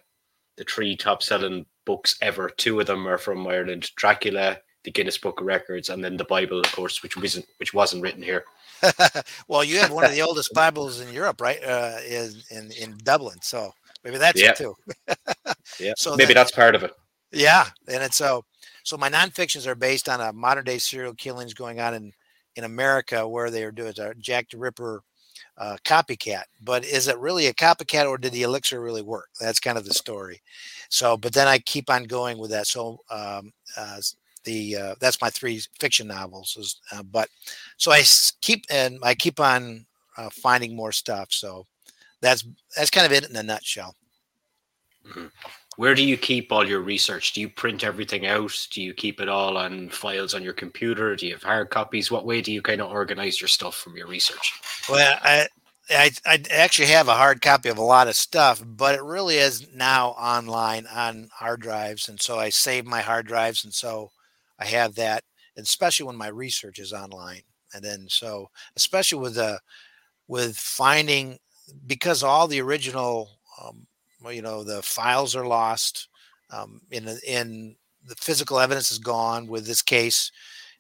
the 0.57 0.65
three 0.65 0.97
top 0.97 1.23
selling 1.23 1.67
books 1.87 2.17
ever. 2.21 2.51
Two 2.51 2.81
of 2.81 2.87
them 2.87 3.07
are 3.07 3.19
from 3.19 3.47
Ireland: 3.47 3.91
Dracula, 3.97 4.59
the 4.85 4.91
Guinness 4.91 5.19
Book 5.19 5.41
of 5.41 5.47
Records, 5.47 5.89
and 5.89 6.03
then 6.03 6.17
the 6.17 6.25
Bible, 6.25 6.61
of 6.61 6.73
course, 6.73 7.03
which 7.03 7.17
wasn't 7.17 7.47
which 7.59 7.75
wasn't 7.75 8.03
written 8.03 8.23
here. 8.23 8.45
well, 9.49 9.65
you 9.65 9.79
have 9.79 9.91
one 9.91 10.05
of 10.05 10.13
the 10.13 10.23
oldest 10.27 10.53
Bibles 10.55 11.01
in 11.01 11.13
Europe, 11.13 11.41
right? 11.41 11.63
Uh, 11.63 11.99
in 12.09 12.33
in, 12.51 12.71
in 12.73 12.99
Dublin, 13.03 13.39
so 13.43 13.73
maybe 14.05 14.19
that's 14.19 14.41
yeah. 14.41 14.51
it 14.51 14.57
too. 14.57 14.75
yeah, 15.81 15.93
so 15.97 16.17
maybe 16.17 16.29
then, 16.29 16.37
that's 16.37 16.53
part 16.53 16.75
of 16.75 16.83
it. 16.83 16.93
Yeah, 17.33 17.67
and 17.89 18.03
it's 18.03 18.17
so 18.17 18.45
so 18.85 18.97
my 18.97 19.09
nonfictions 19.09 19.67
are 19.67 19.75
based 19.75 20.09
on 20.09 20.21
a 20.21 20.33
modern 20.33 20.65
day 20.65 20.79
serial 20.79 21.15
killings 21.15 21.55
going 21.55 21.81
on 21.81 21.95
in 21.95 22.13
in 22.57 22.65
America 22.65 23.27
where 23.27 23.51
they 23.51 23.63
are 23.65 23.73
doing 23.73 23.95
a 23.99 24.15
Jack 24.15 24.51
the 24.51 24.59
Ripper 24.59 25.03
uh, 25.59 25.77
copycat. 25.85 26.45
But 26.63 26.85
is 26.85 27.09
it 27.09 27.19
really 27.19 27.47
a 27.47 27.55
copycat 27.55 28.09
or 28.09 28.19
did 28.19 28.33
the 28.33 28.43
elixir 28.43 28.81
really 28.81 29.03
work? 29.03 29.29
That's 29.41 29.61
kind 29.61 29.79
of 29.79 29.85
the 29.85 29.95
story. 29.95 30.41
So, 30.89 31.17
but 31.17 31.33
then 31.33 31.49
I 31.49 31.59
keep 31.59 31.91
on 31.91 32.05
going 32.05 32.39
with 32.39 32.51
that. 32.51 32.67
So, 32.67 33.01
um, 33.11 33.53
uh, 33.77 34.01
the 34.45 34.77
uh, 34.77 34.95
that's 35.01 35.21
my 35.21 35.31
three 35.31 35.61
fiction 35.79 36.07
novels. 36.07 36.57
Is, 36.59 36.81
uh, 36.93 37.03
but 37.03 37.29
so 37.77 37.93
I 37.93 38.03
keep 38.41 38.65
and 38.71 38.99
I 39.03 39.15
keep 39.15 39.41
on 39.41 39.87
uh, 40.17 40.31
finding 40.31 40.75
more 40.75 40.93
stuff. 40.93 41.29
So 41.31 41.67
that's 42.21 42.45
that's 42.77 42.91
kind 42.91 43.07
of 43.07 43.13
it 43.13 43.29
in 43.29 43.37
a 43.37 43.43
nutshell. 43.43 43.95
Mm-hmm. 45.07 45.27
Where 45.77 45.95
do 45.95 46.03
you 46.03 46.17
keep 46.17 46.51
all 46.51 46.69
your 46.69 46.81
research? 46.81 47.35
Do 47.35 47.41
you 47.41 47.49
print 47.49 47.85
everything 47.85 48.27
out? 48.27 48.67
Do 48.73 48.83
you 48.83 48.93
keep 48.93 49.21
it 49.21 49.29
all 49.29 49.57
on 49.57 49.91
files 49.91 50.35
on 50.35 50.43
your 50.43 50.53
computer? 50.53 51.15
Do 51.15 51.27
you 51.27 51.35
have 51.35 51.43
hard 51.45 51.71
copies? 51.71 52.11
What 52.11 52.27
way 52.27 52.43
do 52.43 52.53
you 52.53 52.61
kind 52.61 52.81
of 52.81 52.91
organize 52.91 53.41
your 53.41 53.47
stuff 53.47 53.77
from 53.77 53.97
your 53.97 54.09
research? 54.09 54.55
Well, 54.89 55.17
I, 55.23 55.47
I, 55.89 56.11
I 56.27 56.43
actually 56.51 56.89
have 56.89 57.07
a 57.07 57.15
hard 57.15 57.41
copy 57.43 57.69
of 57.69 57.79
a 57.79 57.83
lot 57.83 58.09
of 58.09 58.17
stuff, 58.17 58.61
but 58.67 58.97
it 58.97 59.03
really 59.03 59.37
is 59.37 59.69
now 59.73 60.09
online 60.11 60.87
on 60.93 61.29
hard 61.33 61.61
drives. 61.61 62.09
And 62.09 62.21
so 62.21 62.41
I 62.41 62.49
save 62.49 62.85
my 62.85 63.01
hard 63.01 63.29
drives. 63.29 63.63
And 63.63 63.73
so 63.73 64.11
I 64.59 64.67
have 64.67 64.95
that, 64.97 65.25
especially 65.57 66.07
when 66.07 66.17
my 66.17 66.29
research 66.29 66.79
is 66.79 66.93
online. 66.93 67.43
And 67.75 67.85
then 67.85 68.07
so, 68.09 68.49
especially 68.77 69.19
with 69.21 69.35
the, 69.35 69.61
with 70.29 70.57
finding, 70.57 71.39
because 71.87 72.23
all 72.23 72.47
the 72.49 72.61
original 72.61 73.31
um, 73.63 73.87
you 74.31 74.43
know 74.43 74.65
the 74.65 74.83
files 74.83 75.37
are 75.37 75.47
lost 75.47 76.09
um, 76.51 76.81
in 76.91 77.09
in 77.27 77.77
the 78.07 78.15
physical 78.17 78.59
evidence 78.59 78.91
is 78.91 78.99
gone 78.99 79.47
with 79.47 79.67
this 79.67 79.83
case 79.83 80.31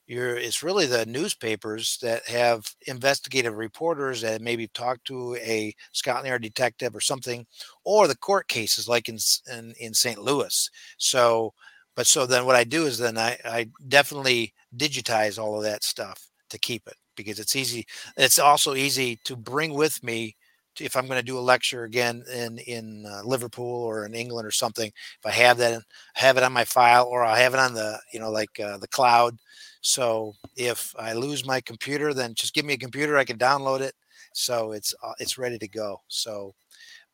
you're 0.06 0.36
it's 0.36 0.62
really 0.62 0.86
the 0.86 1.06
newspapers 1.06 1.98
that 2.02 2.26
have 2.28 2.64
investigative 2.86 3.56
reporters 3.56 4.22
that 4.22 4.40
maybe 4.42 4.68
talked 4.68 5.06
to 5.06 5.36
a 5.36 5.74
Scotland 5.92 6.28
Yard 6.28 6.42
detective 6.42 6.96
or 6.96 7.00
something, 7.00 7.46
or 7.84 8.08
the 8.08 8.16
court 8.16 8.48
cases 8.48 8.88
like 8.88 9.08
in 9.08 9.18
in, 9.52 9.74
in 9.78 9.94
St. 9.94 10.18
Louis. 10.18 10.70
So, 10.98 11.52
but 11.98 12.06
so 12.06 12.26
then 12.26 12.46
what 12.46 12.54
I 12.54 12.62
do 12.62 12.86
is 12.86 12.96
then 12.98 13.18
I, 13.18 13.36
I 13.44 13.70
definitely 13.88 14.54
digitize 14.76 15.36
all 15.36 15.56
of 15.56 15.64
that 15.64 15.82
stuff 15.82 16.28
to 16.50 16.56
keep 16.56 16.86
it 16.86 16.94
because 17.16 17.40
it's 17.40 17.56
easy. 17.56 17.86
It's 18.16 18.38
also 18.38 18.76
easy 18.76 19.18
to 19.24 19.34
bring 19.34 19.74
with 19.74 20.00
me 20.04 20.36
to, 20.76 20.84
if 20.84 20.96
I'm 20.96 21.08
going 21.08 21.18
to 21.18 21.26
do 21.26 21.36
a 21.36 21.40
lecture 21.40 21.82
again 21.82 22.22
in 22.32 22.58
in 22.58 23.04
uh, 23.04 23.22
Liverpool 23.24 23.66
or 23.66 24.06
in 24.06 24.14
England 24.14 24.46
or 24.46 24.52
something, 24.52 24.86
if 24.86 25.26
I 25.26 25.32
have 25.32 25.58
that, 25.58 25.82
have 26.14 26.36
it 26.36 26.44
on 26.44 26.52
my 26.52 26.64
file, 26.64 27.06
or 27.06 27.24
I'll 27.24 27.34
have 27.34 27.54
it 27.54 27.58
on 27.60 27.74
the 27.74 27.98
you 28.12 28.20
know 28.20 28.30
like 28.30 28.60
uh, 28.60 28.78
the 28.78 28.86
cloud. 28.86 29.36
So 29.80 30.34
if 30.56 30.94
I 30.96 31.14
lose 31.14 31.44
my 31.44 31.60
computer, 31.60 32.14
then 32.14 32.34
just 32.34 32.54
give 32.54 32.64
me 32.64 32.74
a 32.74 32.78
computer, 32.78 33.18
I 33.18 33.24
can 33.24 33.38
download 33.38 33.80
it, 33.80 33.94
so 34.32 34.70
it's 34.70 34.94
uh, 35.02 35.14
it's 35.18 35.36
ready 35.36 35.58
to 35.58 35.68
go. 35.68 36.00
So, 36.06 36.54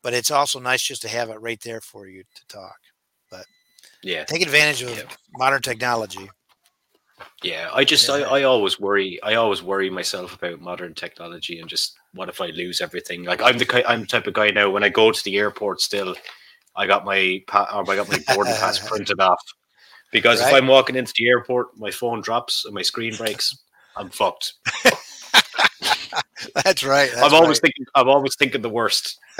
but 0.03 0.13
it's 0.13 0.31
also 0.31 0.59
nice 0.59 0.83
just 0.83 1.01
to 1.03 1.09
have 1.09 1.31
it 1.31 1.41
right 1.41 1.61
there 1.63 1.81
for 1.81 2.07
you 2.07 2.23
to 2.35 2.47
talk. 2.47 2.77
But 4.05 4.11
yeah, 4.11 4.23
take 4.25 4.43
advantage 4.43 4.83
of 4.83 4.95
yeah. 4.95 5.03
modern 5.33 5.63
technology. 5.63 6.29
Yeah, 7.41 7.71
I 7.73 7.83
just 7.83 8.07
I, 8.07 8.21
I 8.21 8.43
always 8.43 8.79
worry 8.79 9.19
I 9.23 9.33
always 9.33 9.63
worry 9.63 9.89
myself 9.89 10.35
about 10.35 10.61
modern 10.61 10.93
technology 10.93 11.59
and 11.59 11.67
just 11.67 11.95
what 12.13 12.29
if 12.29 12.39
I 12.39 12.47
lose 12.47 12.81
everything? 12.81 13.23
Like 13.23 13.41
I'm 13.41 13.57
the 13.57 13.89
I'm 13.89 14.01
the 14.01 14.05
type 14.05 14.27
of 14.27 14.35
guy 14.35 14.51
now 14.51 14.69
when 14.69 14.83
I 14.83 14.89
go 14.89 15.11
to 15.11 15.23
the 15.23 15.37
airport 15.37 15.81
still 15.81 16.15
I 16.75 16.85
got 16.85 17.03
my 17.03 17.43
or 17.51 17.91
I 17.91 17.95
got 17.95 18.07
my 18.07 18.19
boarding 18.35 18.53
pass 18.59 18.77
printed 18.77 19.19
off 19.19 19.41
because 20.11 20.39
right. 20.39 20.49
if 20.49 20.53
I'm 20.53 20.67
walking 20.67 20.95
into 20.95 21.13
the 21.17 21.27
airport 21.27 21.75
my 21.75 21.89
phone 21.89 22.21
drops 22.21 22.65
and 22.65 22.75
my 22.75 22.83
screen 22.83 23.15
breaks 23.15 23.57
I'm 23.97 24.11
fucked. 24.11 24.53
that's 26.63 26.83
right. 26.83 27.09
That's 27.11 27.25
I'm 27.25 27.33
always 27.33 27.57
right. 27.57 27.61
thinking 27.63 27.85
I'm 27.95 28.09
always 28.09 28.35
thinking 28.35 28.61
the 28.61 28.69
worst. 28.69 29.17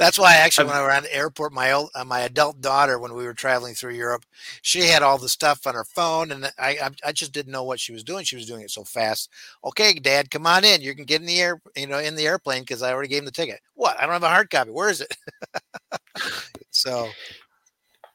That's 0.00 0.18
why 0.18 0.36
actually, 0.36 0.68
when 0.68 0.76
I 0.76 0.80
was 0.80 0.94
at 0.94 1.02
the 1.02 1.14
airport, 1.14 1.52
my 1.52 1.72
old, 1.72 1.90
uh, 1.94 2.06
my 2.06 2.20
adult 2.20 2.62
daughter, 2.62 2.98
when 2.98 3.12
we 3.12 3.26
were 3.26 3.34
traveling 3.34 3.74
through 3.74 3.92
Europe, 3.92 4.24
she 4.62 4.80
had 4.80 5.02
all 5.02 5.18
the 5.18 5.28
stuff 5.28 5.66
on 5.66 5.74
her 5.74 5.84
phone, 5.84 6.32
and 6.32 6.50
I, 6.58 6.88
I 7.04 7.12
just 7.12 7.32
didn't 7.32 7.52
know 7.52 7.64
what 7.64 7.80
she 7.80 7.92
was 7.92 8.02
doing. 8.02 8.24
She 8.24 8.34
was 8.34 8.46
doing 8.46 8.62
it 8.62 8.70
so 8.70 8.82
fast. 8.82 9.28
Okay, 9.62 9.92
Dad, 9.92 10.30
come 10.30 10.46
on 10.46 10.64
in. 10.64 10.80
You 10.80 10.94
can 10.94 11.04
get 11.04 11.20
in 11.20 11.26
the 11.26 11.38
air, 11.38 11.60
you 11.76 11.86
know, 11.86 11.98
in 11.98 12.16
the 12.16 12.26
airplane 12.26 12.62
because 12.62 12.82
I 12.82 12.94
already 12.94 13.10
gave 13.10 13.18
him 13.18 13.26
the 13.26 13.30
ticket. 13.30 13.60
What? 13.74 13.98
I 13.98 14.04
don't 14.04 14.14
have 14.14 14.22
a 14.22 14.30
hard 14.30 14.48
copy. 14.48 14.70
Where 14.70 14.88
is 14.88 15.02
it? 15.02 15.14
so 16.70 17.10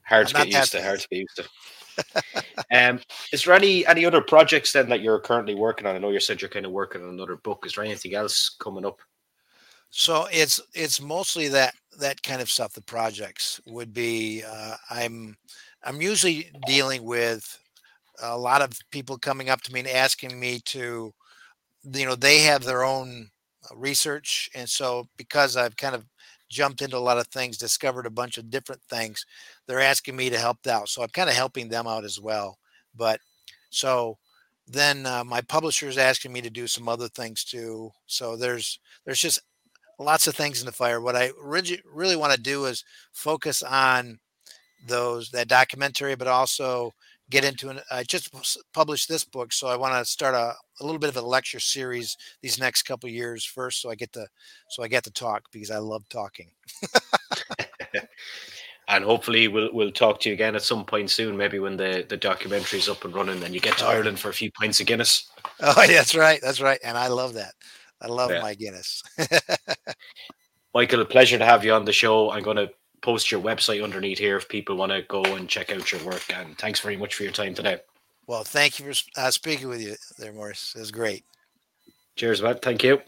hard 0.08 0.28
to 0.30 0.34
get 0.34 0.48
used 0.48 0.72
to. 0.72 0.82
Hard 0.82 1.02
to 1.02 1.08
get 1.12 1.20
used 1.20 1.36
to. 1.36 2.44
um, 2.72 3.00
is 3.32 3.44
there 3.44 3.54
any 3.54 3.86
any 3.86 4.08
other 4.08 4.22
projects 4.22 4.74
then 4.74 4.90
that 4.90 5.02
you're 5.02 5.20
currently 5.20 5.54
working 5.54 5.86
on? 5.86 5.94
I 5.94 6.00
know 6.00 6.10
you 6.10 6.20
said 6.20 6.42
you're 6.42 6.50
kind 6.50 6.66
of 6.66 6.72
working 6.72 7.04
on 7.04 7.10
another 7.10 7.36
book. 7.36 7.64
Is 7.68 7.74
there 7.74 7.84
anything 7.84 8.16
else 8.16 8.56
coming 8.60 8.86
up? 8.86 9.02
So 9.98 10.28
it's 10.32 10.60
it's 10.74 11.00
mostly 11.00 11.48
that 11.50 11.74
that 12.00 12.22
kind 12.22 12.42
of 12.42 12.50
stuff. 12.50 12.74
The 12.74 12.82
projects 12.82 13.62
would 13.66 13.94
be 13.94 14.44
uh, 14.44 14.76
I'm 14.90 15.38
I'm 15.84 16.02
usually 16.02 16.52
dealing 16.68 17.04
with 17.04 17.58
a 18.22 18.38
lot 18.38 18.62
of 18.62 18.72
people 18.92 19.18
coming 19.18 19.50
up 19.50 19.62
to 19.64 19.74
me 19.74 19.82
and 19.82 19.90
asking 19.90 20.40
me 20.40 20.60
to, 20.68 21.14
you 21.94 22.06
know, 22.06 22.16
they 22.16 22.40
have 22.42 22.64
their 22.64 22.84
own 22.86 23.30
research, 23.76 24.50
and 24.56 24.70
so 24.70 25.08
because 25.18 25.58
I've 25.58 25.78
kind 25.78 25.96
of 25.96 26.06
jumped 26.50 26.82
into 26.82 26.98
a 26.98 27.00
lot 27.00 27.18
of 27.20 27.28
things, 27.28 27.58
discovered 27.58 28.06
a 28.08 28.12
bunch 28.12 28.38
of 28.38 28.50
different 28.52 28.82
things, 28.90 29.26
they're 29.68 29.82
asking 29.82 30.16
me 30.18 30.30
to 30.32 30.40
help 30.40 30.68
out. 30.68 30.90
So 30.90 31.04
I'm 31.04 31.10
kind 31.10 31.30
of 31.30 31.36
helping 31.36 31.70
them 31.70 31.88
out 31.88 32.06
as 32.06 32.20
well. 32.22 32.60
But 32.96 33.22
so 33.72 34.18
then 34.68 35.06
uh, 35.06 35.24
my 35.24 35.42
publisher 35.42 35.88
is 35.88 35.98
asking 35.98 36.34
me 36.34 36.42
to 36.42 36.50
do 36.50 36.68
some 36.68 36.90
other 36.90 37.08
things 37.10 37.44
too. 37.44 37.92
So 38.08 38.36
there's 38.38 38.80
there's 39.06 39.20
just 39.22 39.40
lots 40.00 40.28
of 40.28 40.36
things 40.36 40.60
in 40.60 40.66
the 40.66 40.72
fire. 40.72 41.02
What 41.02 41.16
I 41.16 41.32
really 41.42 41.82
really 41.86 42.16
want 42.16 42.34
to 42.34 42.42
do 42.42 42.66
is 42.66 42.84
focus 43.14 43.64
on 43.64 44.20
those 44.88 45.30
that 45.32 45.48
documentary, 45.48 46.16
but 46.16 46.28
also 46.28 46.94
get 47.30 47.44
into 47.44 47.70
an. 47.70 47.80
I 47.92 48.04
just 48.04 48.34
published 48.74 49.08
this 49.08 49.24
book, 49.24 49.54
so 49.54 49.68
I 49.68 49.76
want 49.76 49.94
to 49.94 50.10
start 50.10 50.36
a, 50.36 50.54
a 50.80 50.86
little 50.86 51.00
bit 51.00 51.10
of 51.10 51.18
a 51.18 51.22
lecture 51.22 51.60
series 51.60 52.18
these 52.42 52.60
next 52.60 52.84
couple 52.84 53.10
years 53.10 53.44
first, 53.44 53.82
so 53.82 53.90
I 53.90 53.96
get 53.96 54.14
to 54.14 54.28
so 54.70 54.84
I 54.84 54.88
get 54.88 55.04
to 55.06 55.12
talk 55.12 55.44
because 55.52 55.72
I 55.72 55.78
love 55.78 56.08
talking. 56.10 56.52
and 58.88 59.04
hopefully 59.04 59.48
we'll 59.48 59.70
we'll 59.74 59.92
talk 59.92 60.20
to 60.22 60.30
you 60.30 60.36
again 60.36 60.56
at 60.56 60.62
some 60.62 60.86
point 60.86 61.10
soon. 61.10 61.36
Maybe 61.36 61.60
when 61.60 61.78
the 61.78 62.06
the 62.08 62.18
documentary's 62.18 62.90
up 62.90 63.06
and 63.06 63.14
running, 63.14 63.44
and 63.44 63.54
you 63.54 63.60
get 63.60 63.78
to 63.80 63.86
oh, 63.86 63.90
Ireland 63.90 64.20
for 64.20 64.30
a 64.30 64.34
few 64.34 64.52
pints 64.52 64.80
of 64.80 64.88
Guinness. 64.88 65.30
Oh, 65.62 65.74
yeah, 65.82 65.98
that's 65.98 66.16
right, 66.16 66.40
that's 66.42 66.62
right, 66.62 66.80
and 66.84 66.98
I 66.98 67.08
love 67.08 67.34
that. 67.34 67.54
I 68.02 68.08
love 68.08 68.32
yeah. 68.32 68.42
my 68.42 68.54
Guinness. 68.54 69.04
Michael, 70.74 71.02
a 71.02 71.06
pleasure 71.06 71.38
to 71.38 71.46
have 71.46 71.64
you 71.64 71.74
on 71.74 71.86
the 71.86 71.94
show. 71.94 72.32
I'm 72.32 72.44
going 72.44 72.58
to 72.58 72.70
post 73.02 73.32
your 73.32 73.42
website 73.42 73.84
underneath 73.84 74.18
here 74.18 74.36
if 74.36 74.50
people 74.50 74.76
want 74.76 74.92
to 74.92 75.04
go 75.04 75.24
and 75.24 75.48
check 75.48 75.72
out 75.72 75.92
your 75.92 76.04
work. 76.04 76.24
And 76.34 76.58
thanks 76.58 76.80
very 76.80 76.98
much 76.98 77.16
for 77.16 77.24
your 77.24 77.32
time 77.32 77.54
today. 77.54 77.78
Well, 78.28 78.44
thank 78.44 78.80
you 78.80 78.92
for 78.92 79.02
uh, 79.18 79.32
speaking 79.32 79.70
with 79.70 79.82
you 79.82 79.96
there, 80.18 80.34
Morris. 80.34 80.74
It 80.76 80.80
was 80.80 80.92
great. 80.92 81.24
Cheers, 82.16 82.42
man. 82.42 82.58
Thank 82.62 82.84
you. 82.84 83.02